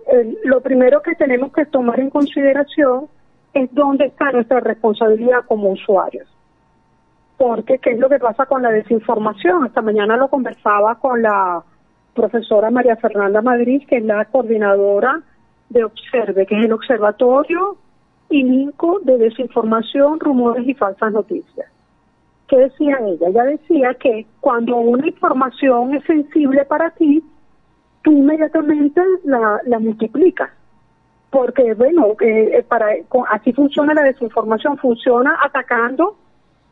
lo 0.44 0.60
primero 0.60 1.00
que 1.00 1.14
tenemos 1.14 1.52
que 1.52 1.64
tomar 1.66 1.98
en 2.00 2.10
consideración 2.10 3.06
es 3.54 3.72
dónde 3.72 4.06
está 4.06 4.30
nuestra 4.30 4.60
responsabilidad 4.60 5.44
como 5.46 5.70
usuarios. 5.70 6.28
Porque, 7.38 7.78
¿qué 7.78 7.92
es 7.92 7.98
lo 7.98 8.08
que 8.08 8.18
pasa 8.18 8.46
con 8.46 8.62
la 8.62 8.70
desinformación? 8.70 9.66
Esta 9.66 9.80
mañana 9.80 10.16
lo 10.16 10.28
conversaba 10.28 10.96
con 10.96 11.22
la 11.22 11.62
profesora 12.14 12.70
María 12.70 12.96
Fernanda 12.96 13.40
Madrid, 13.40 13.82
que 13.88 13.96
es 13.96 14.04
la 14.04 14.24
coordinadora 14.26 15.22
de 15.70 15.84
Observe, 15.84 16.46
que 16.46 16.58
es 16.58 16.66
el 16.66 16.72
Observatorio 16.72 17.78
INICO 18.32 19.00
de 19.04 19.18
Desinformación, 19.18 20.20
Rumores 20.20 20.66
y 20.66 20.74
Falsas 20.74 21.12
Noticias. 21.12 21.72
¿qué 22.52 22.58
decía 22.58 22.98
ella? 23.06 23.28
Ella 23.28 23.44
decía 23.44 23.94
que 23.94 24.26
cuando 24.40 24.76
una 24.76 25.06
información 25.06 25.94
es 25.94 26.04
sensible 26.04 26.66
para 26.66 26.90
ti, 26.90 27.24
tú 28.02 28.12
inmediatamente 28.12 29.00
la, 29.24 29.78
multiplicas. 29.78 30.50
Porque, 31.30 31.72
bueno, 31.72 32.08
eh, 32.20 32.62
para 32.68 32.88
así 33.30 33.54
funciona 33.54 33.94
la 33.94 34.02
desinformación, 34.02 34.76
funciona 34.76 35.38
atacando 35.42 36.18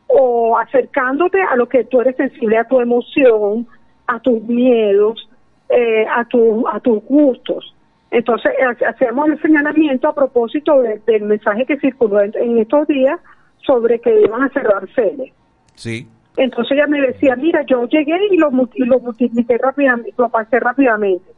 o 0.07 0.59
acercándote 0.59 1.41
a 1.41 1.57
lo 1.57 1.67
que 1.67 1.85
tú 1.85 2.03
eres 2.03 2.15
sensible, 2.17 2.59
a 2.59 2.65
tu 2.65 2.79
emoción, 2.79 3.67
a 4.07 4.21
tus 4.21 4.43
miedos, 4.43 5.31
eh, 5.71 6.05
a, 6.15 6.27
tu, 6.27 6.69
a 6.69 6.79
tus 6.81 7.03
gustos. 7.07 7.75
Entonces, 8.11 8.53
hacemos 8.87 9.29
el 9.29 9.41
señalamiento 9.41 10.09
a 10.09 10.15
propósito 10.15 10.83
del 10.83 11.23
mensaje 11.23 11.65
que 11.65 11.79
circuló 11.79 12.21
en, 12.21 12.59
estos 12.59 12.89
días 12.89 13.21
sobre 13.59 14.01
que 14.01 14.23
iban 14.23 14.43
a 14.43 14.49
cerrar 14.49 14.89
sedes. 14.95 15.33
Sí. 15.75 16.09
Entonces 16.37 16.73
ella 16.73 16.87
me 16.87 17.01
decía, 17.01 17.37
mira, 17.37 17.63
yo 17.63 17.87
llegué 17.87 18.19
y 18.31 18.37
lo, 18.37 18.51
y 18.75 18.85
lo 18.85 18.99
multipliqué 19.01 19.59
rápidamente, 19.59 20.13
lo 20.17 20.29
pasé 20.29 20.59
rápidamente. 20.59 21.31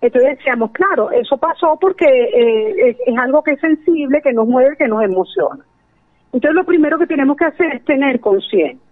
Entonces 0.00 0.38
decíamos, 0.38 0.70
claro, 0.72 1.10
eso 1.10 1.36
pasó 1.38 1.76
porque 1.80 2.06
eh, 2.06 2.96
es, 3.06 3.18
algo 3.18 3.42
que 3.42 3.52
es 3.52 3.60
sensible, 3.60 4.20
que 4.22 4.32
nos 4.32 4.46
mueve, 4.46 4.76
que 4.76 4.86
nos 4.86 5.02
emociona. 5.02 5.64
Entonces 6.32 6.54
lo 6.54 6.64
primero 6.64 6.98
que 6.98 7.06
tenemos 7.06 7.36
que 7.36 7.46
hacer 7.46 7.74
es 7.74 7.84
tener 7.84 8.20
conciencia. 8.20 8.86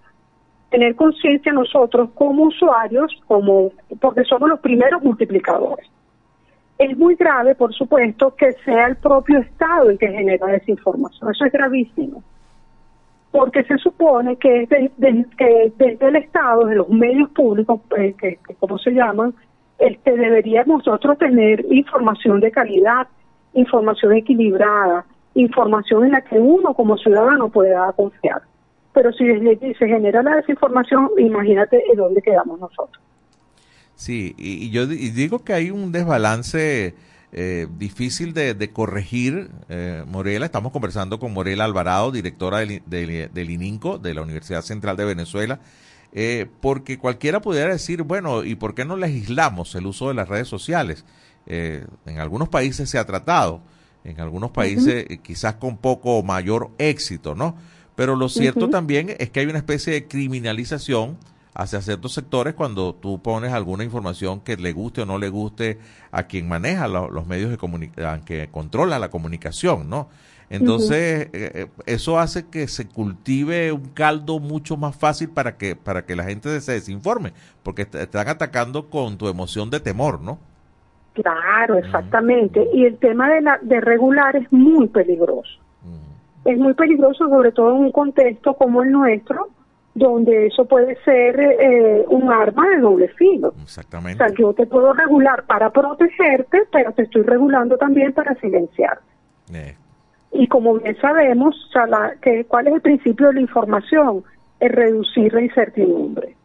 Tener 0.70 0.97
conciencia 0.97 1.53
nosotros 1.53 2.11
como 2.14 2.45
usuarios, 2.45 3.12
como 3.26 3.70
porque 4.01 4.24
somos 4.24 4.49
los 4.49 4.61
primeros 4.61 5.03
multiplicadores. 5.03 5.87
Es 6.79 6.97
muy 6.97 7.14
grave, 7.14 7.55
por 7.55 7.72
supuesto, 7.74 8.35
que 8.35 8.53
sea 8.64 8.87
el 8.87 8.97
propio 8.97 9.39
Estado 9.39 9.91
el 9.91 9.99
que 9.99 10.09
genera 10.09 10.47
desinformación. 10.47 11.31
Eso 11.31 11.45
es 11.45 11.53
gravísimo 11.53 12.22
porque 13.37 13.64
se 13.64 13.77
supone 13.77 14.37
que, 14.37 14.66
desde 14.97 16.09
el 16.09 16.16
Estado, 16.16 16.64
de 16.64 16.77
los 16.77 16.89
medios 16.89 17.29
públicos, 17.31 17.81
eh, 17.99 18.14
que, 18.18 18.39
como 18.59 18.79
se 18.79 18.93
llaman, 18.93 19.35
este, 19.79 20.16
deberíamos 20.16 20.79
nosotros 20.79 21.18
tener 21.18 21.66
información 21.70 22.41
de 22.41 22.51
calidad, 22.51 23.07
información 23.53 24.14
equilibrada, 24.14 25.05
información 25.35 26.07
en 26.07 26.12
la 26.12 26.22
que 26.22 26.39
uno 26.39 26.72
como 26.72 26.97
ciudadano 26.97 27.51
pueda 27.51 27.93
confiar. 27.93 28.41
Pero 28.95 29.12
si 29.12 29.27
se 29.27 29.87
genera 29.87 30.22
la 30.22 30.37
desinformación, 30.37 31.11
imagínate 31.18 31.83
en 31.91 31.97
dónde 31.99 32.22
quedamos 32.22 32.59
nosotros. 32.59 33.06
Sí, 33.97 34.35
y, 34.37 34.71
yo 34.71 34.87
digo 34.87 35.43
que 35.43 35.55
hay 35.55 35.71
un 35.71 35.91
desbalance 35.91 36.95
eh, 37.33 37.67
difícil 37.79 38.35
de, 38.35 38.71
corregir, 38.73 39.51
eh, 39.69 40.05
Morela. 40.07 40.47
Estamos 40.47 40.71
conversando 40.71 41.19
con 41.19 41.33
Morela 41.33 41.65
Alvarado, 41.65 42.13
directora 42.13 42.59
del, 42.59 42.83
del, 42.87 43.51
ININCO, 43.51 43.99
de 43.99 44.15
la 44.15 44.23
Universidad 44.23 44.63
Central 44.63 44.97
de 44.99 45.07
Venezuela, 45.07 45.61
eh, 46.13 46.47
porque 46.61 46.99
cualquiera 46.99 47.41
pudiera 47.41 47.71
decir, 47.73 48.03
bueno, 48.03 48.45
¿y 48.45 48.55
por 48.55 48.75
qué 48.75 48.85
no 48.85 48.97
legislamos 48.97 49.75
el 49.75 49.87
uso 49.87 50.09
de 50.09 50.15
las 50.15 50.29
redes 50.29 50.49
sociales? 50.49 51.05
en 51.49 52.19
algunos 52.19 52.49
países 52.49 52.91
se 52.91 52.99
ha 52.99 53.07
tratado, 53.07 53.61
en 54.03 54.21
algunos 54.21 54.51
países 54.51 55.07
quizás 55.23 55.55
con 55.55 55.77
poco 55.77 56.21
mayor 56.25 56.73
éxito, 56.77 57.37
¿no? 57.37 57.57
Pero 57.95 58.17
lo 58.17 58.29
cierto 58.29 58.69
también 58.69 59.15
es 59.17 59.31
que 59.31 59.39
hay 59.39 59.47
una 59.47 59.59
especie 59.59 59.93
de 59.93 60.09
criminalización 60.09 61.17
hacia 61.57 61.81
ciertos 61.81 62.13
sectores 62.13 62.55
cuando 62.55 62.95
tú 62.95 63.21
pones 63.23 63.53
alguna 63.53 63.83
información 63.83 64.41
que 64.41 64.57
le 64.57 64.73
guste 64.73 65.03
o 65.03 65.07
no 65.07 65.19
le 65.19 65.31
guste 65.31 65.79
a 66.11 66.25
quien 66.25 66.49
maneja 66.49 66.87
los 66.87 67.27
medios 67.27 67.51
de 67.51 67.57
comunicación, 67.57 68.25
que 68.25 68.49
controla 68.51 68.99
la 68.99 69.09
comunicación, 69.09 69.89
¿no? 69.89 70.09
Entonces, 70.49 71.29
eh, 71.33 71.51
eh, 71.55 71.67
eso 71.87 72.21
hace 72.21 72.49
que 72.49 72.69
se 72.69 72.87
cultive 72.87 73.73
un 73.73 73.89
caldo 73.89 74.39
mucho 74.39 74.77
más 74.77 74.95
fácil 74.95 75.31
para 75.31 75.57
que, 75.57 75.75
para 75.75 76.05
que 76.05 76.15
la 76.15 76.25
gente 76.25 76.61
se 76.61 76.73
desinforme, 76.73 77.33
porque 77.63 77.85
te 77.85 78.03
están 78.03 78.29
atacando 78.29 78.89
con 78.89 79.17
tu 79.17 79.27
emoción 79.27 79.71
de 79.71 79.81
temor, 79.81 80.21
¿no? 80.21 80.39
Claro, 81.15 81.79
exactamente. 81.79 82.69
Y 82.75 82.85
el 82.85 82.99
tema 82.99 83.31
de, 83.31 83.41
la, 83.41 83.59
de 83.63 83.81
regular 83.81 84.37
es 84.37 84.53
muy 84.53 84.87
peligroso. 84.89 85.59
Es 86.45 86.59
muy 86.59 86.75
peligroso, 86.75 87.29
sobre 87.29 87.51
todo 87.51 87.75
en 87.75 87.79
un 87.79 87.91
contexto 87.91 88.55
como 88.55 88.83
el 88.83 88.93
nuestro, 88.93 89.49
donde 89.97 90.49
eso 90.49 90.67
puede 90.67 90.95
ser 91.05 91.41
eh, 91.41 92.05
un 92.09 92.31
arma 92.31 92.69
de 92.69 92.81
doble 92.81 93.09
filo. 93.09 93.55
Exactamente. 93.63 94.23
O 94.23 94.27
sea, 94.27 94.37
yo 94.37 94.53
te 94.53 94.67
puedo 94.67 94.93
regular 94.93 95.45
para 95.47 95.71
protegerte, 95.71 96.65
pero 96.71 96.93
te 96.93 97.05
estoy 97.05 97.23
regulando 97.23 97.79
también 97.79 98.13
para 98.13 98.35
silenciarte. 98.35 99.03
Eh. 99.55 99.75
Y 100.33 100.49
como 100.49 100.75
bien 100.75 100.99
sabemos, 101.01 101.57
o 101.57 101.73
sea, 101.73 101.87
la, 101.87 102.15
que, 102.21 102.45
¿cuál 102.45 102.67
es 102.67 102.75
el 102.75 102.81
principio 102.83 103.29
de 103.29 103.35
la 103.35 103.41
información? 103.41 104.23
Es 104.61 104.71
reducir 104.71 105.33
la 105.33 105.41
incertidumbre. 105.41 106.37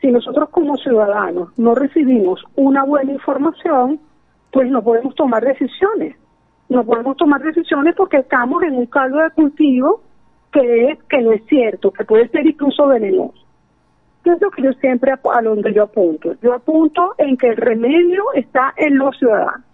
Si 0.00 0.10
nosotros 0.10 0.48
como 0.48 0.76
ciudadanos 0.76 1.56
no 1.56 1.76
recibimos 1.76 2.42
una 2.56 2.82
buena 2.82 3.12
información, 3.12 4.00
pues 4.50 4.68
no 4.68 4.82
podemos 4.82 5.14
tomar 5.14 5.44
decisiones. 5.44 6.16
No 6.68 6.82
podemos 6.82 7.16
tomar 7.16 7.42
decisiones 7.42 7.94
porque 7.94 8.16
estamos 8.16 8.60
en 8.64 8.74
un 8.74 8.86
caldo 8.86 9.18
de 9.18 9.30
cultivo 9.30 10.02
que 10.52 10.90
es 10.90 11.02
que 11.04 11.20
no 11.20 11.32
es 11.32 11.42
cierto, 11.46 11.90
que 11.90 12.04
puede 12.04 12.28
ser 12.28 12.46
incluso 12.46 12.86
venenoso. 12.86 13.44
¿Qué 14.24 14.30
es 14.30 14.40
lo 14.40 14.50
que 14.50 14.62
yo 14.62 14.72
siempre 14.74 15.12
a 15.12 15.42
donde 15.42 15.72
yo 15.72 15.84
apunto? 15.84 16.34
Yo 16.42 16.54
apunto 16.54 17.14
en 17.18 17.36
que 17.36 17.48
el 17.48 17.56
remedio 17.56 18.24
está 18.34 18.74
en 18.76 18.98
los 18.98 19.16
ciudadanos. 19.18 19.64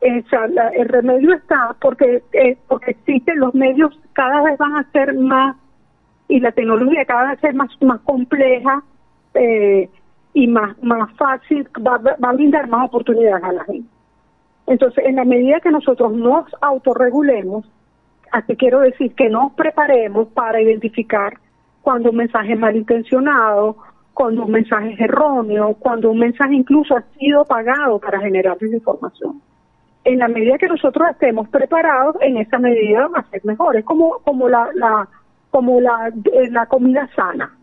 el 0.00 0.88
remedio 0.88 1.34
está 1.34 1.74
porque 1.80 2.22
eh, 2.32 2.58
porque 2.68 2.90
existen 2.90 3.38
los 3.38 3.54
medios 3.54 3.98
cada 4.12 4.42
vez 4.42 4.58
van 4.58 4.76
a 4.76 4.90
ser 4.92 5.14
más 5.14 5.56
y 6.28 6.40
la 6.40 6.52
tecnología 6.52 7.04
cada 7.06 7.30
vez 7.30 7.40
ser 7.40 7.54
más 7.54 7.70
más 7.80 8.00
compleja 8.02 8.82
eh, 9.34 9.88
y 10.34 10.46
más 10.46 10.76
más 10.82 11.10
fácil 11.16 11.66
va, 11.76 11.96
va 11.98 12.28
a 12.28 12.32
brindar 12.34 12.68
más 12.68 12.86
oportunidades 12.86 13.42
a 13.42 13.52
la 13.52 13.64
gente 13.64 13.88
Entonces, 14.66 15.04
en 15.06 15.16
la 15.16 15.24
medida 15.24 15.60
que 15.60 15.70
nosotros 15.70 16.12
nos 16.12 16.44
autorregulemos, 16.60 17.64
así 18.34 18.56
quiero 18.56 18.80
decir 18.80 19.14
que 19.14 19.28
nos 19.28 19.52
preparemos 19.52 20.28
para 20.28 20.60
identificar 20.60 21.38
cuando 21.82 22.10
un 22.10 22.16
mensaje 22.16 22.54
es 22.54 22.58
malintencionado, 22.58 23.76
cuando 24.12 24.44
un 24.44 24.50
mensaje 24.50 24.92
es 24.94 25.00
erróneo, 25.00 25.74
cuando 25.78 26.10
un 26.10 26.18
mensaje 26.18 26.54
incluso 26.54 26.96
ha 26.96 27.02
sido 27.18 27.44
pagado 27.44 27.98
para 28.00 28.20
generar 28.20 28.58
desinformación. 28.58 29.40
En 30.04 30.18
la 30.18 30.28
medida 30.28 30.58
que 30.58 30.66
nosotros 30.66 31.08
estemos 31.10 31.48
preparados, 31.48 32.16
en 32.20 32.36
esa 32.38 32.58
medida 32.58 33.06
va 33.08 33.20
a 33.20 33.30
ser 33.30 33.44
mejor. 33.44 33.76
Es 33.76 33.84
como, 33.84 34.18
como 34.24 34.48
la, 34.48 34.68
la, 34.74 35.08
como 35.50 35.80
la, 35.80 36.08
eh, 36.08 36.50
la 36.50 36.66
comida 36.66 37.08
sana. 37.14 37.56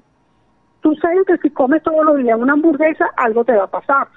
Tú 0.82 0.96
sabes 0.96 1.26
que 1.28 1.38
si 1.38 1.50
comes 1.52 1.84
todos 1.84 2.04
los 2.06 2.18
días 2.18 2.40
una 2.40 2.54
hamburguesa, 2.54 3.08
algo 3.18 3.44
te 3.44 3.54
va 3.54 3.66
a 3.66 3.68
pasar. 3.68 4.08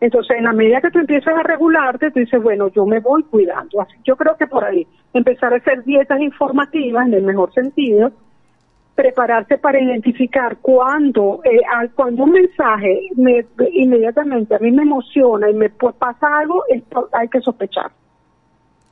Entonces, 0.00 0.38
en 0.38 0.44
la 0.44 0.52
medida 0.52 0.80
que 0.80 0.90
tú 0.90 0.98
empiezas 0.98 1.36
a 1.36 1.42
regularte, 1.42 2.10
tú 2.10 2.20
dices, 2.20 2.42
bueno, 2.42 2.68
yo 2.68 2.86
me 2.86 3.00
voy 3.00 3.22
cuidando. 3.24 3.82
Así, 3.82 3.96
yo 4.04 4.16
creo 4.16 4.34
que 4.36 4.46
por 4.46 4.64
ahí, 4.64 4.86
empezar 5.12 5.52
a 5.52 5.56
hacer 5.56 5.84
dietas 5.84 6.20
informativas 6.20 7.06
en 7.06 7.14
el 7.14 7.22
mejor 7.22 7.52
sentido, 7.52 8.10
prepararse 8.94 9.58
para 9.58 9.80
identificar 9.80 10.56
cuando, 10.60 11.40
eh, 11.44 11.60
al- 11.70 11.90
cuando 11.92 12.24
un 12.24 12.32
mensaje 12.32 13.08
me, 13.16 13.44
inmediatamente 13.72 14.54
a 14.54 14.58
mí 14.58 14.70
me 14.72 14.82
emociona 14.82 15.50
y 15.50 15.54
me 15.54 15.68
pues, 15.70 15.94
pasa 15.96 16.38
algo, 16.38 16.64
esto 16.68 17.08
hay 17.12 17.28
que 17.28 17.40
sospechar. 17.40 17.90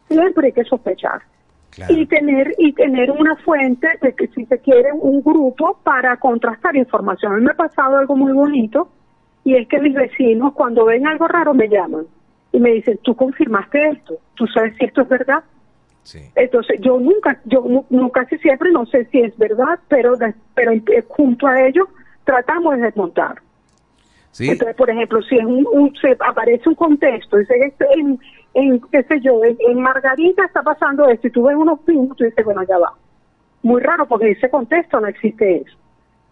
Siempre 0.09 0.47
hay 0.47 0.53
que 0.53 0.65
sospechar. 0.65 1.23
Y 1.89 2.07
tener 2.07 2.55
y 2.59 2.73
tener 2.73 3.11
una 3.11 3.37
fuente 3.37 3.89
de 4.03 4.15
que 4.15 4.27
si 4.29 4.45
se 4.47 4.59
quiere 4.59 4.93
un 4.93 5.23
grupo 5.23 5.79
para 5.85 6.17
contrastar 6.17 6.75
información. 6.77 7.33
A 7.33 7.37
mí 7.37 7.45
me 7.45 7.53
ha 7.53 7.57
pasado 7.57 7.99
algo 7.99 8.17
muy 8.17 8.33
bonito 8.33 8.89
y 9.45 9.55
es 9.57 9.69
que 9.69 9.79
mis 9.81 9.95
vecinos 9.95 10.53
cuando 10.55 10.85
ven 10.87 11.07
algo 11.07 11.27
raro 11.29 11.55
me 11.55 11.69
llaman 11.69 12.07
y 12.53 12.61
me 12.61 12.71
dicen, 12.73 12.99
tú 13.03 13.15
confirmaste 13.15 13.91
esto, 13.91 14.19
tú 14.35 14.47
sabes 14.47 14.75
si 14.79 14.85
esto 14.87 15.03
es 15.03 15.09
verdad. 15.09 15.43
Entonces 16.37 16.81
yo 16.81 16.99
nunca, 16.99 17.39
yo 17.45 17.63
nu- 17.67 17.85
no, 17.91 18.11
casi 18.11 18.39
siempre 18.39 18.71
no 18.73 18.87
sé 18.87 19.05
si 19.07 19.21
es 19.21 19.37
verdad, 19.37 19.79
pero 19.89 20.17
pero 20.55 20.73
eh, 20.73 21.05
junto 21.09 21.47
a 21.47 21.61
ellos 21.67 21.87
tratamos 22.25 22.77
de 22.77 22.83
desmontar. 22.83 23.37
Sí. 24.31 24.51
Entonces, 24.51 24.77
por 24.77 24.89
ejemplo, 24.91 25.21
si 25.23 25.37
es 25.37 25.45
un, 25.45 25.67
un- 25.71 25.95
se 26.01 26.17
aparece 26.21 26.69
un 26.69 26.75
contexto, 26.75 27.37
dice 27.39 27.75
que 27.79 27.85
en, 28.01 28.19
en, 28.55 28.81
qué 28.93 29.03
sé 29.05 29.21
yo, 29.21 29.43
en, 29.45 29.57
en 29.69 29.81
Margarita 29.81 30.45
está 30.45 30.63
pasando 30.63 31.07
esto 31.09 31.27
y 31.27 31.31
tú 31.31 31.45
ves 31.45 31.57
unos 31.57 31.81
pinos, 31.81 32.17
tú 32.17 32.25
dices, 32.25 32.45
bueno, 32.45 32.63
ya 32.63 32.79
va. 32.79 32.93
Muy 33.63 33.81
raro 33.83 34.07
porque 34.07 34.27
en 34.27 34.33
ese 34.37 34.49
contexto 34.51 35.01
no 35.01 35.07
existe 35.09 35.57
eso. 35.63 35.77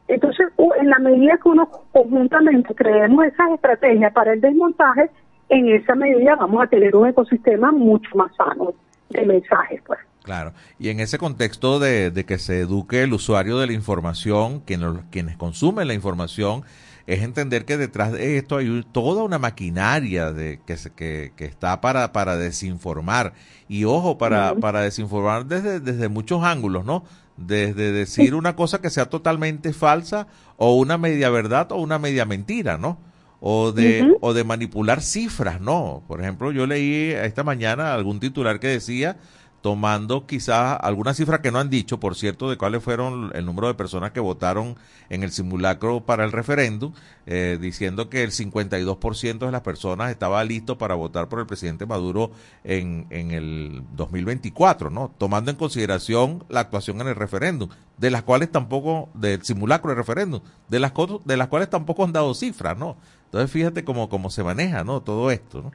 Entonces, 0.09 0.47
en 0.81 0.89
la 0.91 0.99
medida 0.99 1.39
que 1.43 1.49
uno 1.49 1.69
conjuntamente 1.93 2.75
creemos 2.75 3.25
esas 3.27 3.51
estrategias 3.55 4.13
para 4.13 4.33
el 4.33 4.41
desmontaje, 4.41 5.11
en 5.49 5.69
esa 5.69 5.95
medida 5.95 6.37
vamos 6.37 6.63
a 6.63 6.67
tener 6.69 6.95
un 6.95 7.09
ecosistema 7.09 7.73
mucho 7.73 8.11
más 8.17 8.31
sano 8.37 8.75
de 9.11 9.27
mensajes, 9.27 9.81
pues. 9.87 9.99
Claro, 10.23 10.53
y 10.81 10.89
en 10.89 10.99
ese 10.99 11.19
contexto 11.19 11.79
de, 11.79 12.11
de 12.11 12.25
que 12.25 12.39
se 12.39 12.61
eduque 12.61 13.05
el 13.05 13.13
usuario 13.13 13.59
de 13.59 13.69
la 13.69 13.73
información, 13.73 14.61
quienes, 14.61 14.91
quienes 15.11 15.37
consumen 15.37 15.87
la 15.87 15.95
información, 15.95 16.63
es 17.07 17.23
entender 17.23 17.65
que 17.65 17.77
detrás 17.77 18.11
de 18.11 18.37
esto 18.37 18.57
hay 18.57 18.85
toda 18.91 19.23
una 19.23 19.39
maquinaria 19.39 20.33
de, 20.33 20.59
que, 20.67 20.77
se- 20.77 20.91
que, 20.91 21.31
que 21.37 21.45
está 21.45 21.81
para, 21.81 22.11
para 22.13 22.37
desinformar. 22.37 23.35
Y 23.69 23.85
ojo, 23.85 24.19
para, 24.19 24.57
para 24.57 24.81
desinformar 24.81 25.47
desde, 25.47 25.79
desde 25.79 26.09
muchos 26.09 26.43
ángulos, 26.43 26.85
¿no? 26.85 27.05
Desde 27.37 27.93
decir 27.93 28.35
una 28.35 28.57
cosa 28.57 28.81
que 28.81 28.91
sea 28.91 29.11
totalmente 29.11 29.73
falsa 29.73 30.27
o 30.57 30.77
una 30.77 30.97
media 30.99 31.29
verdad 31.29 31.71
o 31.73 31.77
una 31.77 31.99
media 31.99 32.25
mentira, 32.25 32.79
¿no? 32.79 32.99
O 33.41 33.73
de, 33.73 34.17
o 34.23 34.33
de 34.33 34.45
manipular 34.45 35.03
cifras, 35.03 35.61
¿no? 35.61 36.03
Por 36.09 36.23
ejemplo, 36.23 36.53
yo 36.53 36.67
leí 36.67 37.11
esta 37.11 37.45
mañana 37.45 37.93
algún 37.93 38.19
titular 38.19 38.59
que 38.59 38.69
decía, 38.69 39.19
tomando 39.67 40.27
quizás 40.29 40.79
alguna 40.81 41.13
cifra 41.13 41.43
que 41.43 41.51
no 41.51 41.59
han 41.59 41.69
dicho, 41.71 41.99
por 41.99 42.15
cierto, 42.15 42.49
de 42.49 42.57
cuáles 42.57 42.85
fueron 42.85 43.33
el 43.35 43.45
número 43.45 43.67
de 43.67 43.75
personas 43.75 44.13
que 44.13 44.21
votaron 44.21 44.77
en 45.11 45.25
el 45.25 45.33
simulacro 45.33 46.03
para 46.03 46.25
el 46.25 46.31
referéndum, 46.31 46.93
eh, 47.27 47.59
diciendo 47.61 48.09
que 48.09 48.23
el 48.23 48.31
52% 48.31 49.45
de 49.45 49.51
las 49.51 49.63
personas 49.63 50.13
estaba 50.13 50.45
listo 50.45 50.79
para 50.79 50.95
votar 50.95 51.29
por 51.29 51.41
el 51.41 51.47
presidente 51.47 51.85
Maduro 51.85 52.31
en, 52.63 53.09
en 53.11 53.33
el 53.33 53.83
2024, 53.97 54.89
¿no? 54.91 55.11
Tomando 55.19 55.51
en 55.51 55.57
consideración 55.57 56.45
la 56.49 56.61
actuación 56.61 57.01
en 57.01 57.09
el 57.09 57.17
referéndum, 57.17 57.69
de 57.99 58.11
las 58.13 58.23
cuales 58.23 58.53
tampoco, 58.53 59.09
del 59.15 59.43
simulacro 59.43 59.89
del 59.91 59.97
referéndum, 59.99 60.43
de 60.69 60.79
las, 60.79 60.93
de 61.25 61.37
las 61.37 61.49
cuales 61.49 61.71
tampoco 61.71 62.05
han 62.05 62.13
dado 62.13 62.35
cifras, 62.35 62.79
¿no? 62.79 62.95
Entonces 63.25 63.51
fíjate 63.51 63.83
cómo, 63.83 64.09
cómo 64.09 64.31
se 64.31 64.45
maneja, 64.45 64.85
¿no? 64.85 65.01
Todo 65.01 65.33
esto, 65.33 65.61
¿no? 65.63 65.73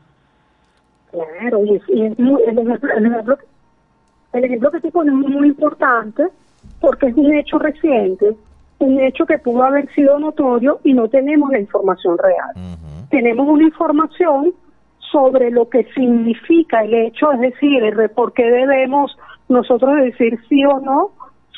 Claro, 1.12 1.66
y 1.66 1.74
y 1.89 2.10
muy- 2.22 2.42
el, 2.48 2.58
ejemplo, 2.58 2.89
el, 2.96 3.06
el 4.34 4.43
ejemplo 4.45 4.71
que 4.71 4.79
te 4.79 4.91
pones 4.91 5.13
es 5.13 5.29
muy 5.29 5.47
importante 5.47 6.27
porque 6.79 7.07
es 7.07 7.15
un 7.15 7.34
hecho 7.34 7.59
reciente, 7.59 8.36
un 8.79 8.99
hecho 8.99 9.25
que 9.25 9.38
pudo 9.39 9.63
haber 9.63 9.91
sido 9.93 10.19
notorio 10.19 10.79
y 10.84 10.93
no 10.93 11.07
tenemos 11.07 11.51
la 11.51 11.59
información 11.59 12.17
real. 12.17 12.77
Tenemos 13.09 13.47
una 13.47 13.63
información 13.63 14.53
sobre 15.11 15.51
lo 15.51 15.69
que 15.69 15.84
significa 15.93 16.84
el 16.84 16.93
hecho, 16.93 17.32
es 17.34 17.41
decir, 17.41 17.84
el 17.84 18.09
por 18.11 18.34
qué 18.34 18.45
debemos 18.45 19.17
nosotros 19.49 19.95
decir 19.97 20.39
sí 20.47 20.63
o 20.65 20.79
no 20.79 21.11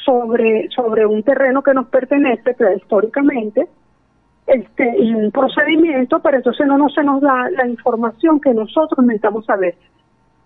sobre, 0.04 0.68
sobre 0.70 1.06
un 1.06 1.24
terreno 1.24 1.62
que 1.62 1.74
nos 1.74 1.88
pertenece 1.88 2.54
prehistóricamente, 2.54 3.68
este, 4.48 4.96
y 5.00 5.14
un 5.14 5.32
procedimiento, 5.32 6.20
pero 6.20 6.38
entonces 6.38 6.68
no, 6.68 6.78
no 6.78 6.90
se 6.90 7.04
nos 7.04 7.22
da 7.22 7.50
la 7.52 7.68
información 7.68 8.42
que 8.42 8.54
nosotros 8.54 9.06
necesitamos 9.06 9.46
saber. 9.46 9.76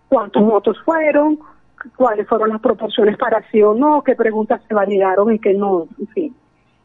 ¿Cuántos 0.09 0.43
votos 0.43 0.78
fueron? 0.86 1.39
¿Cuáles 1.95 2.28
fueron 2.28 2.49
las 2.49 2.61
proporciones 2.61 3.17
para 3.17 3.41
sí 3.51 3.61
o 3.61 3.73
no? 3.73 4.03
¿Qué 4.03 4.15
preguntas 4.15 4.61
se 4.67 4.73
validaron 4.73 5.34
y 5.34 5.39
qué 5.39 5.53
no? 5.53 5.88
En 5.99 6.07
fin. 6.07 6.36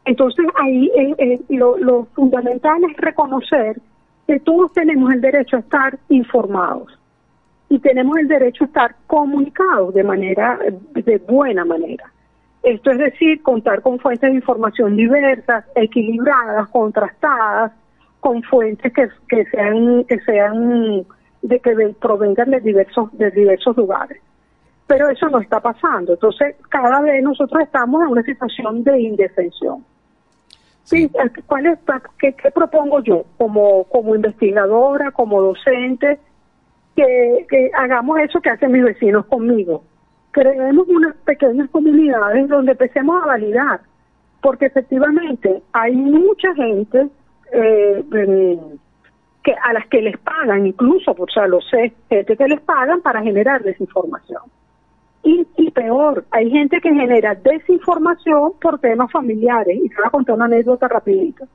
Entonces 0.05 0.45
ahí 0.55 0.91
eh, 0.95 1.15
eh, 1.17 1.39
lo, 1.49 2.05
fundamental 2.13 2.81
es 2.89 2.97
reconocer 2.97 3.79
que 4.27 4.39
todos 4.39 4.71
tenemos 4.73 5.11
el 5.13 5.21
derecho 5.21 5.57
a 5.57 5.59
estar 5.59 5.97
informados 6.09 6.97
y 7.69 7.79
tenemos 7.79 8.17
el 8.17 8.27
derecho 8.27 8.65
a 8.65 8.67
estar 8.67 8.95
comunicados 9.07 9.93
de 9.93 10.03
manera, 10.03 10.59
de 10.93 11.17
buena 11.17 11.65
manera. 11.65 12.11
Esto 12.61 12.91
es 12.91 12.97
decir, 12.97 13.41
contar 13.41 13.81
con 13.81 13.99
fuentes 13.99 14.29
de 14.29 14.35
información 14.35 14.95
diversas, 14.95 15.65
equilibradas, 15.75 16.69
contrastadas, 16.69 17.71
con 18.19 18.41
fuentes 18.43 18.93
que, 18.93 19.09
que 19.27 19.45
sean, 19.45 20.05
que 20.05 20.19
sean, 20.19 21.05
de 21.41 21.59
que 21.59 21.75
ven- 21.75 21.95
provengan 21.95 22.51
de 22.51 22.61
diversos, 22.61 23.09
de 23.17 23.31
diversos 23.31 23.75
lugares. 23.75 24.21
Pero 24.87 25.09
eso 25.09 25.29
no 25.29 25.39
está 25.39 25.59
pasando. 25.59 26.13
Entonces, 26.13 26.55
cada 26.69 27.01
vez 27.01 27.23
nosotros 27.23 27.61
estamos 27.63 28.01
en 28.03 28.09
una 28.09 28.23
situación 28.23 28.83
de 28.83 29.01
indefensión. 29.01 29.85
Sí, 30.83 31.09
¿cuál 31.47 31.65
es, 31.67 31.79
qué, 32.19 32.33
qué 32.33 32.51
propongo 32.51 33.01
yo 33.01 33.23
como, 33.37 33.85
como 33.85 34.15
investigadora, 34.15 35.11
como 35.11 35.41
docente? 35.41 36.19
Que, 36.95 37.45
que 37.49 37.71
hagamos 37.73 38.19
eso 38.19 38.41
que 38.41 38.49
hacen 38.49 38.71
mis 38.71 38.83
vecinos 38.83 39.25
conmigo. 39.25 39.83
Creemos 40.31 40.87
unas 40.87 41.15
pequeñas 41.17 41.69
comunidades 41.69 42.47
donde 42.49 42.73
empecemos 42.73 43.23
a 43.23 43.27
validar, 43.27 43.81
porque 44.41 44.65
efectivamente 44.65 45.63
hay 45.71 45.95
mucha 45.95 46.53
gente 46.53 47.07
eh, 47.53 48.03
que 49.43 49.53
a 49.53 49.73
las 49.73 49.87
que 49.87 50.01
les 50.01 50.17
pagan, 50.17 50.65
incluso, 50.65 51.15
o 51.17 51.27
sea, 51.27 51.47
lo 51.47 51.61
sé, 51.61 51.93
gente 52.09 52.35
que 52.35 52.47
les 52.47 52.61
pagan 52.61 53.01
para 53.01 53.21
generar 53.21 53.63
desinformación. 53.63 54.41
Y, 55.23 55.47
y 55.57 55.71
peor, 55.71 56.25
hay 56.31 56.51
gente 56.51 56.81
que 56.81 56.93
genera 56.93 57.35
desinformación 57.35 58.53
por 58.61 58.79
temas 58.79 59.11
familiares. 59.11 59.79
Y 59.81 59.89
te 59.89 59.95
voy 59.95 60.05
a 60.05 60.09
contar 60.09 60.35
una 60.35 60.45
anécdota 60.45 60.87
rapidito. 60.87 61.45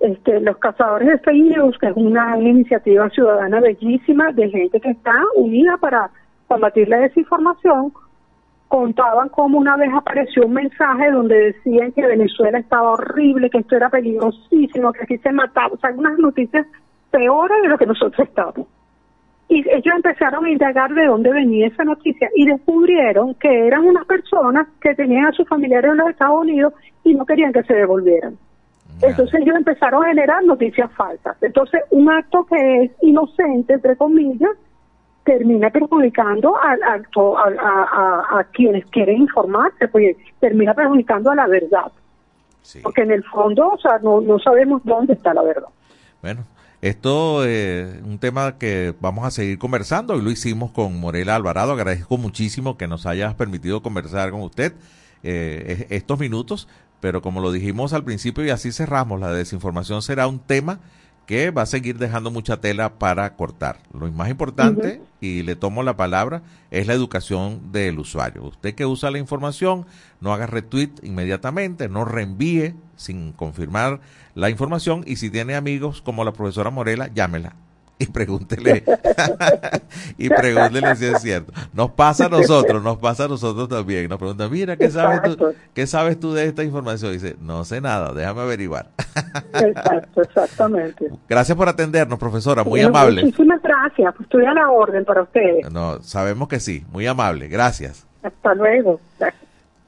Este, 0.00 0.40
los 0.40 0.58
cazadores 0.58 1.08
de 1.08 1.18
fake 1.18 1.56
news, 1.56 1.78
que 1.78 1.88
es 1.88 1.96
una, 1.96 2.38
iniciativa 2.38 3.08
ciudadana 3.10 3.60
bellísima 3.60 4.32
de 4.32 4.48
gente 4.48 4.80
que 4.80 4.90
está 4.90 5.12
unida 5.34 5.76
para 5.76 6.10
combatir 6.46 6.88
la 6.88 6.98
desinformación, 6.98 7.92
contaban 8.68 9.28
cómo 9.30 9.58
una 9.58 9.76
vez 9.76 9.90
apareció 9.92 10.46
un 10.46 10.52
mensaje 10.52 11.10
donde 11.10 11.52
decían 11.52 11.90
que 11.92 12.06
Venezuela 12.06 12.58
estaba 12.58 12.92
horrible, 12.92 13.50
que 13.50 13.58
esto 13.58 13.76
era 13.76 13.88
peligrosísimo, 13.88 14.92
que 14.92 15.02
aquí 15.02 15.18
se 15.18 15.32
mataba, 15.32 15.74
o 15.74 15.78
sea, 15.78 15.90
unas 15.90 16.18
noticias 16.18 16.66
peores 17.10 17.62
de 17.62 17.68
lo 17.68 17.78
que 17.78 17.86
nosotros 17.86 18.28
estábamos. 18.28 18.66
Y 19.48 19.60
ellos 19.70 19.94
empezaron 19.96 20.44
a 20.44 20.50
indagar 20.50 20.92
de 20.92 21.06
dónde 21.06 21.32
venía 21.32 21.68
esa 21.68 21.82
noticia 21.84 22.28
y 22.36 22.44
descubrieron 22.46 23.34
que 23.36 23.66
eran 23.66 23.84
unas 23.84 24.04
personas 24.04 24.66
que 24.80 24.94
tenían 24.94 25.26
a 25.26 25.32
sus 25.32 25.48
familiares 25.48 25.90
en 25.90 25.96
los 25.96 26.10
Estados 26.10 26.40
Unidos 26.42 26.74
y 27.04 27.14
no 27.14 27.24
querían 27.24 27.52
que 27.52 27.62
se 27.62 27.72
devolvieran. 27.74 28.36
Entonces 29.00 29.40
ellos 29.40 29.56
empezaron 29.56 30.04
a 30.04 30.08
generar 30.08 30.44
noticias 30.44 30.90
falsas. 30.92 31.36
Entonces 31.42 31.80
un 31.90 32.10
acto 32.10 32.44
que 32.44 32.82
es 32.84 32.90
inocente, 33.02 33.74
entre 33.74 33.96
comillas, 33.96 34.50
termina 35.24 35.70
perjudicando 35.70 36.56
a, 36.56 36.72
a, 36.72 37.02
to- 37.12 37.38
a, 37.38 37.44
a- 37.44 37.84
a- 38.36 38.40
a 38.40 38.44
quienes 38.44 38.84
quieren 38.86 39.18
informarse, 39.22 39.88
pues 39.88 40.16
termina 40.40 40.74
perjudicando 40.74 41.30
a 41.30 41.34
la 41.34 41.46
verdad. 41.46 41.90
Porque 42.82 43.02
en 43.02 43.12
el 43.12 43.24
fondo, 43.24 43.68
o 43.68 43.78
sea, 43.78 43.98
no, 44.02 44.20
no 44.20 44.38
sabemos 44.38 44.82
dónde 44.84 45.12
está 45.14 45.32
la 45.32 45.42
verdad. 45.42 45.68
Bueno, 46.20 46.44
Esto 46.80 47.44
es 47.44 48.00
un 48.04 48.18
tema 48.20 48.56
que 48.56 48.94
vamos 49.00 49.26
a 49.26 49.32
seguir 49.32 49.58
conversando 49.58 50.16
y 50.16 50.22
lo 50.22 50.30
hicimos 50.30 50.70
con 50.70 51.00
Morela 51.00 51.34
Alvarado. 51.34 51.72
Agradezco 51.72 52.18
muchísimo 52.18 52.76
que 52.76 52.86
nos 52.86 53.04
hayas 53.04 53.34
permitido 53.34 53.82
conversar 53.82 54.30
con 54.30 54.42
usted 54.42 54.74
eh, 55.24 55.88
estos 55.90 56.20
minutos, 56.20 56.68
pero 57.00 57.20
como 57.20 57.40
lo 57.40 57.50
dijimos 57.50 57.92
al 57.92 58.04
principio 58.04 58.44
y 58.44 58.50
así 58.50 58.70
cerramos, 58.70 59.18
la 59.18 59.32
desinformación 59.32 60.02
será 60.02 60.28
un 60.28 60.38
tema 60.38 60.78
que 61.26 61.50
va 61.50 61.62
a 61.62 61.66
seguir 61.66 61.98
dejando 61.98 62.30
mucha 62.30 62.58
tela 62.58 62.94
para 62.94 63.34
cortar. 63.34 63.80
Lo 63.92 64.10
más 64.12 64.30
importante, 64.30 65.02
y 65.20 65.42
le 65.42 65.56
tomo 65.56 65.82
la 65.82 65.94
palabra, 65.94 66.42
es 66.70 66.86
la 66.86 66.94
educación 66.94 67.70
del 67.70 67.98
usuario. 67.98 68.44
Usted 68.44 68.74
que 68.74 68.86
usa 68.86 69.10
la 69.10 69.18
información, 69.18 69.84
no 70.22 70.32
haga 70.32 70.46
retweet 70.46 70.92
inmediatamente, 71.02 71.90
no 71.90 72.06
reenvíe 72.06 72.74
sin 72.96 73.32
confirmar 73.32 74.00
la 74.38 74.50
información 74.50 75.02
y 75.04 75.16
si 75.16 75.30
tiene 75.30 75.56
amigos 75.56 76.00
como 76.00 76.22
la 76.22 76.30
profesora 76.30 76.70
Morela, 76.70 77.08
llámela 77.12 77.56
y 77.98 78.06
pregúntele 78.06 78.84
y 80.16 80.28
pregúntele 80.28 80.94
si 80.94 81.06
es 81.06 81.20
cierto. 81.20 81.52
Nos 81.72 81.90
pasa 81.90 82.26
a 82.26 82.28
nosotros, 82.28 82.80
nos 82.80 82.98
pasa 82.98 83.24
a 83.24 83.28
nosotros 83.28 83.68
también. 83.68 84.08
Nos 84.08 84.16
preguntan, 84.16 84.48
mira, 84.52 84.76
¿qué 84.76 84.90
sabes 84.92 85.22
tú, 85.22 85.54
qué 85.74 85.88
sabes 85.88 86.20
tú 86.20 86.34
de 86.34 86.44
esta 86.44 86.62
información? 86.62 87.12
dice, 87.12 87.34
no 87.40 87.64
sé 87.64 87.80
nada, 87.80 88.14
déjame 88.14 88.42
averiguar. 88.42 88.90
Exacto, 89.54 90.22
exactamente. 90.22 91.10
Gracias 91.28 91.58
por 91.58 91.68
atendernos, 91.68 92.16
profesora, 92.20 92.62
muy 92.62 92.80
amable. 92.80 93.24
Muchísimas 93.24 93.60
gracias, 93.60 94.14
pues 94.14 94.26
estoy 94.28 94.44
a 94.44 94.54
la 94.54 94.70
orden 94.70 95.04
para 95.04 95.22
ustedes. 95.22 95.68
No, 95.72 96.00
sabemos 96.00 96.46
que 96.46 96.60
sí, 96.60 96.86
muy 96.92 97.08
amable, 97.08 97.48
gracias. 97.48 98.06
Hasta 98.22 98.54
luego. 98.54 99.00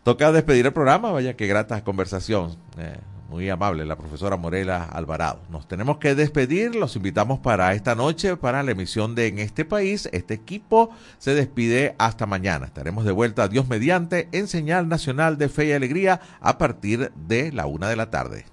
Toca 0.03 0.33
despedir 0.33 0.67
el 0.67 0.73
programa, 0.73 1.13
vaya 1.13 1.37
que 1.37 1.47
grata 1.47 1.85
conversación. 1.85 2.57
Eh, 2.77 2.97
muy 3.31 3.49
amable 3.49 3.87
la 3.87 3.97
profesora 3.97 4.37
Morela 4.37 4.85
Alvarado. 4.85 5.41
Nos 5.49 5.67
tenemos 5.69 5.99
que 5.99 6.17
despedir, 6.17 6.75
los 6.75 6.97
invitamos 6.97 7.39
para 7.39 7.73
esta 7.75 7.95
noche, 7.95 8.37
para 8.37 8.63
la 8.63 8.73
emisión 8.73 9.15
de 9.15 9.29
En 9.29 9.39
este 9.39 9.65
país. 9.65 10.09
Este 10.13 10.35
equipo 10.35 10.91
se 11.19 11.35
despide 11.35 11.95
hasta 11.99 12.27
mañana. 12.27 12.67
Estaremos 12.67 13.05
de 13.05 13.13
vuelta, 13.13 13.47
Dios 13.47 13.69
mediante, 13.69 14.29
en 14.33 14.49
señal 14.49 14.89
nacional 14.89 15.39
de 15.39 15.49
fe 15.49 15.67
y 15.67 15.73
alegría 15.73 16.21
a 16.41 16.59
partir 16.59 17.13
de 17.15 17.53
la 17.53 17.67
una 17.67 17.89
de 17.89 17.97
la 17.97 18.11
tarde. 18.11 18.47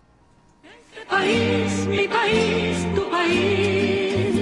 país, 1.10 1.88
mi 1.88 2.08
país, 2.08 2.88
tu 2.94 3.10
país. 3.10 3.97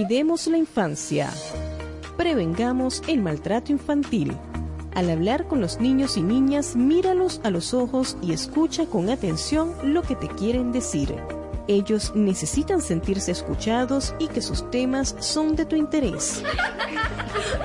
Cuidemos 0.00 0.46
la 0.46 0.56
infancia. 0.56 1.30
Prevengamos 2.16 3.02
el 3.06 3.20
maltrato 3.20 3.70
infantil. 3.70 4.34
Al 4.94 5.10
hablar 5.10 5.46
con 5.46 5.60
los 5.60 5.78
niños 5.78 6.16
y 6.16 6.22
niñas, 6.22 6.74
míralos 6.74 7.38
a 7.44 7.50
los 7.50 7.74
ojos 7.74 8.16
y 8.22 8.32
escucha 8.32 8.86
con 8.86 9.10
atención 9.10 9.74
lo 9.84 10.00
que 10.00 10.16
te 10.16 10.28
quieren 10.28 10.72
decir. 10.72 11.14
Ellos 11.68 12.12
necesitan 12.14 12.80
sentirse 12.80 13.30
escuchados 13.30 14.14
y 14.18 14.28
que 14.28 14.40
sus 14.40 14.70
temas 14.70 15.14
son 15.20 15.54
de 15.54 15.66
tu 15.66 15.76
interés. 15.76 16.42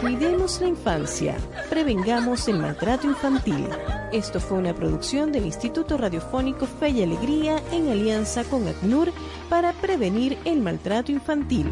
Cuidemos 0.01 0.59
la 0.59 0.67
infancia. 0.67 1.37
Prevengamos 1.69 2.49
el 2.49 2.59
maltrato 2.59 3.07
infantil. 3.07 3.65
Esto 4.11 4.41
fue 4.41 4.57
una 4.57 4.75
producción 4.75 5.31
del 5.31 5.45
Instituto 5.45 5.97
Radiofónico 5.97 6.67
Fe 6.67 6.89
y 6.89 7.03
Alegría 7.03 7.63
en 7.71 7.89
alianza 7.89 8.43
con 8.43 8.67
ACNUR 8.67 9.13
para 9.49 9.71
prevenir 9.73 10.37
el 10.45 10.59
maltrato 10.59 11.11
infantil. 11.11 11.71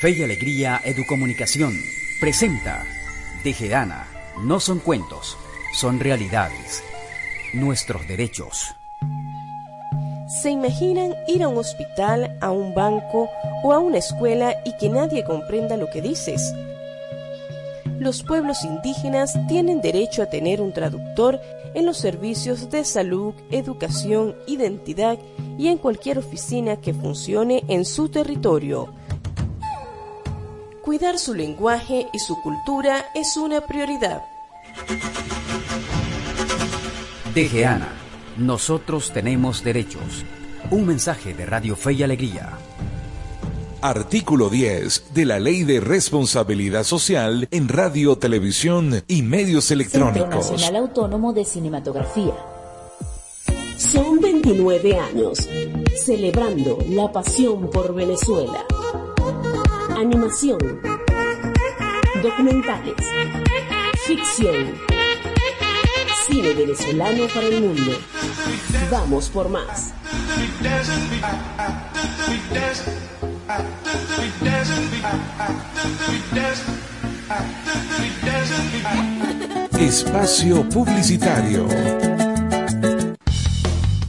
Fe 0.00 0.12
y 0.12 0.22
Alegría 0.22 0.80
Educomunicación 0.82 1.78
presenta 2.20 2.86
Tejedana. 3.44 4.08
No 4.42 4.58
son 4.58 4.78
cuentos, 4.78 5.36
son 5.74 6.00
realidades. 6.00 6.82
Nuestros 7.52 8.08
derechos. 8.08 8.74
¿Se 10.40 10.48
imaginan 10.48 11.14
ir 11.28 11.42
a 11.42 11.48
un 11.48 11.58
hospital, 11.58 12.38
a 12.40 12.50
un 12.50 12.72
banco 12.72 13.28
o 13.62 13.74
a 13.74 13.78
una 13.78 13.98
escuela 13.98 14.56
y 14.64 14.74
que 14.78 14.88
nadie 14.88 15.22
comprenda 15.22 15.76
lo 15.76 15.90
que 15.90 16.00
dices? 16.00 16.54
Los 17.98 18.22
pueblos 18.22 18.64
indígenas 18.64 19.38
tienen 19.48 19.82
derecho 19.82 20.22
a 20.22 20.30
tener 20.30 20.62
un 20.62 20.72
traductor 20.72 21.38
en 21.74 21.84
los 21.84 21.98
servicios 21.98 22.70
de 22.70 22.86
salud, 22.86 23.34
educación, 23.50 24.34
identidad 24.46 25.18
y 25.58 25.68
en 25.68 25.76
cualquier 25.76 26.16
oficina 26.16 26.80
que 26.80 26.94
funcione 26.94 27.64
en 27.68 27.84
su 27.84 28.08
territorio. 28.08 28.94
Cuidar 30.82 31.18
su 31.18 31.34
lenguaje 31.34 32.06
y 32.10 32.18
su 32.18 32.40
cultura 32.40 33.10
es 33.14 33.36
una 33.36 33.60
prioridad. 33.60 34.22
Tejeana. 37.34 37.88
Nosotros 38.38 39.10
tenemos 39.12 39.62
derechos. 39.62 40.24
Un 40.70 40.86
mensaje 40.86 41.34
de 41.34 41.44
Radio 41.44 41.76
Fe 41.76 41.92
y 41.92 42.02
Alegría. 42.02 42.56
Artículo 43.82 44.48
10 44.48 45.12
de 45.12 45.24
la 45.26 45.38
Ley 45.38 45.64
de 45.64 45.80
Responsabilidad 45.80 46.84
Social 46.84 47.46
en 47.50 47.68
Radio, 47.68 48.16
Televisión 48.16 49.02
y 49.06 49.20
Medios 49.20 49.66
Centro 49.66 50.08
Electrónicos. 50.08 50.52
Nacional 50.52 50.76
Autónomo 50.76 51.34
de 51.34 51.44
Cinematografía. 51.44 52.34
Son 53.76 54.18
29 54.18 54.98
años 54.98 55.46
celebrando 56.04 56.78
la 56.88 57.12
pasión 57.12 57.68
por 57.70 57.94
Venezuela. 57.94 58.64
Animación, 59.96 60.58
documentales, 62.22 62.94
ficción, 64.06 64.74
cine 66.26 66.54
venezolano 66.54 67.26
para 67.34 67.46
el 67.46 67.62
mundo. 67.62 67.98
Vamos 68.90 69.28
por 69.28 69.48
más. 69.48 69.92
Espacio 79.78 80.68
Publicitario. 80.68 82.19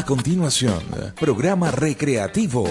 A 0.00 0.04
continuación, 0.06 0.82
programa 1.20 1.70
recreativo. 1.70 2.64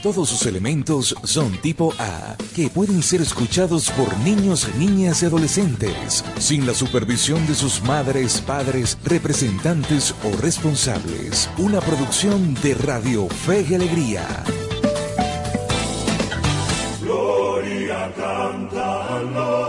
Todos 0.00 0.28
sus 0.28 0.46
elementos 0.46 1.12
son 1.24 1.50
tipo 1.60 1.92
A, 1.98 2.36
que 2.54 2.70
pueden 2.70 3.02
ser 3.02 3.20
escuchados 3.20 3.90
por 3.90 4.16
niños, 4.18 4.68
niñas 4.76 5.24
y 5.24 5.26
adolescentes, 5.26 6.24
sin 6.38 6.68
la 6.68 6.74
supervisión 6.74 7.44
de 7.48 7.56
sus 7.56 7.82
madres, 7.82 8.40
padres, 8.40 8.96
representantes 9.02 10.14
o 10.22 10.40
responsables. 10.40 11.50
Una 11.58 11.80
producción 11.80 12.54
de 12.62 12.74
Radio 12.74 13.28
Fe 13.28 13.66
y 13.68 13.74
Alegría. 13.74 14.24
Gloria 17.02 18.14
cantan 18.16 19.34
los. 19.34 19.68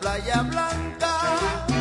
Playa 0.00 0.42
blanca 0.42 1.75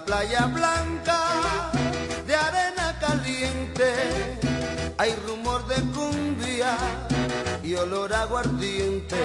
la 0.00 0.04
playa 0.04 0.46
blanca 0.46 1.70
de 2.26 2.34
arena 2.34 2.98
caliente 3.00 3.92
hay 4.96 5.14
rumor 5.26 5.66
de 5.66 5.76
cumbia 5.92 6.76
y 7.62 7.74
olor 7.74 8.12
aguardiente. 8.12 9.16